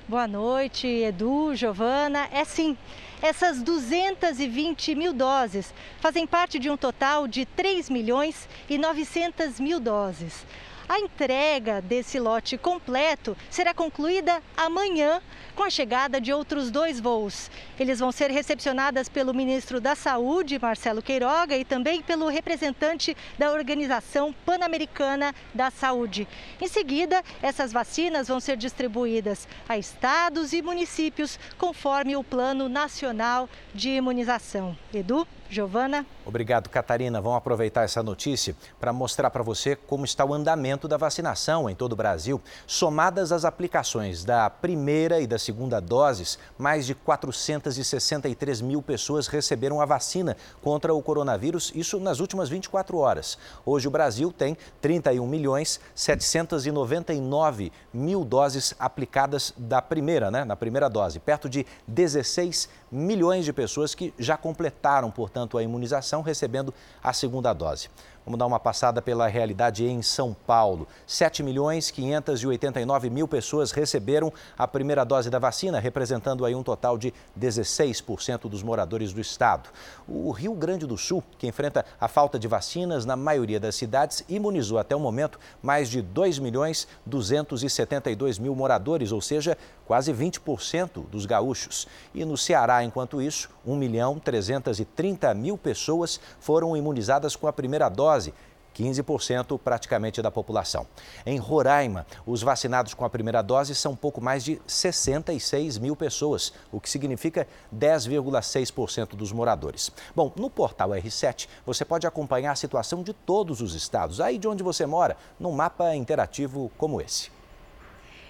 Boa 0.09 0.27
noite, 0.27 0.87
Edu, 0.87 1.55
Giovana. 1.55 2.31
É 2.33 2.43
sim. 2.43 2.79
Essas 3.21 3.61
220 3.63 4.95
mil 4.95 5.13
doses 5.13 5.75
fazem 6.01 6.27
parte 6.27 6.59
de 6.59 6.71
um 6.71 6.79
total 6.79 7.29
de 7.29 7.45
3 7.45 7.91
milhões 7.91 8.49
e 8.71 8.79
900 8.79 9.61
mil 9.61 9.79
doses. 9.79 10.47
A 10.89 10.99
entrega 11.01 11.83
desse 11.83 12.19
lote 12.19 12.57
completo 12.57 13.37
será 13.51 13.75
concluída 13.75 14.43
amanhã 14.57 15.21
com 15.55 15.63
a 15.63 15.69
chegada 15.69 16.19
de 16.19 16.33
outros 16.33 16.71
dois 16.71 16.99
voos. 16.99 17.51
Eles 17.79 17.99
vão 17.99 18.11
ser 18.11 18.31
recepcionados 18.31 19.07
pelo 19.07 19.35
ministro 19.35 19.83
da 19.83 19.95
Saúde, 19.95 20.59
Marcelo 20.59 21.03
Queiroga, 21.03 21.59
e 21.59 21.65
também 21.65 22.01
pelo 22.01 22.29
representante 22.29 23.15
da 23.39 23.53
Organização 23.53 24.35
Pan-Americana 24.47 25.35
da 25.53 25.71
Saúde. 25.71 26.27
Em 26.59 26.69
seguida, 26.69 27.23
essas 27.43 27.71
vacinas 27.71 28.29
vão 28.29 28.41
ser 28.41 28.57
distribuídas 28.57 29.47
a 29.69 29.77
estados 29.77 30.55
e 30.55 30.63
municípios 30.63 31.39
conforme 31.59 32.17
o 32.17 32.25
Plano 32.25 32.67
Nacional 32.67 33.47
de 33.75 33.91
Imunização. 33.91 34.75
Edu? 34.95 35.29
Giovana. 35.51 36.07
Obrigado, 36.29 36.69
Catarina. 36.69 37.23
Vamos 37.23 37.39
aproveitar 37.39 37.85
essa 37.85 38.03
notícia 38.03 38.55
para 38.79 38.93
mostrar 38.93 39.31
para 39.31 39.43
você 39.43 39.75
como 39.75 40.05
está 40.05 40.27
o 40.27 40.35
andamento 40.35 40.87
da 40.87 40.99
vacinação 40.99 41.71
em 41.71 41.75
todo 41.75 41.95
o 41.95 41.97
Brasil. 41.97 42.39
Somadas 42.67 43.33
as 43.33 43.47
aplicações 43.47 44.25
da 44.25 44.51
primeira 44.51 45.21
e 45.21 45.27
da 45.27 45.39
segunda 45.39 45.81
doses, 45.81 46.39
mais 46.59 46.85
de 46.85 46.95
463 46.95 48.61
mil 48.61 48.83
pessoas 48.83 49.27
receberam 49.27 49.81
a 49.81 49.87
vacina 49.87 50.37
contra 50.61 50.93
o 50.93 51.01
coronavírus, 51.01 51.73
isso 51.75 51.99
nas 51.99 52.21
últimas 52.21 52.51
24 52.51 52.99
horas. 52.99 53.39
Hoje 53.65 53.89
o 53.89 53.91
Brasil 53.91 54.31
tem 54.31 54.55
31 54.83 55.27
milhões 55.27 55.81
799 55.95 57.73
mil 57.91 58.23
doses 58.23 58.75
aplicadas 58.79 59.55
da 59.57 59.81
primeira, 59.81 60.31
né? 60.31 60.45
Na 60.45 60.57
primeira 60.57 60.91
dose, 60.91 61.19
perto 61.21 61.49
de 61.49 61.65
16 61.87 62.69
milhões 62.93 63.47
de 63.47 63.53
pessoas 63.55 63.95
que 63.95 64.13
já 64.19 64.37
completaram, 64.37 65.11
portanto, 65.11 65.57
a 65.57 65.63
imunização 65.63 66.18
recebendo 66.23 66.73
a 67.03 67.13
segunda 67.13 67.53
dose. 67.53 67.89
Vamos 68.29 68.41
dar 68.41 68.45
uma 68.45 68.61
passada 68.61 69.01
pela 69.01 69.27
realidade 69.27 69.87
em 69.87 70.03
São 70.03 70.37
Paulo. 70.47 70.87
7 71.07 71.43
milhões 71.43 71.91
589 71.91 73.09
mil 73.09 73.27
pessoas 73.27 73.71
receberam 73.71 74.31
a 74.59 74.69
primeira 74.69 75.03
dose 75.03 75.31
da 75.31 75.39
vacina, 75.39 75.81
representando 75.81 76.45
aí 76.45 76.55
um 76.55 76.63
total 76.63 76.99
de 76.99 77.15
16% 77.41 78.41
dos 78.43 78.63
moradores 78.63 79.15
do 79.15 79.21
estado. 79.23 79.71
O 80.07 80.31
Rio 80.31 80.53
Grande 80.53 80.87
do 80.87 80.99
Sul, 80.99 81.25
que 81.39 81.47
enfrenta 81.47 81.87
a 81.99 82.07
falta 82.07 82.39
de 82.39 82.47
vacinas 82.47 83.07
na 83.07 83.17
maioria 83.17 83.59
das 83.59 83.77
cidades, 83.77 84.23
imunizou 84.29 84.77
até 84.77 84.95
o 84.95 85.01
momento 85.01 85.41
mais 85.63 85.89
de 85.89 86.03
2 86.03 86.39
milhões 86.39 86.87
272 87.07 88.39
mil 88.39 88.55
moradores, 88.55 89.11
ou 89.11 89.23
seja, 89.23 89.57
quase 89.87 90.13
20% 90.13 91.07
dos 91.11 91.25
gaúchos. 91.25 91.89
E 92.15 92.23
no 92.27 92.37
Ceará, 92.37 92.85
enquanto 92.85 93.23
isso, 93.23 93.49
1 93.67 93.75
milhão 93.75 94.19
330 94.19 95.33
mil 95.33 95.57
pessoas 95.57 96.21
foram 96.39 96.77
imunizadas 96.77 97.35
com 97.35 97.47
a 97.47 97.53
primeira 97.55 97.89
dose. 98.19 98.35
15% 98.75 99.59
praticamente 99.59 100.23
da 100.23 100.31
população. 100.31 100.87
Em 101.27 101.37
Roraima, 101.37 102.07
os 102.25 102.43
vacinados 102.43 102.95
com 102.95 103.05
a 103.05 103.11
primeira 103.11 103.43
dose 103.43 103.75
são 103.75 103.97
pouco 103.97 104.21
mais 104.21 104.45
de 104.45 104.63
66 104.69 105.79
mil 105.79 105.97
pessoas, 105.97 106.53
o 106.71 106.81
que 106.81 106.89
significa 106.89 107.49
10,6% 107.75 109.17
dos 109.17 109.33
moradores. 109.33 109.91
Bom, 110.15 110.33
no 110.37 110.49
portal 110.49 110.91
R7 110.91 111.49
você 111.67 111.85
pode 111.85 112.07
acompanhar 112.07 112.53
a 112.53 112.57
situação 112.57 113.03
de 113.03 113.13
todos 113.13 113.61
os 113.61 113.75
estados, 113.75 114.21
aí 114.21 114.39
de 114.39 114.47
onde 114.47 114.63
você 114.63 114.87
mora, 114.87 115.17
num 115.41 115.51
mapa 115.51 115.97
interativo 115.97 116.71
como 116.79 117.01
esse. 117.01 117.38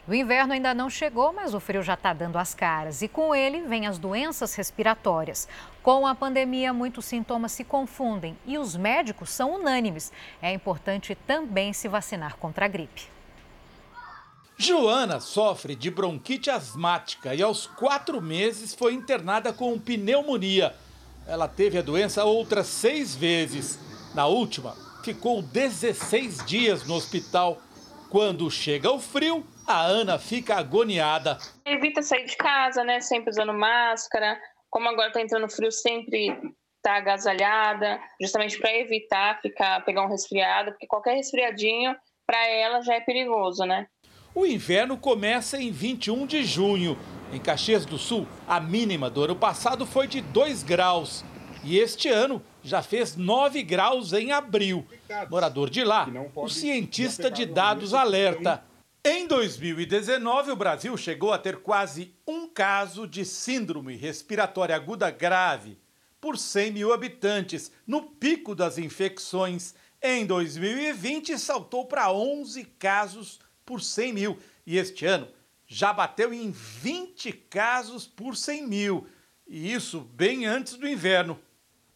O 0.08 0.14
inverno 0.14 0.54
ainda 0.54 0.72
não 0.72 0.88
chegou, 0.88 1.34
mas 1.34 1.52
o 1.52 1.60
frio 1.60 1.82
já 1.82 1.92
está 1.92 2.14
dando 2.14 2.38
as 2.38 2.54
caras. 2.54 3.02
E 3.02 3.08
com 3.08 3.34
ele 3.34 3.60
vem 3.60 3.86
as 3.86 3.98
doenças 3.98 4.54
respiratórias. 4.54 5.46
Com 5.82 6.06
a 6.06 6.14
pandemia, 6.14 6.72
muitos 6.72 7.04
sintomas 7.04 7.52
se 7.52 7.62
confundem 7.62 8.34
e 8.46 8.56
os 8.56 8.74
médicos 8.74 9.28
são 9.28 9.56
unânimes. 9.56 10.10
É 10.40 10.50
importante 10.50 11.14
também 11.26 11.74
se 11.74 11.88
vacinar 11.88 12.36
contra 12.36 12.64
a 12.64 12.68
gripe. 12.68 13.02
Joana 14.56 15.20
sofre 15.20 15.76
de 15.76 15.90
bronquite 15.90 16.48
asmática 16.48 17.34
e 17.34 17.42
aos 17.42 17.66
quatro 17.66 18.22
meses 18.22 18.74
foi 18.74 18.94
internada 18.94 19.52
com 19.52 19.78
pneumonia. 19.78 20.74
Ela 21.26 21.46
teve 21.46 21.76
a 21.76 21.82
doença 21.82 22.24
outras 22.24 22.66
seis 22.66 23.14
vezes. 23.14 23.78
Na 24.14 24.24
última, 24.24 24.74
ficou 25.04 25.42
16 25.42 26.46
dias 26.46 26.86
no 26.86 26.94
hospital. 26.94 27.60
Quando 28.08 28.50
chega 28.50 28.90
o 28.90 28.98
frio, 28.98 29.46
a 29.68 29.82
Ana 29.82 30.18
fica 30.18 30.56
agoniada. 30.56 31.36
Evita 31.64 32.02
sair 32.02 32.24
de 32.24 32.36
casa, 32.36 32.82
né? 32.82 33.00
Sempre 33.00 33.30
usando 33.30 33.52
máscara. 33.52 34.40
Como 34.70 34.88
agora 34.88 35.12
tá 35.12 35.20
entrando 35.20 35.48
frio, 35.48 35.70
sempre 35.70 36.34
tá 36.82 36.96
agasalhada, 36.96 38.00
justamente 38.20 38.58
para 38.58 38.72
evitar 38.74 39.40
ficar 39.40 39.84
pegar 39.84 40.04
um 40.04 40.08
resfriado, 40.08 40.70
porque 40.70 40.86
qualquer 40.86 41.16
resfriadinho 41.16 41.94
para 42.26 42.46
ela 42.46 42.80
já 42.80 42.94
é 42.94 43.00
perigoso, 43.00 43.64
né? 43.64 43.86
O 44.34 44.46
inverno 44.46 44.96
começa 44.96 45.60
em 45.60 45.70
21 45.70 46.26
de 46.26 46.44
junho. 46.44 46.96
Em 47.32 47.38
Caxias 47.38 47.84
do 47.84 47.98
Sul, 47.98 48.26
a 48.46 48.60
mínima 48.60 49.10
do 49.10 49.24
ano 49.24 49.36
passado 49.36 49.84
foi 49.84 50.06
de 50.06 50.20
2 50.20 50.62
graus. 50.62 51.24
E 51.64 51.78
este 51.78 52.08
ano 52.08 52.42
já 52.62 52.82
fez 52.82 53.16
9 53.16 53.62
graus 53.62 54.12
em 54.12 54.32
abril. 54.32 54.86
Morador 55.30 55.68
de 55.68 55.84
lá, 55.84 56.06
o 56.34 56.48
cientista 56.48 57.30
de 57.30 57.44
dados 57.44 57.92
alerta. 57.92 58.64
Em 59.10 59.26
2019, 59.26 60.50
o 60.50 60.56
Brasil 60.56 60.94
chegou 60.98 61.32
a 61.32 61.38
ter 61.38 61.62
quase 61.62 62.14
um 62.26 62.46
caso 62.46 63.08
de 63.08 63.24
síndrome 63.24 63.96
respiratória 63.96 64.76
aguda 64.76 65.10
grave 65.10 65.78
por 66.20 66.36
100 66.36 66.72
mil 66.72 66.92
habitantes, 66.92 67.72
no 67.86 68.02
pico 68.02 68.54
das 68.54 68.76
infecções. 68.76 69.74
Em 70.02 70.26
2020, 70.26 71.38
saltou 71.38 71.86
para 71.86 72.12
11 72.12 72.64
casos 72.78 73.40
por 73.64 73.80
100 73.80 74.12
mil. 74.12 74.38
E 74.66 74.76
este 74.76 75.06
ano 75.06 75.26
já 75.66 75.90
bateu 75.90 76.34
em 76.34 76.50
20 76.50 77.32
casos 77.32 78.06
por 78.06 78.36
100 78.36 78.66
mil. 78.66 79.06
E 79.46 79.72
isso 79.72 80.00
bem 80.00 80.44
antes 80.44 80.74
do 80.74 80.86
inverno. 80.86 81.40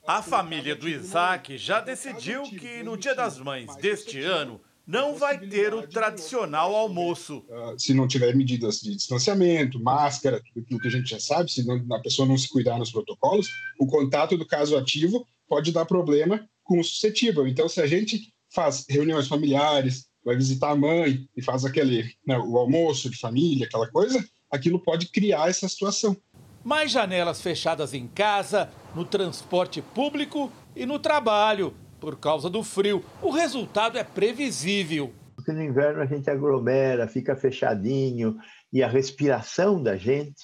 A 0.06 0.22
família 0.22 0.74
do 0.74 0.88
Isaac 0.88 1.58
já 1.58 1.78
decidiu 1.78 2.44
que 2.44 2.82
no 2.82 2.96
Dia 2.96 3.14
das 3.14 3.38
Mães 3.38 3.76
deste 3.76 4.18
ano 4.18 4.58
não 4.86 5.14
vai 5.14 5.38
ter 5.38 5.72
o 5.72 5.86
tradicional 5.86 6.74
almoço. 6.74 7.44
Uh, 7.48 7.78
se 7.78 7.94
não 7.94 8.08
tiver 8.08 8.34
medidas 8.34 8.80
de 8.80 8.94
distanciamento, 8.94 9.82
máscara, 9.82 10.40
tudo 10.40 10.64
aquilo 10.64 10.80
que 10.80 10.88
a 10.88 10.90
gente 10.90 11.10
já 11.10 11.20
sabe, 11.20 11.50
se 11.50 11.64
não, 11.64 11.84
a 11.94 12.00
pessoa 12.00 12.26
não 12.26 12.36
se 12.36 12.48
cuidar 12.48 12.78
nos 12.78 12.90
protocolos, 12.90 13.48
o 13.78 13.86
contato 13.86 14.36
do 14.36 14.46
caso 14.46 14.76
ativo 14.76 15.26
pode 15.48 15.72
dar 15.72 15.84
problema 15.84 16.46
com 16.64 16.80
o 16.80 16.84
suscetível. 16.84 17.46
Então, 17.46 17.68
se 17.68 17.80
a 17.80 17.86
gente 17.86 18.32
faz 18.52 18.84
reuniões 18.88 19.28
familiares, 19.28 20.06
vai 20.24 20.36
visitar 20.36 20.70
a 20.70 20.76
mãe 20.76 21.26
e 21.36 21.42
faz 21.42 21.64
aquele 21.64 22.12
né, 22.26 22.38
o 22.38 22.56
almoço 22.56 23.10
de 23.10 23.18
família, 23.18 23.66
aquela 23.66 23.90
coisa, 23.90 24.24
aquilo 24.50 24.78
pode 24.78 25.08
criar 25.08 25.48
essa 25.48 25.68
situação 25.68 26.16
mais 26.64 26.92
janelas 26.92 27.40
fechadas 27.40 27.92
em 27.92 28.06
casa, 28.06 28.70
no 28.94 29.04
transporte 29.04 29.82
público 29.82 30.50
e 30.76 30.86
no 30.86 30.98
trabalho, 30.98 31.74
por 32.03 32.18
causa 32.18 32.50
do 32.50 32.62
frio. 32.64 33.05
O 33.22 33.30
resultado 33.30 33.96
é 33.96 34.03
previsível. 34.03 35.12
Porque 35.36 35.53
no 35.53 35.62
inverno 35.62 36.03
a 36.03 36.05
gente 36.05 36.28
aglomera, 36.28 37.07
fica 37.07 37.36
fechadinho 37.36 38.36
e 38.72 38.82
a 38.82 38.88
respiração 38.88 39.80
da 39.80 39.96
gente 39.96 40.42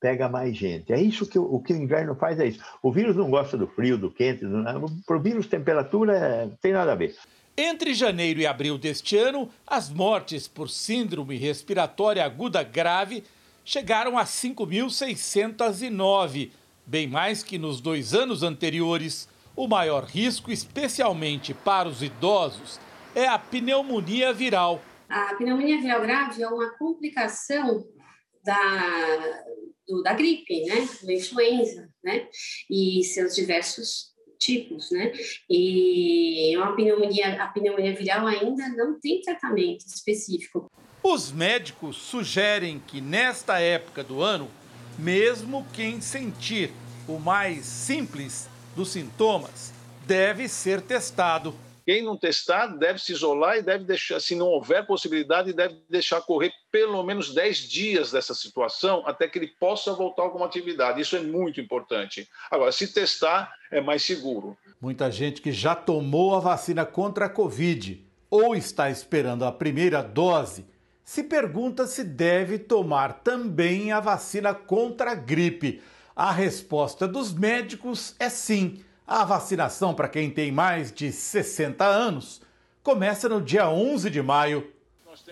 pega 0.00 0.28
mais 0.28 0.56
gente. 0.56 0.92
É 0.92 1.00
isso 1.00 1.26
que 1.26 1.36
o, 1.36 1.42
o 1.42 1.60
que 1.60 1.72
o 1.72 1.76
inverno 1.76 2.14
faz, 2.14 2.38
é 2.38 2.46
isso. 2.46 2.62
O 2.80 2.92
vírus 2.92 3.16
não 3.16 3.28
gosta 3.28 3.58
do 3.58 3.66
frio, 3.66 3.98
do 3.98 4.08
quente, 4.08 4.46
para 5.04 5.16
o 5.16 5.20
vírus 5.20 5.48
temperatura 5.48 6.16
é, 6.16 6.46
não 6.46 6.56
tem 6.62 6.72
nada 6.72 6.92
a 6.92 6.94
ver. 6.94 7.16
Entre 7.56 7.92
janeiro 7.92 8.38
e 8.38 8.46
abril 8.46 8.78
deste 8.78 9.16
ano, 9.16 9.50
as 9.66 9.90
mortes 9.90 10.46
por 10.46 10.70
síndrome 10.70 11.36
respiratória 11.36 12.24
aguda 12.24 12.62
grave 12.62 13.24
chegaram 13.64 14.16
a 14.16 14.22
5.609, 14.22 16.50
bem 16.86 17.08
mais 17.08 17.42
que 17.42 17.58
nos 17.58 17.80
dois 17.80 18.14
anos 18.14 18.44
anteriores. 18.44 19.28
O 19.60 19.68
maior 19.68 20.04
risco, 20.04 20.50
especialmente 20.50 21.52
para 21.52 21.86
os 21.86 22.02
idosos, 22.02 22.80
é 23.14 23.26
a 23.26 23.38
pneumonia 23.38 24.32
viral. 24.32 24.82
A 25.06 25.34
pneumonia 25.34 25.78
viral 25.78 26.00
grave 26.00 26.42
é 26.42 26.48
uma 26.48 26.70
complicação 26.78 27.86
da, 28.42 29.44
do, 29.86 30.02
da 30.02 30.14
gripe, 30.14 30.64
né? 30.64 30.88
Da 31.02 31.12
influenza, 31.12 31.90
né? 32.02 32.26
E 32.70 33.04
seus 33.04 33.34
diversos 33.34 34.14
tipos, 34.38 34.90
né? 34.90 35.12
E 35.50 36.56
uma 36.56 36.74
pneumonia, 36.74 37.42
a 37.42 37.48
pneumonia 37.48 37.94
viral 37.94 38.26
ainda 38.26 38.66
não 38.70 38.98
tem 38.98 39.20
tratamento 39.20 39.84
específico. 39.86 40.72
Os 41.02 41.30
médicos 41.30 41.98
sugerem 41.98 42.78
que 42.86 43.02
nesta 43.02 43.60
época 43.60 44.02
do 44.02 44.22
ano, 44.22 44.50
mesmo 44.98 45.66
quem 45.74 46.00
sentir 46.00 46.72
o 47.06 47.18
mais 47.18 47.66
simples 47.66 48.48
dos 48.74 48.90
sintomas 48.90 49.72
deve 50.06 50.48
ser 50.48 50.80
testado. 50.80 51.54
Quem 51.84 52.04
não 52.04 52.16
testar 52.16 52.68
deve 52.68 53.00
se 53.00 53.12
isolar 53.12 53.56
e 53.56 53.62
deve 53.62 53.84
deixar, 53.84 54.20
se 54.20 54.34
não 54.34 54.46
houver 54.46 54.86
possibilidade, 54.86 55.52
deve 55.52 55.76
deixar 55.88 56.20
correr 56.20 56.52
pelo 56.70 57.02
menos 57.02 57.34
10 57.34 57.58
dias 57.68 58.12
dessa 58.12 58.34
situação 58.34 59.02
até 59.06 59.26
que 59.26 59.38
ele 59.38 59.48
possa 59.58 59.92
voltar 59.92 60.22
a 60.22 60.26
alguma 60.26 60.46
atividade. 60.46 61.00
Isso 61.00 61.16
é 61.16 61.20
muito 61.20 61.60
importante. 61.60 62.28
Agora, 62.50 62.70
se 62.70 62.92
testar, 62.92 63.52
é 63.72 63.80
mais 63.80 64.02
seguro. 64.02 64.56
Muita 64.80 65.10
gente 65.10 65.40
que 65.40 65.52
já 65.52 65.74
tomou 65.74 66.34
a 66.36 66.40
vacina 66.40 66.86
contra 66.86 67.26
a 67.26 67.30
Covid 67.30 68.06
ou 68.30 68.54
está 68.54 68.88
esperando 68.88 69.44
a 69.44 69.50
primeira 69.50 70.02
dose 70.02 70.64
se 71.04 71.24
pergunta 71.24 71.88
se 71.88 72.04
deve 72.04 72.56
tomar 72.56 73.14
também 73.24 73.90
a 73.90 73.98
vacina 73.98 74.54
contra 74.54 75.10
a 75.10 75.14
gripe. 75.16 75.82
A 76.20 76.32
resposta 76.32 77.08
dos 77.08 77.32
médicos 77.32 78.14
é 78.18 78.28
sim. 78.28 78.84
A 79.06 79.24
vacinação 79.24 79.94
para 79.94 80.06
quem 80.06 80.28
tem 80.28 80.52
mais 80.52 80.92
de 80.92 81.10
60 81.10 81.82
anos 81.82 82.42
começa 82.82 83.26
no 83.26 83.40
dia 83.40 83.70
11 83.70 84.10
de 84.10 84.20
maio. 84.20 84.70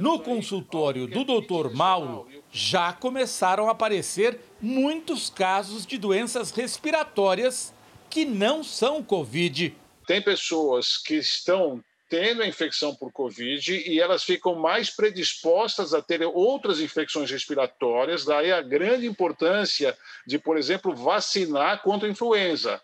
No 0.01 0.19
consultório 0.19 1.07
do 1.07 1.25
Dr. 1.25 1.75
Mauro, 1.75 2.27
já 2.51 2.91
começaram 2.91 3.69
a 3.69 3.73
aparecer 3.73 4.41
muitos 4.63 5.29
casos 5.29 5.85
de 5.85 5.99
doenças 5.99 6.53
respiratórias 6.53 7.75
que 8.09 8.25
não 8.25 8.65
são 8.65 9.03
Covid. 9.03 9.77
Tem 10.07 10.23
pessoas 10.23 10.97
que 10.97 11.17
estão 11.17 11.85
tendo 12.09 12.43
a 12.43 12.47
infecção 12.47 12.95
por 12.95 13.13
Covid 13.13 13.73
e 13.73 14.01
elas 14.01 14.25
ficam 14.25 14.55
mais 14.55 14.91
predispostas 14.91 15.93
a 15.93 16.01
ter 16.01 16.23
outras 16.23 16.81
infecções 16.81 17.31
respiratórias, 17.31 18.25
daí 18.25 18.51
a 18.51 18.63
grande 18.63 19.07
importância 19.07 19.97
de, 20.27 20.39
por 20.39 20.57
exemplo, 20.57 20.95
vacinar 20.95 21.83
contra 21.83 22.09
a 22.09 22.11
influenza. 22.11 22.81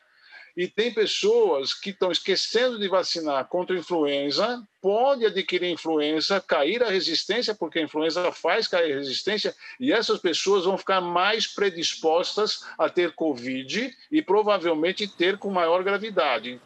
E 0.57 0.69
tem 0.69 0.95
pessoas 0.95 1.75
que 1.75 1.91
estão 1.91 2.13
esquecendo 2.13 2.79
de 2.79 2.87
vacinar 2.87 3.45
contra 3.49 3.75
a 3.75 3.79
influenza, 3.79 4.63
pode 4.81 5.27
adquirir 5.27 5.69
influenza, 5.69 6.41
cair 6.41 6.81
a 6.85 6.91
resistência, 6.91 7.57
porque 7.57 7.81
a 7.81 7.83
influenza 7.83 8.31
faz 8.31 8.69
cair 8.69 8.93
a 8.93 8.99
resistência, 8.99 9.53
e 9.81 9.93
essas 9.93 10.21
pessoas 10.21 10.65
vão 10.65 10.79
ficar 10.79 11.01
mais 11.01 11.49
predispostas 11.49 12.65
a 12.79 12.89
ter 12.89 13.13
Covid 13.13 13.97
e 14.13 14.23
provavelmente 14.23 15.09
ter 15.09 15.39
com 15.39 15.51
maior 15.51 15.83
gravidade. 15.83 16.61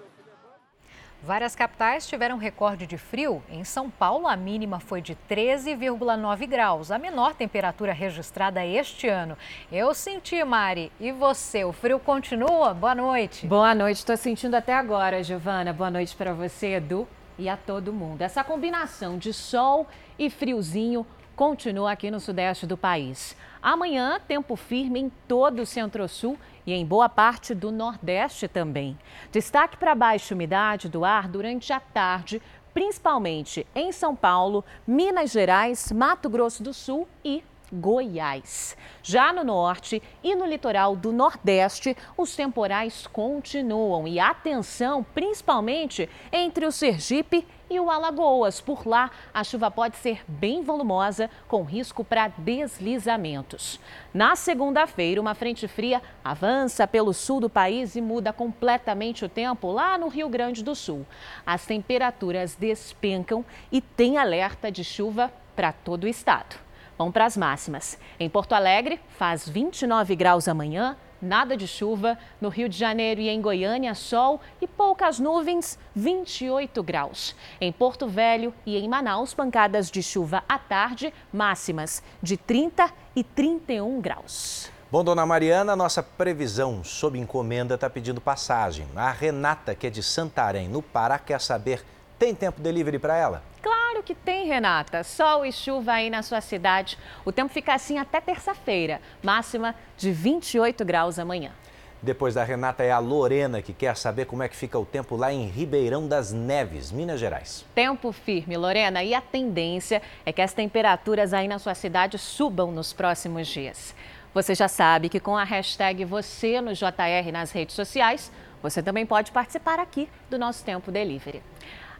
Várias 1.21 1.57
capitais 1.57 2.07
tiveram 2.07 2.39
recorde 2.39 2.87
de 2.87 2.97
frio. 2.97 3.43
Em 3.51 3.64
São 3.64 3.91
Paulo, 3.91 4.29
a 4.29 4.37
mínima 4.37 4.79
foi 4.79 5.01
de 5.01 5.19
13,9 5.29 6.47
graus, 6.47 6.93
a 6.93 6.99
menor 6.99 7.35
temperatura 7.35 7.93
registrada 7.93 8.64
este 8.64 9.09
ano. 9.09 9.37
Eu 9.71 9.93
senti, 9.95 10.43
Mari. 10.45 10.93
E 11.01 11.11
você? 11.11 11.64
O 11.64 11.73
frio 11.73 11.99
continua? 11.99 12.73
Boa 12.73 12.95
noite. 12.95 13.49
Boa 13.49 13.75
noite. 13.75 13.97
Estou 13.97 14.16
sentindo 14.16 14.55
até 14.55 14.73
agora, 14.73 15.21
Giovana. 15.25 15.73
Boa 15.73 15.91
noite 15.91 16.14
para 16.14 16.33
você, 16.33 16.75
Edu, 16.75 17.07
e 17.37 17.49
a 17.49 17.57
todo 17.57 17.93
mundo. 17.93 18.23
Essa 18.23 18.45
combinação 18.45 19.19
de 19.19 19.33
sol 19.33 19.89
e 20.16 20.31
friozinho 20.31 21.05
continua 21.35 21.93
aqui 21.93 22.12
no 22.12 22.21
sudeste 22.21 22.64
do 22.64 22.77
país. 22.77 23.37
Amanhã, 23.61 24.21
tempo 24.27 24.55
firme 24.55 25.01
em 25.01 25.09
todo 25.27 25.62
o 25.62 25.66
centro-sul 25.66 26.39
e 26.69 26.73
em 26.75 26.85
boa 26.85 27.09
parte 27.09 27.55
do 27.55 27.73
Nordeste 27.73 28.47
também. 28.47 28.99
Destaque 29.33 29.79
para 29.79 29.93
a 29.93 29.95
baixa 29.95 30.35
umidade 30.35 30.87
do 30.87 31.03
ar 31.03 31.27
durante 31.27 31.73
a 31.73 31.81
tarde, 31.81 32.43
principalmente 32.75 33.66
em 33.75 33.91
São 33.91 34.14
Paulo, 34.14 34.62
Minas 34.87 35.31
Gerais, 35.31 35.91
Mato 35.91 36.29
Grosso 36.29 36.62
do 36.62 36.75
Sul 36.75 37.09
e 37.25 37.43
Goiás. 37.73 38.77
Já 39.03 39.33
no 39.33 39.45
norte 39.45 40.03
e 40.23 40.35
no 40.35 40.45
litoral 40.45 40.95
do 40.95 41.11
Nordeste, 41.11 41.97
os 42.19 42.37
temporais 42.37 43.07
continuam 43.07 44.07
e 44.07 44.21
atenção, 44.21 45.03
principalmente 45.14 46.07
entre 46.31 46.66
o 46.66 46.73
Sergipe 46.73 47.47
e 47.71 47.79
o 47.79 47.91
Alagoas. 47.91 48.61
Por 48.61 48.87
lá, 48.87 49.11
a 49.33 49.45
chuva 49.45 49.71
pode 49.71 49.97
ser 49.97 50.23
bem 50.27 50.62
volumosa, 50.62 51.31
com 51.47 51.62
risco 51.62 52.05
para 52.05 52.29
deslizamentos. 52.29 53.81
Na 54.12 54.37
segunda-feira, 54.37 55.21
uma 55.21 55.35
frente 55.35 55.69
fria 55.69 56.03
avança 56.25 56.87
pelo 56.87 57.12
sul 57.12 57.41
do 57.41 57.51
país 57.51 57.97
e 57.97 58.01
muda 58.01 58.33
completamente 58.33 59.25
o 59.25 59.29
tempo 59.29 59.71
lá 59.71 59.99
no 59.99 60.09
Rio 60.09 60.29
Grande 60.29 60.62
do 60.62 60.75
Sul. 60.75 61.07
As 61.47 61.66
temperaturas 61.66 62.55
despencam 62.55 63.45
e 63.71 63.81
tem 63.81 64.19
alerta 64.19 64.71
de 64.71 64.85
chuva 64.85 65.33
para 65.55 65.73
todo 65.73 66.05
o 66.05 66.09
estado. 66.09 66.57
Vamos 66.99 67.12
para 67.12 67.27
as 67.27 67.37
máximas. 67.37 67.97
Em 68.19 68.29
Porto 68.29 68.55
Alegre, 68.55 69.01
faz 69.11 69.49
29 69.49 70.16
graus 70.16 70.49
amanhã, 70.49 70.97
nada 71.21 71.57
de 71.57 71.66
chuva. 71.66 72.19
No 72.41 72.49
Rio 72.49 72.69
de 72.69 72.77
Janeiro 72.77 73.21
e 73.21 73.29
em 73.29 73.41
Goiânia, 73.41 73.95
sol 73.95 74.41
e 74.61 74.66
poucas 74.66 75.19
nuvens, 75.19 75.79
28 75.95 76.83
graus. 76.83 77.35
Em 77.61 77.73
Porto 77.73 78.07
Velho 78.09 78.55
e 78.64 78.77
em 78.77 78.89
Manaus, 78.89 79.35
pancadas 79.35 79.91
de 79.91 80.03
chuva 80.03 80.43
à 80.49 80.59
tarde, 80.59 81.12
máximas 81.33 82.03
de 82.23 82.37
30 82.37 82.91
e 83.14 83.23
31 83.23 84.01
graus. 84.01 84.71
Bom, 84.91 85.05
dona 85.05 85.27
Mariana, 85.27 85.77
nossa 85.77 86.03
previsão 86.03 86.83
sob 86.83 87.19
encomenda 87.19 87.75
está 87.75 87.91
pedindo 87.91 88.23
passagem. 88.23 88.87
A 88.97 89.11
Renata, 89.11 89.75
que 89.75 89.87
é 89.87 89.91
de 89.91 90.03
Santarém, 90.03 90.66
no 90.66 90.81
Pará, 90.81 91.19
quer 91.19 91.43
saber: 91.43 91.85
tem 92.19 92.35
tempo 92.35 92.61
delivery 92.61 92.99
para 92.99 93.16
ela? 93.16 93.43
Claro 93.62 94.03
que 94.03 94.14
tem, 94.14 94.47
Renata. 94.47 95.05
Sol 95.05 95.47
e 95.47 95.53
chuva 95.53 95.93
aí 95.93 96.11
na 96.11 96.23
sua 96.23 96.41
cidade. 96.41 96.99
O 97.25 97.31
tempo 97.31 97.53
fica 97.53 97.75
assim 97.75 97.99
até 97.99 98.21
terça-feira, 98.21 99.01
máxima 99.23 99.75
de 99.97 100.11
28 100.11 100.85
graus 100.85 101.19
amanhã. 101.19 101.53
Depois 102.01 102.35
da 102.35 102.45
Renata 102.45 102.85
é 102.85 102.93
a 102.93 103.01
Lorena, 103.01 103.61
que 103.61 103.73
quer 103.73 103.97
saber 103.97 104.27
como 104.27 104.43
é 104.45 104.49
que 104.49 104.55
fica 104.55 104.79
o 104.79 104.87
tempo 104.87 105.16
lá 105.16 105.33
em 105.33 105.49
Ribeirão 105.49 106.07
das 106.07 106.33
Neves, 106.33 106.93
Minas 106.93 107.19
Gerais. 107.19 107.64
Tempo 107.75 108.12
firme, 108.12 108.57
Lorena, 108.57 109.03
e 109.03 109.14
a 109.14 109.21
tendência 109.21 110.01
é 110.25 110.33
que 110.33 110.41
as 110.41 110.53
temperaturas 110.53 111.35
aí 111.35 111.49
na 111.49 111.59
sua 111.59 111.75
cidade 111.75 112.16
subam 112.16 112.71
nos 112.71 112.93
próximos 112.93 113.49
dias. 113.49 113.97
Você 114.33 114.55
já 114.55 114.69
sabe 114.69 115.09
que 115.09 115.19
com 115.19 115.37
a 115.37 115.43
hashtag 115.43 116.05
você 116.05 116.61
no 116.61 116.73
JR 116.73 117.33
nas 117.33 117.51
redes 117.51 117.75
sociais, 117.75 118.31
você 118.62 118.81
também 118.81 119.05
pode 119.05 119.33
participar 119.33 119.81
aqui 119.81 120.09
do 120.31 120.39
nosso 120.39 120.64
Tempo 120.64 120.93
Delivery. 120.93 121.43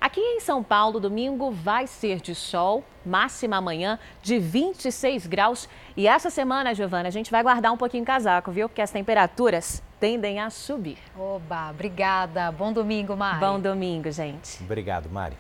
Aqui 0.01 0.21
em 0.21 0.39
São 0.39 0.63
Paulo, 0.63 1.01
domingo 1.01 1.51
vai 1.51 1.89
ser 1.89 2.21
de 2.21 2.33
sol, 2.33 2.85
máxima 3.05 3.57
amanhã 3.57 3.99
de 4.23 4.39
26 4.39 5.27
graus. 5.27 5.69
E 5.97 6.07
essa 6.07 6.31
semana, 6.31 6.73
Giovana, 6.73 7.09
a 7.09 7.11
gente 7.11 7.33
vai 7.33 7.43
guardar 7.43 7.73
um 7.73 7.77
pouquinho 7.77 8.05
o 8.05 8.07
casaco, 8.07 8.53
viu? 8.53 8.69
Porque 8.69 8.81
as 8.81 8.93
temperaturas 8.93 9.83
tendem 9.99 10.39
a 10.39 10.51
subir. 10.51 10.99
Oba, 11.19 11.71
obrigada. 11.71 12.53
Bom 12.53 12.73
domingo, 12.73 13.17
Mari. 13.17 13.41
Bom 13.41 13.59
domingo, 13.59 14.09
gente. 14.13 14.63
Obrigado, 14.63 15.11
Mari. 15.11 15.37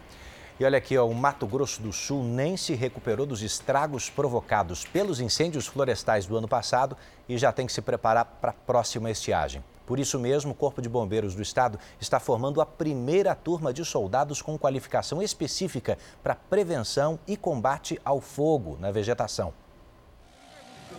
E 0.59 0.64
olha 0.64 0.76
aqui, 0.76 0.98
ó, 0.98 1.06
o 1.06 1.14
Mato 1.14 1.46
Grosso 1.46 1.80
do 1.80 1.92
Sul 1.92 2.24
nem 2.24 2.56
se 2.56 2.74
recuperou 2.74 3.24
dos 3.24 3.42
estragos 3.42 4.11
provocados 4.11 4.84
pelos 4.84 5.20
incêndios 5.20 5.68
florestais 5.68 6.26
do 6.26 6.36
ano 6.36 6.48
passado 6.48 6.96
e 7.28 7.38
já 7.38 7.52
tem 7.52 7.64
que 7.64 7.72
se 7.72 7.80
preparar 7.80 8.24
para 8.24 8.50
a 8.50 8.54
próxima 8.54 9.09
estiagem. 9.09 9.62
Por 9.89 9.99
isso 9.99 10.18
mesmo, 10.18 10.53
o 10.53 10.55
Corpo 10.55 10.82
de 10.82 10.89
Bombeiros 10.89 11.34
do 11.34 11.41
Estado 11.41 11.78
está 11.99 12.20
formando 12.20 12.61
a 12.61 12.66
primeira 12.66 13.34
turma 13.34 13.72
de 13.72 13.82
soldados 13.86 14.43
com 14.43 14.59
qualificação 14.59 15.22
específica 15.22 15.97
para 16.22 16.34
prevenção 16.34 17.18
e 17.26 17.39
combate 17.39 17.99
ao 18.05 18.20
fogo 18.20 18.76
na 18.78 18.91
vegetação. 18.91 19.55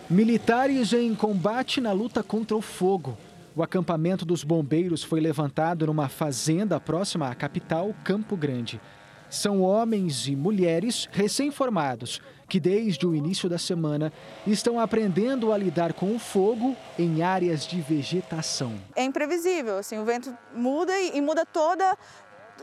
Militares 0.10 0.92
em 0.92 1.14
combate 1.14 1.80
na 1.80 1.92
luta 1.92 2.24
contra 2.24 2.58
o 2.58 2.64
fogo. 2.64 3.16
O 3.56 3.62
acampamento 3.62 4.26
dos 4.26 4.44
bombeiros 4.44 5.04
foi 5.04 5.20
levantado 5.20 5.86
numa 5.86 6.10
fazenda 6.10 6.80
próxima 6.80 7.30
à 7.30 7.36
capital, 7.36 7.94
Campo 8.04 8.36
Grande. 8.36 8.82
São 9.30 9.62
homens 9.62 10.28
e 10.28 10.36
mulheres 10.36 11.08
recém-formados 11.12 12.20
que, 12.50 12.60
desde 12.60 13.06
o 13.06 13.14
início 13.14 13.48
da 13.48 13.60
semana, 13.60 14.12
estão 14.46 14.80
aprendendo 14.80 15.54
a 15.54 15.58
lidar 15.58 15.94
com 15.94 16.16
o 16.16 16.20
fogo 16.20 16.76
em 16.98 17.22
áreas 17.22 17.66
de 17.66 17.80
vegetação. 17.80 18.74
É 18.96 19.04
imprevisível, 19.04 19.78
assim, 19.78 20.00
o 20.00 20.04
vento 20.04 20.36
muda 20.54 21.00
e, 21.00 21.22
muda 21.22 21.46
toda 21.46 21.98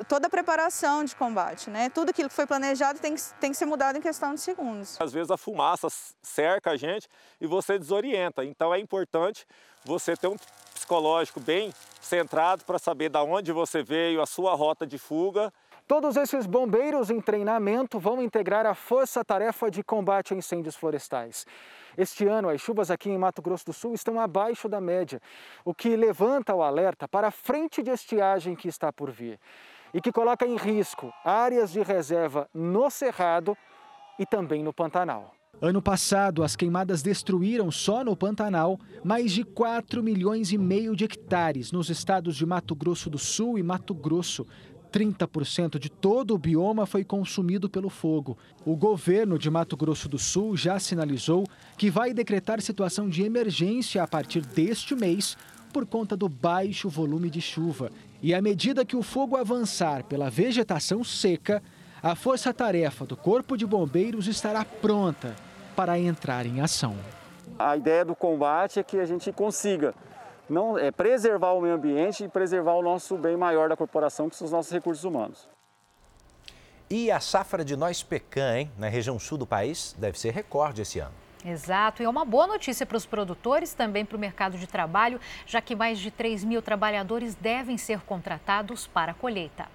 toda 0.08 0.26
a 0.26 0.30
preparação 0.30 1.04
de 1.04 1.16
combate, 1.16 1.70
né? 1.70 1.88
Tudo 1.88 2.10
aquilo 2.10 2.28
que 2.28 2.34
foi 2.34 2.46
planejado 2.46 2.98
tem 2.98 3.14
que, 3.14 3.22
tem 3.40 3.50
que 3.50 3.56
ser 3.56 3.64
mudado 3.64 3.96
em 3.96 4.00
questão 4.02 4.34
de 4.34 4.40
segundos. 4.42 5.00
Às 5.00 5.10
vezes 5.10 5.30
a 5.30 5.38
fumaça 5.38 5.88
cerca 6.22 6.72
a 6.72 6.76
gente 6.76 7.08
e 7.40 7.46
você 7.46 7.78
desorienta, 7.78 8.44
então 8.44 8.74
é 8.74 8.78
importante 8.78 9.46
você 9.86 10.14
ter 10.14 10.26
um 10.26 10.36
psicológico 10.74 11.40
bem 11.40 11.72
centrado 11.98 12.62
para 12.64 12.78
saber 12.78 13.08
da 13.08 13.22
onde 13.22 13.52
você 13.52 13.82
veio, 13.82 14.20
a 14.20 14.26
sua 14.26 14.54
rota 14.54 14.86
de 14.86 14.98
fuga 14.98 15.50
Todos 15.86 16.16
esses 16.16 16.46
bombeiros 16.46 17.10
em 17.10 17.20
treinamento 17.20 18.00
vão 18.00 18.20
integrar 18.20 18.66
a 18.66 18.74
força-tarefa 18.74 19.70
de 19.70 19.84
combate 19.84 20.34
a 20.34 20.36
incêndios 20.36 20.74
florestais. 20.74 21.46
Este 21.96 22.26
ano, 22.26 22.48
as 22.48 22.60
chuvas 22.60 22.90
aqui 22.90 23.08
em 23.08 23.16
Mato 23.16 23.40
Grosso 23.40 23.66
do 23.66 23.72
Sul 23.72 23.94
estão 23.94 24.18
abaixo 24.18 24.68
da 24.68 24.80
média, 24.80 25.22
o 25.64 25.72
que 25.72 25.94
levanta 25.94 26.52
o 26.52 26.60
alerta 26.60 27.06
para 27.06 27.28
a 27.28 27.30
frente 27.30 27.84
de 27.84 27.92
estiagem 27.92 28.56
que 28.56 28.66
está 28.66 28.92
por 28.92 29.12
vir 29.12 29.38
e 29.94 30.00
que 30.00 30.10
coloca 30.10 30.44
em 30.44 30.56
risco 30.56 31.12
áreas 31.24 31.70
de 31.70 31.80
reserva 31.82 32.48
no 32.52 32.90
Cerrado 32.90 33.56
e 34.18 34.26
também 34.26 34.64
no 34.64 34.72
Pantanal. 34.72 35.36
Ano 35.58 35.80
passado, 35.80 36.42
as 36.42 36.54
queimadas 36.54 37.00
destruíram 37.00 37.70
só 37.70 38.04
no 38.04 38.14
Pantanal 38.14 38.78
mais 39.02 39.32
de 39.32 39.42
4 39.42 40.02
milhões 40.02 40.52
e 40.52 40.58
meio 40.58 40.94
de 40.94 41.04
hectares 41.04 41.72
nos 41.72 41.88
estados 41.88 42.36
de 42.36 42.44
Mato 42.44 42.74
Grosso 42.74 43.08
do 43.08 43.16
Sul 43.16 43.58
e 43.58 43.62
Mato 43.62 43.94
Grosso, 43.94 44.46
30% 44.96 45.78
de 45.78 45.90
todo 45.90 46.34
o 46.34 46.38
bioma 46.38 46.86
foi 46.86 47.04
consumido 47.04 47.68
pelo 47.68 47.90
fogo. 47.90 48.38
O 48.64 48.74
governo 48.74 49.38
de 49.38 49.50
Mato 49.50 49.76
Grosso 49.76 50.08
do 50.08 50.18
Sul 50.18 50.56
já 50.56 50.78
sinalizou 50.78 51.46
que 51.76 51.90
vai 51.90 52.14
decretar 52.14 52.62
situação 52.62 53.06
de 53.06 53.22
emergência 53.22 54.02
a 54.02 54.08
partir 54.08 54.40
deste 54.40 54.94
mês 54.94 55.36
por 55.70 55.84
conta 55.84 56.16
do 56.16 56.30
baixo 56.30 56.88
volume 56.88 57.28
de 57.28 57.42
chuva. 57.42 57.90
E 58.22 58.32
à 58.32 58.40
medida 58.40 58.86
que 58.86 58.96
o 58.96 59.02
fogo 59.02 59.36
avançar 59.36 60.02
pela 60.04 60.30
vegetação 60.30 61.04
seca, 61.04 61.62
a 62.02 62.14
força-tarefa 62.14 63.04
do 63.04 63.18
Corpo 63.18 63.54
de 63.54 63.66
Bombeiros 63.66 64.26
estará 64.26 64.64
pronta 64.64 65.36
para 65.76 65.98
entrar 65.98 66.46
em 66.46 66.62
ação. 66.62 66.96
A 67.58 67.76
ideia 67.76 68.02
do 68.02 68.14
combate 68.14 68.80
é 68.80 68.82
que 68.82 68.96
a 68.96 69.04
gente 69.04 69.30
consiga 69.30 69.94
não 70.48 70.78
é 70.78 70.90
preservar 70.90 71.52
o 71.52 71.60
meio 71.60 71.74
ambiente 71.74 72.24
e 72.24 72.28
preservar 72.28 72.74
o 72.74 72.82
nosso 72.82 73.16
bem 73.16 73.36
maior 73.36 73.68
da 73.68 73.76
corporação, 73.76 74.28
que 74.28 74.36
são 74.36 74.44
os 74.44 74.52
nossos 74.52 74.72
recursos 74.72 75.04
humanos. 75.04 75.48
E 76.88 77.10
a 77.10 77.18
safra 77.18 77.64
de 77.64 77.74
nós 77.74 78.02
pecan, 78.02 78.58
hein, 78.58 78.70
na 78.78 78.88
região 78.88 79.18
sul 79.18 79.36
do 79.36 79.46
país, 79.46 79.94
deve 79.98 80.18
ser 80.18 80.32
recorde 80.32 80.82
esse 80.82 81.00
ano. 81.00 81.14
Exato, 81.44 82.02
e 82.02 82.04
é 82.04 82.08
uma 82.08 82.24
boa 82.24 82.46
notícia 82.46 82.84
para 82.84 82.96
os 82.96 83.06
produtores, 83.06 83.72
também 83.72 84.04
para 84.04 84.16
o 84.16 84.20
mercado 84.20 84.58
de 84.58 84.66
trabalho, 84.66 85.20
já 85.46 85.60
que 85.60 85.76
mais 85.76 85.98
de 85.98 86.10
3 86.10 86.44
mil 86.44 86.62
trabalhadores 86.62 87.34
devem 87.34 87.78
ser 87.78 88.00
contratados 88.00 88.86
para 88.86 89.12
a 89.12 89.14
colheita. 89.14 89.66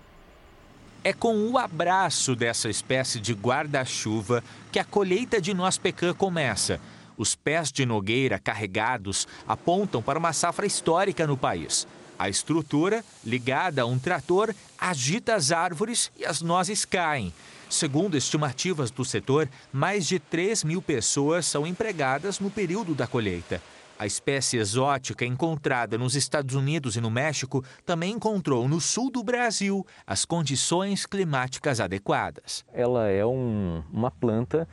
É 1.03 1.13
com 1.13 1.36
o 1.49 1.57
abraço 1.57 2.36
dessa 2.36 2.69
espécie 2.69 3.19
de 3.19 3.34
guarda-chuva 3.34 4.43
que 4.72 4.80
a 4.80 4.84
colheita 4.84 5.41
de 5.41 5.53
noz 5.53 5.78
pecan 5.78 6.13
começa. 6.13 6.80
Os 7.22 7.36
pés 7.36 7.72
de 7.72 7.86
nogueira 7.86 8.39
carregados 8.39 9.28
apontam 9.47 10.01
para 10.01 10.17
uma 10.17 10.34
safra 10.34 10.65
histórica 10.65 11.28
no 11.28 11.38
país. 11.38 11.88
A 12.17 12.28
estrutura, 12.28 13.05
ligada 13.24 13.84
a 13.84 13.86
um 13.86 13.99
trator, 13.99 14.55
agita 14.76 15.36
as 15.36 15.51
árvores 15.51 16.11
e 16.17 16.26
as 16.26 16.41
nozes 16.41 16.84
caem. 16.84 17.32
Segundo 17.69 18.17
estimativas 18.17 18.89
do 18.89 19.05
setor, 19.05 19.47
mais 19.72 20.07
de 20.07 20.17
3 20.17 20.63
mil 20.63 20.82
pessoas 20.82 21.45
são 21.45 21.67
empregadas 21.67 22.39
no 22.39 22.49
período 22.49 22.95
da 22.95 23.05
colheita. 23.05 23.61
A 23.99 24.07
espécie 24.07 24.57
exótica 24.57 25.24
encontrada 25.24 25.99
nos 25.99 26.15
Estados 26.15 26.55
Unidos 26.55 26.95
e 26.95 27.01
no 27.01 27.11
México 27.11 27.63
também 27.86 28.13
encontrou 28.13 28.67
no 28.67 28.82
sul 28.82 29.11
do 29.11 29.24
Brasil 29.24 29.86
as 30.07 30.26
condições 30.26 31.05
climáticas 31.05 31.80
adequadas. 31.80 32.65
Ela 32.74 33.09
é 33.09 33.24
um, 33.24 33.84
uma 33.93 34.09
planta 34.09 34.67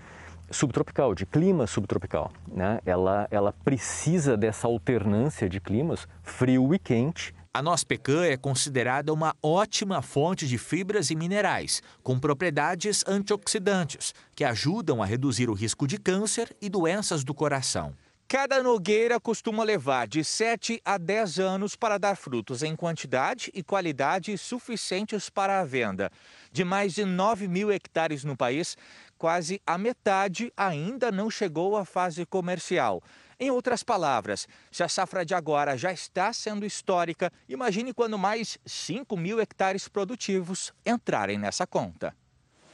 subtropical, 0.51 1.14
de 1.14 1.26
clima 1.26 1.66
subtropical. 1.66 2.32
Né? 2.46 2.80
Ela, 2.84 3.28
ela 3.30 3.53
precisa 3.53 4.36
dessa 4.36 4.66
alternância 4.66 5.49
de 5.49 5.61
climas, 5.61 6.07
frio 6.22 6.74
e 6.74 6.78
quente. 6.78 7.34
A 7.53 7.62
noz 7.62 7.82
pecan 7.82 8.24
é 8.24 8.36
considerada 8.36 9.12
uma 9.12 9.34
ótima 9.42 10.01
fonte 10.03 10.46
de 10.46 10.59
fibras 10.59 11.11
e 11.11 11.16
minerais, 11.16 11.82
com 12.03 12.18
propriedades 12.18 13.03
antioxidantes, 13.07 14.14
que 14.34 14.44
ajudam 14.44 15.03
a 15.03 15.07
reduzir 15.07 15.51
o 15.51 15.55
risco 15.55 15.86
de 15.86 15.99
câncer 15.99 16.55
e 16.61 16.68
doenças 16.68 17.24
do 17.24 17.34
coração. 17.34 17.94
Cada 18.30 18.62
nogueira 18.62 19.18
costuma 19.18 19.64
levar 19.64 20.07
de 20.07 20.22
7 20.22 20.82
a 20.84 20.99
10 20.99 21.38
anos 21.38 21.74
para 21.74 21.96
dar 21.96 22.14
frutos 22.14 22.62
em 22.62 22.76
quantidade 22.76 23.51
e 23.55 23.62
qualidade 23.62 24.36
suficientes 24.36 25.30
para 25.30 25.61
a 25.61 25.64
venda. 25.64 26.12
De 26.53 26.62
mais 26.62 26.92
de 26.94 27.07
9 27.07 27.49
mil 27.49 27.72
hectares 27.72 28.24
no 28.24 28.36
país, 28.36 28.76
quase 29.19 29.61
a 29.66 29.77
metade 29.77 30.53
ainda 30.57 31.11
não 31.11 31.29
chegou 31.31 31.77
à 31.77 31.85
fase 31.85 32.25
comercial. 32.25 33.03
Em 33.41 33.51
outras 33.51 33.83
palavras, 33.83 34.49
se 34.71 34.83
a 34.83 34.89
safra 34.89 35.25
de 35.25 35.35
agora 35.35 35.77
já 35.77 35.93
está 35.93 36.33
sendo 36.33 36.64
histórica, 36.64 37.33
imagine 37.49 37.93
quando 37.93 38.19
mais 38.19 38.59
5 38.64 39.16
mil 39.16 39.41
hectares 39.41 39.87
produtivos 39.89 40.73
entrarem 40.87 41.39
nessa 41.39 41.66
conta. 41.66 42.14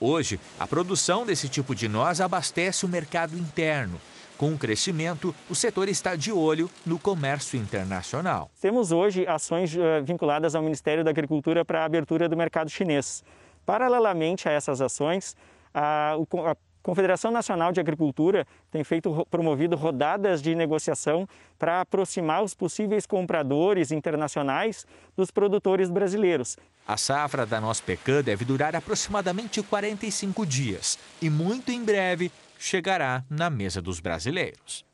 Hoje, 0.01 0.39
a 0.59 0.67
produção 0.67 1.25
desse 1.25 1.49
tipo 1.49 1.75
de 1.75 1.89
noz 1.89 2.21
abastece 2.21 2.85
o 2.85 2.89
mercado 2.89 3.37
interno. 3.39 4.01
Com 4.37 4.53
o 4.53 4.59
crescimento, 4.59 5.35
o 5.49 5.55
setor 5.55 5.89
está 5.89 6.17
de 6.17 6.33
olho 6.33 6.69
no 6.85 6.99
comércio 6.99 7.59
internacional. 7.59 8.51
Temos 8.61 8.91
hoje 8.91 9.27
ações 9.27 9.77
eh, 9.77 10.01
vinculadas 10.01 10.55
ao 10.55 10.63
Ministério 10.63 11.05
da 11.05 11.11
Agricultura 11.11 11.65
para 11.65 11.83
a 11.83 11.85
abertura 11.85 12.29
do 12.29 12.37
mercado 12.37 12.69
chinês. 12.69 13.23
Paralelamente 13.65 14.49
a 14.49 14.53
essas 14.53 14.81
ações, 14.81 15.37
a, 15.75 16.17
Confederação 16.85 17.31
Nacional 17.31 17.73
de 17.73 17.81
Agricultura 17.81 18.47
tem 18.71 18.85
feito 18.85 19.27
promovido 19.31 19.75
rodadas 19.75 20.43
de 20.43 20.55
negociação 20.55 21.27
para 21.59 21.81
aproximar 21.81 22.45
os 22.45 22.53
possíveis 22.53 23.07
compradores 23.07 23.91
internacionais 23.91 24.87
dos 25.17 25.31
produtores 25.31 25.89
brasileiros. 25.89 26.59
A 26.87 26.99
safra 26.99 27.47
da 27.47 27.59
nossa 27.59 27.83
pecan 27.83 28.23
deve 28.23 28.45
durar 28.45 28.77
aproximadamente 28.77 29.63
45 29.63 30.45
dias 30.45 30.99
e 31.23 31.31
muito 31.31 31.73
em 31.73 31.83
breve 31.83 32.31
chegará 32.59 33.25
na 33.31 33.49
mesa 33.49 33.81
dos 33.81 33.99
brasileiros. 33.99 34.85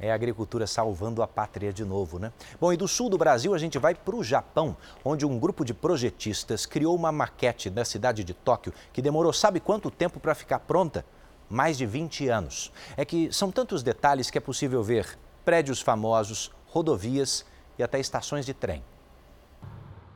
É 0.00 0.10
a 0.10 0.14
agricultura 0.14 0.66
salvando 0.66 1.22
a 1.22 1.28
pátria 1.28 1.72
de 1.72 1.84
novo, 1.84 2.18
né? 2.18 2.32
Bom, 2.58 2.72
e 2.72 2.76
do 2.76 2.88
sul 2.88 3.10
do 3.10 3.18
Brasil 3.18 3.54
a 3.54 3.58
gente 3.58 3.78
vai 3.78 3.94
para 3.94 4.16
o 4.16 4.24
Japão, 4.24 4.74
onde 5.04 5.26
um 5.26 5.38
grupo 5.38 5.62
de 5.62 5.74
projetistas 5.74 6.64
criou 6.64 6.96
uma 6.96 7.12
maquete 7.12 7.68
na 7.68 7.84
cidade 7.84 8.24
de 8.24 8.32
Tóquio 8.32 8.72
que 8.94 9.02
demorou 9.02 9.30
sabe 9.30 9.60
quanto 9.60 9.90
tempo 9.90 10.18
para 10.18 10.34
ficar 10.34 10.60
pronta? 10.60 11.04
Mais 11.50 11.76
de 11.76 11.84
20 11.84 12.28
anos. 12.28 12.72
É 12.96 13.04
que 13.04 13.30
são 13.30 13.50
tantos 13.50 13.82
detalhes 13.82 14.30
que 14.30 14.38
é 14.38 14.40
possível 14.40 14.82
ver 14.82 15.18
prédios 15.44 15.82
famosos, 15.82 16.50
rodovias 16.68 17.44
e 17.78 17.82
até 17.82 18.00
estações 18.00 18.46
de 18.46 18.54
trem. 18.54 18.82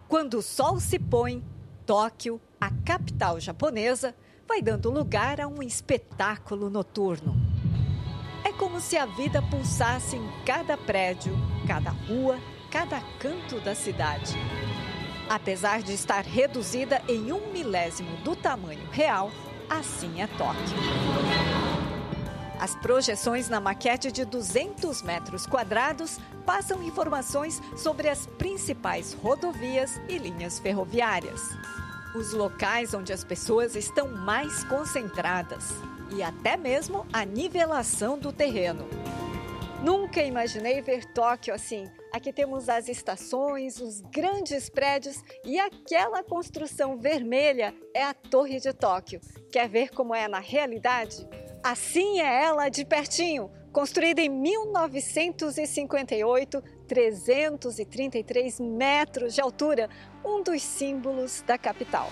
Quando 0.08 0.38
o 0.38 0.42
sol 0.42 0.80
se 0.80 0.98
põe, 0.98 1.44
Tóquio, 1.84 2.40
a 2.58 2.70
capital 2.70 3.38
japonesa, 3.38 4.14
vai 4.48 4.62
dando 4.62 4.90
lugar 4.90 5.40
a 5.40 5.46
um 5.46 5.62
espetáculo 5.62 6.70
noturno. 6.70 7.53
Como 8.58 8.80
se 8.80 8.96
a 8.96 9.04
vida 9.04 9.42
pulsasse 9.42 10.16
em 10.16 10.28
cada 10.46 10.76
prédio, 10.76 11.36
cada 11.66 11.90
rua, 11.90 12.38
cada 12.70 13.00
canto 13.18 13.58
da 13.60 13.74
cidade. 13.74 14.34
Apesar 15.28 15.82
de 15.82 15.92
estar 15.92 16.24
reduzida 16.24 17.02
em 17.08 17.32
um 17.32 17.50
milésimo 17.50 18.16
do 18.18 18.36
tamanho 18.36 18.86
real, 18.92 19.30
assim 19.68 20.20
é 20.20 20.26
Tóquio. 20.28 20.76
As 22.60 22.76
projeções 22.76 23.48
na 23.48 23.60
maquete 23.60 24.12
de 24.12 24.24
200 24.24 25.02
metros 25.02 25.46
quadrados 25.46 26.20
passam 26.46 26.82
informações 26.82 27.60
sobre 27.76 28.08
as 28.08 28.26
principais 28.26 29.14
rodovias 29.14 30.00
e 30.08 30.16
linhas 30.16 30.60
ferroviárias. 30.60 31.40
Os 32.14 32.32
locais 32.32 32.94
onde 32.94 33.12
as 33.12 33.24
pessoas 33.24 33.74
estão 33.74 34.08
mais 34.16 34.62
concentradas 34.64 35.74
e 36.10 36.22
até 36.22 36.56
mesmo 36.56 37.06
a 37.12 37.24
nivelação 37.24 38.18
do 38.18 38.32
terreno. 38.32 38.88
Nunca 39.82 40.22
imaginei 40.22 40.80
ver 40.80 41.04
Tóquio 41.12 41.52
assim. 41.54 41.84
Aqui 42.10 42.32
temos 42.32 42.70
as 42.70 42.88
estações, 42.88 43.78
os 43.80 44.00
grandes 44.00 44.70
prédios 44.70 45.22
e 45.44 45.58
aquela 45.58 46.22
construção 46.22 46.96
vermelha 46.96 47.74
é 47.92 48.02
a 48.02 48.14
Torre 48.14 48.60
de 48.60 48.72
Tóquio. 48.72 49.20
Quer 49.52 49.68
ver 49.68 49.90
como 49.90 50.14
é 50.14 50.26
na 50.26 50.38
realidade? 50.38 51.28
Assim 51.62 52.20
é 52.20 52.44
ela 52.44 52.68
de 52.68 52.84
pertinho. 52.84 53.50
Construída 53.72 54.22
em 54.22 54.28
1958, 54.28 56.62
333 56.86 58.60
metros 58.60 59.34
de 59.34 59.40
altura, 59.40 59.90
um 60.24 60.42
dos 60.42 60.62
símbolos 60.62 61.42
da 61.42 61.58
capital. 61.58 62.08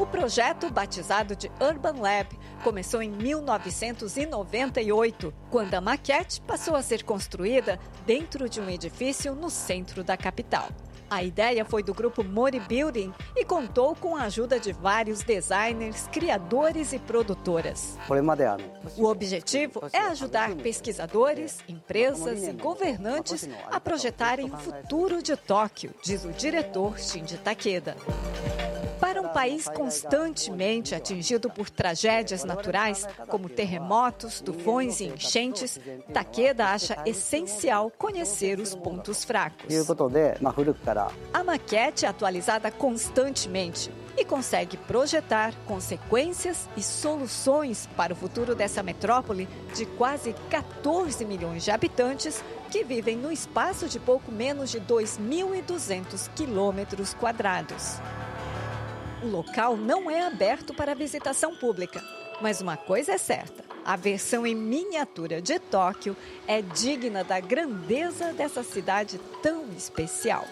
O 0.00 0.06
projeto, 0.06 0.70
batizado 0.70 1.36
de 1.36 1.52
Urban 1.60 2.00
Lab, 2.00 2.28
começou 2.64 3.02
em 3.02 3.10
1998, 3.10 5.34
quando 5.50 5.74
a 5.74 5.80
maquete 5.80 6.40
passou 6.40 6.74
a 6.74 6.80
ser 6.80 7.04
construída 7.04 7.78
dentro 8.06 8.48
de 8.48 8.62
um 8.62 8.70
edifício 8.70 9.34
no 9.34 9.50
centro 9.50 10.02
da 10.02 10.16
capital. 10.16 10.70
A 11.10 11.22
ideia 11.22 11.66
foi 11.66 11.82
do 11.82 11.92
grupo 11.92 12.24
Mori 12.24 12.60
Building 12.60 13.12
e 13.36 13.44
contou 13.44 13.94
com 13.94 14.16
a 14.16 14.22
ajuda 14.22 14.58
de 14.58 14.72
vários 14.72 15.22
designers, 15.22 16.08
criadores 16.10 16.94
e 16.94 16.98
produtoras. 16.98 17.98
O 18.96 19.04
objetivo 19.04 19.82
é 19.92 19.98
ajudar 19.98 20.54
pesquisadores, 20.54 21.58
empresas 21.68 22.48
e 22.48 22.52
governantes 22.52 23.46
a 23.70 23.78
projetarem 23.78 24.50
o 24.50 24.56
futuro 24.56 25.22
de 25.22 25.36
Tóquio, 25.36 25.94
diz 26.02 26.24
o 26.24 26.32
diretor 26.32 26.98
Shinji 26.98 27.36
Takeda. 27.36 27.94
Para 29.00 29.22
um 29.22 29.28
país 29.28 29.66
constantemente 29.66 30.94
atingido 30.94 31.48
por 31.48 31.70
tragédias 31.70 32.44
naturais, 32.44 33.08
como 33.28 33.48
terremotos, 33.48 34.40
tufões 34.40 35.00
e 35.00 35.04
enchentes, 35.06 35.80
Takeda 36.12 36.66
acha 36.66 37.02
essencial 37.06 37.90
conhecer 37.96 38.60
os 38.60 38.74
pontos 38.74 39.24
fracos. 39.24 39.66
A 41.32 41.42
maquete 41.42 42.04
é 42.04 42.08
atualizada 42.08 42.70
constantemente 42.70 43.90
e 44.18 44.24
consegue 44.24 44.76
projetar 44.76 45.54
consequências 45.66 46.68
e 46.76 46.82
soluções 46.82 47.88
para 47.96 48.12
o 48.12 48.16
futuro 48.16 48.54
dessa 48.54 48.82
metrópole 48.82 49.48
de 49.74 49.86
quase 49.86 50.34
14 50.50 51.24
milhões 51.24 51.64
de 51.64 51.70
habitantes 51.70 52.44
que 52.70 52.84
vivem 52.84 53.16
no 53.16 53.32
espaço 53.32 53.88
de 53.88 53.98
pouco 53.98 54.30
menos 54.30 54.70
de 54.70 54.80
2.200 54.80 56.28
quilômetros 56.34 57.14
quadrados. 57.14 57.98
O 59.22 59.26
local 59.26 59.76
não 59.76 60.10
é 60.10 60.26
aberto 60.26 60.72
para 60.72 60.94
visitação 60.94 61.54
pública, 61.54 62.02
mas 62.40 62.62
uma 62.62 62.78
coisa 62.78 63.12
é 63.12 63.18
certa: 63.18 63.62
a 63.84 63.94
versão 63.94 64.46
em 64.46 64.54
miniatura 64.54 65.42
de 65.42 65.58
Tóquio 65.58 66.16
é 66.46 66.62
digna 66.62 67.22
da 67.22 67.38
grandeza 67.38 68.32
dessa 68.32 68.62
cidade 68.62 69.20
tão 69.42 69.66
especial. 69.76 70.46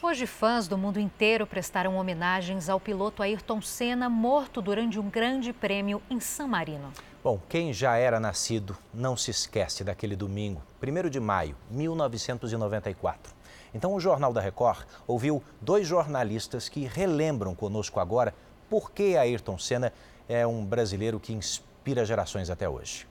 Hoje, 0.00 0.26
fãs 0.26 0.68
do 0.68 0.78
mundo 0.78 1.00
inteiro 1.00 1.44
prestaram 1.44 1.96
homenagens 1.96 2.68
ao 2.68 2.78
piloto 2.78 3.20
Ayrton 3.20 3.60
Senna, 3.60 4.08
morto 4.08 4.62
durante 4.62 4.98
um 4.98 5.10
grande 5.10 5.52
prêmio 5.52 6.00
em 6.08 6.20
San 6.20 6.46
Marino. 6.46 6.92
Bom, 7.22 7.40
quem 7.48 7.72
já 7.72 7.96
era 7.96 8.20
nascido 8.20 8.76
não 8.94 9.16
se 9.16 9.32
esquece 9.32 9.82
daquele 9.82 10.14
domingo, 10.14 10.62
1 10.80 11.10
de 11.10 11.18
maio, 11.18 11.56
1994. 11.68 13.39
Então, 13.74 13.94
o 13.94 14.00
Jornal 14.00 14.32
da 14.32 14.40
Record 14.40 14.86
ouviu 15.06 15.42
dois 15.60 15.86
jornalistas 15.86 16.68
que 16.68 16.84
relembram 16.84 17.54
conosco 17.54 18.00
agora 18.00 18.34
por 18.68 18.90
que 18.90 19.16
Ayrton 19.16 19.58
Senna 19.58 19.92
é 20.28 20.46
um 20.46 20.64
brasileiro 20.64 21.18
que 21.18 21.32
inspira 21.32 22.04
gerações 22.04 22.50
até 22.50 22.68
hoje. 22.68 23.06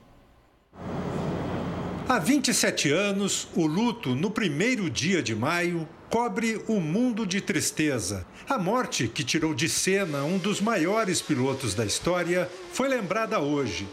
Há 2.08 2.18
27 2.18 2.90
anos, 2.90 3.46
o 3.54 3.66
luto 3.66 4.16
no 4.16 4.30
primeiro 4.30 4.90
dia 4.90 5.22
de 5.22 5.34
maio 5.34 5.88
cobre 6.10 6.60
o 6.66 6.80
mundo 6.80 7.24
de 7.24 7.40
tristeza. 7.40 8.26
A 8.48 8.58
morte 8.58 9.06
que 9.06 9.22
tirou 9.22 9.54
de 9.54 9.68
cena 9.68 10.24
um 10.24 10.36
dos 10.36 10.60
maiores 10.60 11.22
pilotos 11.22 11.72
da 11.72 11.86
história 11.86 12.50
foi 12.72 12.88
lembrada 12.88 13.38
hoje. 13.38 13.86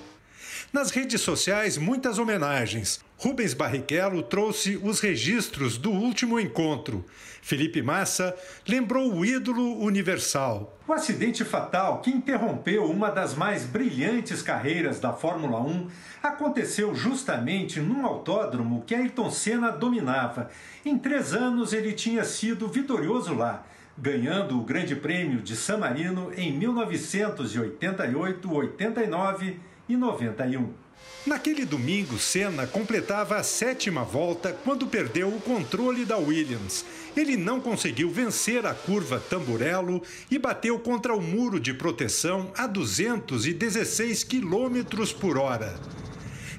Nas 0.74 0.90
redes 0.90 1.22
sociais, 1.22 1.78
muitas 1.78 2.18
homenagens. 2.18 3.00
Rubens 3.20 3.56
Barrichello 3.56 4.22
trouxe 4.22 4.80
os 4.84 5.00
registros 5.00 5.76
do 5.76 5.90
último 5.90 6.40
encontro. 6.40 7.04
Felipe 7.42 7.82
Massa 7.82 8.38
lembrou 8.68 9.12
o 9.12 9.26
ídolo 9.26 9.80
universal. 9.80 10.78
O 10.88 10.94
acidente 10.94 11.44
fatal 11.44 12.00
que 12.02 12.12
interrompeu 12.12 12.86
uma 12.86 13.10
das 13.10 13.34
mais 13.34 13.66
brilhantes 13.66 14.44
carreiras 14.44 15.00
da 15.00 15.14
Fórmula 15.14 15.60
1 15.60 15.88
aconteceu 16.22 16.94
justamente 16.94 17.80
num 17.80 18.06
autódromo 18.06 18.84
que 18.86 18.94
Ayrton 18.94 19.32
Senna 19.32 19.72
dominava. 19.72 20.52
Em 20.86 20.96
três 20.96 21.34
anos 21.34 21.74
ele 21.74 21.94
tinha 21.94 22.24
sido 22.24 22.68
vitorioso 22.68 23.34
lá, 23.34 23.66
ganhando 23.98 24.60
o 24.60 24.64
Grande 24.64 24.96
Prêmio 24.96 25.42
de 25.42 25.56
San 25.56 25.80
Marino 25.80 26.32
em 26.38 26.52
1988, 26.56 28.54
89 28.54 29.60
e 29.90 29.98
91. 29.98 30.87
Naquele 31.28 31.66
domingo, 31.66 32.18
Senna 32.18 32.66
completava 32.66 33.36
a 33.36 33.44
sétima 33.44 34.02
volta 34.02 34.54
quando 34.64 34.88
perdeu 34.88 35.28
o 35.28 35.42
controle 35.42 36.06
da 36.06 36.18
Williams. 36.18 36.86
Ele 37.18 37.36
não 37.36 37.60
conseguiu 37.60 38.10
vencer 38.10 38.66
a 38.66 38.74
curva 38.74 39.20
Tamburello 39.20 40.02
e 40.32 40.40
bateu 40.40 40.80
contra 40.80 41.14
o 41.14 41.22
muro 41.22 41.60
de 41.60 41.74
proteção 41.74 42.50
a 42.56 42.66
216 42.66 44.24
km 44.24 44.84
por 45.20 45.38
hora. 45.38 45.78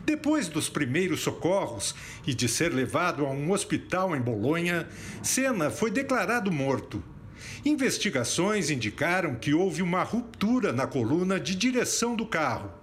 Depois 0.05 0.49
dos 0.49 0.68
primeiros 0.68 1.20
socorros 1.20 1.94
e 2.26 2.34
de 2.34 2.46
ser 2.46 2.72
levado 2.72 3.24
a 3.24 3.30
um 3.30 3.51
hospital 3.53 4.14
em 4.14 4.20
Bolonha, 4.20 4.86
Senna 5.22 5.70
foi 5.70 5.90
declarado 5.90 6.53
morto. 6.53 7.03
Investigações 7.64 8.70
indicaram 8.70 9.34
que 9.34 9.55
houve 9.55 9.80
uma 9.80 10.03
ruptura 10.03 10.72
na 10.72 10.86
coluna 10.86 11.40
de 11.40 11.55
direção 11.55 12.14
do 12.14 12.26
carro. 12.26 12.78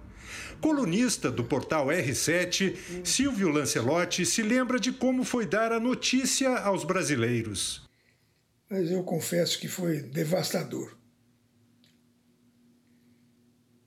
Colunista 0.60 1.30
do 1.30 1.44
portal 1.44 1.86
R7, 1.86 3.04
Silvio 3.04 3.48
Lancelotti 3.48 4.24
se 4.24 4.42
lembra 4.42 4.78
de 4.78 4.92
como 4.92 5.24
foi 5.24 5.46
dar 5.46 5.72
a 5.72 5.80
notícia 5.80 6.58
aos 6.58 6.84
brasileiros. 6.84 7.86
Mas 8.68 8.90
eu 8.90 9.02
confesso 9.04 9.58
que 9.58 9.68
foi 9.68 10.02
devastador. 10.02 10.96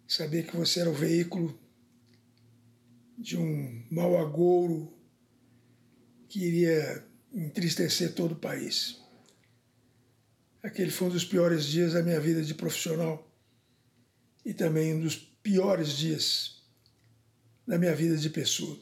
Saber 0.07 0.47
que 0.47 0.55
você 0.55 0.79
era 0.79 0.89
o 0.89 0.93
veículo 0.93 1.59
de 3.17 3.37
um 3.37 3.85
mau 3.91 4.17
agouro 4.17 4.91
que 6.29 6.39
iria 6.39 7.05
entristecer 7.33 8.13
todo 8.13 8.31
o 8.31 8.39
país. 8.39 8.97
Aquele 10.63 10.91
foi 10.91 11.07
um 11.07 11.11
dos 11.11 11.25
piores 11.25 11.65
dias 11.65 11.93
da 11.93 12.01
minha 12.01 12.19
vida 12.19 12.41
de 12.41 12.53
profissional 12.53 13.29
e 14.45 14.53
também 14.53 14.93
um 14.93 15.01
dos 15.01 15.15
piores 15.15 15.89
dias 15.89 16.58
da 17.69 17.77
minha 17.77 17.93
vida 17.93 18.17
de 18.17 18.29
pessoa. 18.31 18.75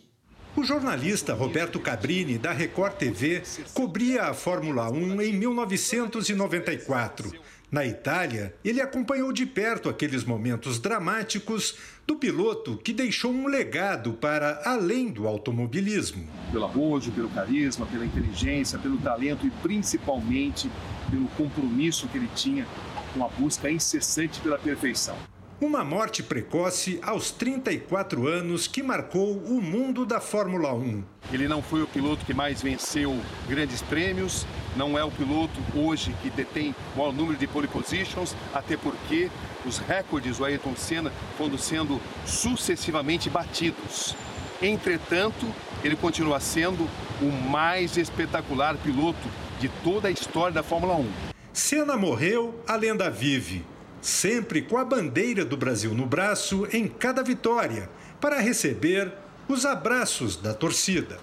O 0.56 0.64
jornalista 0.64 1.34
Roberto 1.34 1.78
Cabrini, 1.78 2.38
da 2.38 2.54
Record 2.54 2.94
TV, 2.94 3.44
cobria 3.74 4.24
a 4.24 4.34
Fórmula 4.34 4.90
1 4.90 5.22
em 5.22 5.34
1994. 5.34 7.34
Na 7.70 7.86
Itália, 7.86 8.56
ele 8.64 8.80
acompanhou 8.80 9.34
de 9.34 9.46
perto 9.46 9.90
aqueles 9.90 10.24
momentos 10.24 10.80
dramáticos 10.80 11.76
do 12.08 12.16
piloto 12.16 12.78
que 12.78 12.94
deixou 12.94 13.34
um 13.34 13.46
legado 13.46 14.14
para 14.14 14.62
além 14.64 15.12
do 15.12 15.28
automobilismo. 15.28 16.26
Pelo 16.50 16.64
arrojo, 16.64 17.12
pelo 17.12 17.30
carisma, 17.30 17.86
pela 17.86 18.06
inteligência, 18.06 18.80
pelo 18.80 18.98
talento 18.98 19.46
e 19.46 19.52
principalmente 19.52 20.72
pelo 21.12 21.28
compromisso 21.30 22.08
que 22.08 22.18
ele 22.18 22.30
tinha 22.34 22.66
com 23.14 23.26
a 23.26 23.28
busca 23.28 23.70
incessante 23.70 24.40
pela 24.40 24.58
perfeição. 24.58 25.18
Uma 25.60 25.84
morte 25.84 26.22
precoce 26.22 27.00
aos 27.02 27.32
34 27.32 28.28
anos 28.28 28.68
que 28.68 28.84
marcou 28.84 29.38
o 29.38 29.60
mundo 29.60 30.06
da 30.06 30.20
Fórmula 30.20 30.72
1. 30.72 31.04
Ele 31.34 31.48
não 31.48 31.64
foi 31.64 31.82
o 31.82 31.88
piloto 31.88 32.24
que 32.24 32.34
mais 32.34 32.62
venceu 32.62 33.20
grandes 33.50 33.82
prêmios, 33.82 34.46
não 34.76 34.96
é 34.96 35.04
o 35.04 35.10
piloto 35.10 35.60
hoje 35.76 36.16
que 36.22 36.30
detém 36.30 36.76
o 36.94 37.00
maior 37.00 37.12
número 37.12 37.40
de 37.40 37.48
pole 37.48 37.68
positions, 37.68 38.36
até 38.54 38.78
porque 38.78 39.32
os 39.66 39.80
recordes 39.80 40.38
do 40.38 40.46
Ayrton 40.46 40.76
Senna 40.76 41.12
foram 41.40 41.58
sendo 41.58 42.00
sucessivamente 42.24 43.28
batidos. 43.28 44.16
Entretanto, 44.62 45.52
ele 45.84 45.96
continua 45.96 46.40
sendo 46.40 46.88
o 47.20 47.32
mais 47.50 47.98
espetacular 47.98 48.78
piloto 48.78 49.28
de 49.60 49.70
toda 49.84 50.08
a 50.08 50.12
história 50.12 50.54
da 50.54 50.62
Fórmula 50.62 50.98
1. 50.98 51.10
Senna 51.52 51.98
morreu, 51.98 52.64
a 52.68 52.76
lenda 52.76 53.10
vive 53.10 53.66
sempre 54.08 54.62
com 54.62 54.78
a 54.78 54.86
bandeira 54.86 55.44
do 55.44 55.58
Brasil 55.58 55.94
no 55.94 56.06
braço 56.06 56.66
em 56.72 56.88
cada 56.88 57.22
vitória, 57.22 57.90
para 58.22 58.40
receber 58.40 59.14
os 59.50 59.66
abraços 59.66 60.38
da 60.38 60.54
torcida. 60.54 61.20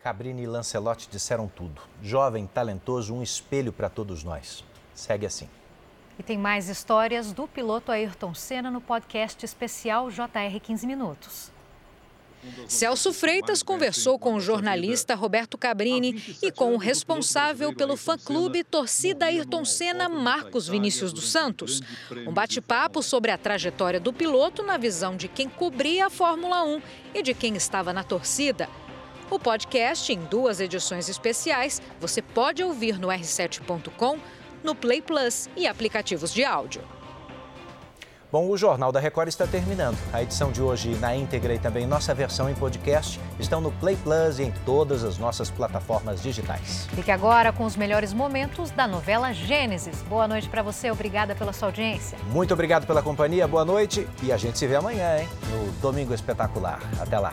Cabrini 0.00 0.42
e 0.42 0.46
Lancelotti 0.46 1.08
disseram 1.10 1.46
tudo. 1.46 1.82
Jovem, 2.02 2.46
talentoso, 2.46 3.14
um 3.14 3.22
espelho 3.22 3.72
para 3.72 3.90
todos 3.90 4.24
nós. 4.24 4.64
Segue 4.94 5.26
assim. 5.26 5.48
E 6.18 6.22
tem 6.22 6.38
mais 6.38 6.68
histórias 6.68 7.32
do 7.32 7.46
piloto 7.46 7.92
Ayrton 7.92 8.32
Senna 8.32 8.70
no 8.70 8.80
podcast 8.80 9.44
especial 9.44 10.10
JR 10.10 10.58
15 10.62 10.86
Minutos. 10.86 11.52
Celso 12.68 13.12
Freitas 13.12 13.62
conversou 13.62 14.18
com 14.18 14.34
o 14.34 14.40
jornalista 14.40 15.14
Roberto 15.14 15.56
Cabrini 15.56 16.22
e 16.42 16.50
com 16.50 16.74
o 16.74 16.78
responsável 16.78 17.74
pelo 17.74 17.96
fã-clube 17.96 18.64
Torcida 18.64 19.26
Ayrton 19.26 19.64
Senna, 19.64 20.08
Marcos 20.08 20.68
Vinícius 20.68 21.12
dos 21.12 21.30
Santos. 21.30 21.80
Um 22.26 22.32
bate-papo 22.32 23.02
sobre 23.02 23.30
a 23.30 23.38
trajetória 23.38 24.00
do 24.00 24.12
piloto 24.12 24.62
na 24.62 24.76
visão 24.76 25.16
de 25.16 25.28
quem 25.28 25.48
cobria 25.48 26.06
a 26.06 26.10
Fórmula 26.10 26.64
1 26.64 26.82
e 27.14 27.22
de 27.22 27.34
quem 27.34 27.56
estava 27.56 27.92
na 27.92 28.02
torcida. 28.02 28.68
O 29.30 29.38
podcast, 29.38 30.12
em 30.12 30.20
duas 30.20 30.60
edições 30.60 31.08
especiais, 31.08 31.82
você 32.00 32.22
pode 32.22 32.62
ouvir 32.62 32.98
no 32.98 33.08
r7.com, 33.08 34.18
no 34.62 34.74
Play 34.74 35.02
Plus 35.02 35.48
e 35.56 35.66
aplicativos 35.66 36.32
de 36.32 36.44
áudio. 36.44 36.95
Bom, 38.30 38.48
o 38.48 38.56
Jornal 38.56 38.90
da 38.90 38.98
Record 38.98 39.28
está 39.28 39.46
terminando. 39.46 39.96
A 40.12 40.20
edição 40.22 40.50
de 40.50 40.60
hoje 40.60 40.96
na 40.96 41.14
íntegra 41.14 41.54
e 41.54 41.58
também 41.58 41.86
nossa 41.86 42.12
versão 42.12 42.50
em 42.50 42.54
podcast 42.54 43.20
estão 43.38 43.60
no 43.60 43.70
Play 43.72 43.96
Plus 43.96 44.40
e 44.40 44.44
em 44.44 44.50
todas 44.64 45.04
as 45.04 45.16
nossas 45.16 45.48
plataformas 45.48 46.20
digitais. 46.20 46.86
Fique 46.90 47.10
agora 47.10 47.52
com 47.52 47.64
os 47.64 47.76
melhores 47.76 48.12
momentos 48.12 48.70
da 48.72 48.86
novela 48.88 49.32
Gênesis. 49.32 50.02
Boa 50.02 50.26
noite 50.26 50.48
para 50.48 50.62
você, 50.62 50.90
obrigada 50.90 51.36
pela 51.36 51.52
sua 51.52 51.68
audiência. 51.68 52.18
Muito 52.32 52.52
obrigado 52.52 52.84
pela 52.86 53.00
companhia, 53.00 53.46
boa 53.46 53.64
noite 53.64 54.08
e 54.22 54.32
a 54.32 54.36
gente 54.36 54.58
se 54.58 54.66
vê 54.66 54.74
amanhã, 54.74 55.18
hein? 55.20 55.28
No 55.50 55.70
Domingo 55.80 56.12
Espetacular. 56.12 56.80
Até 57.00 57.18
lá. 57.18 57.32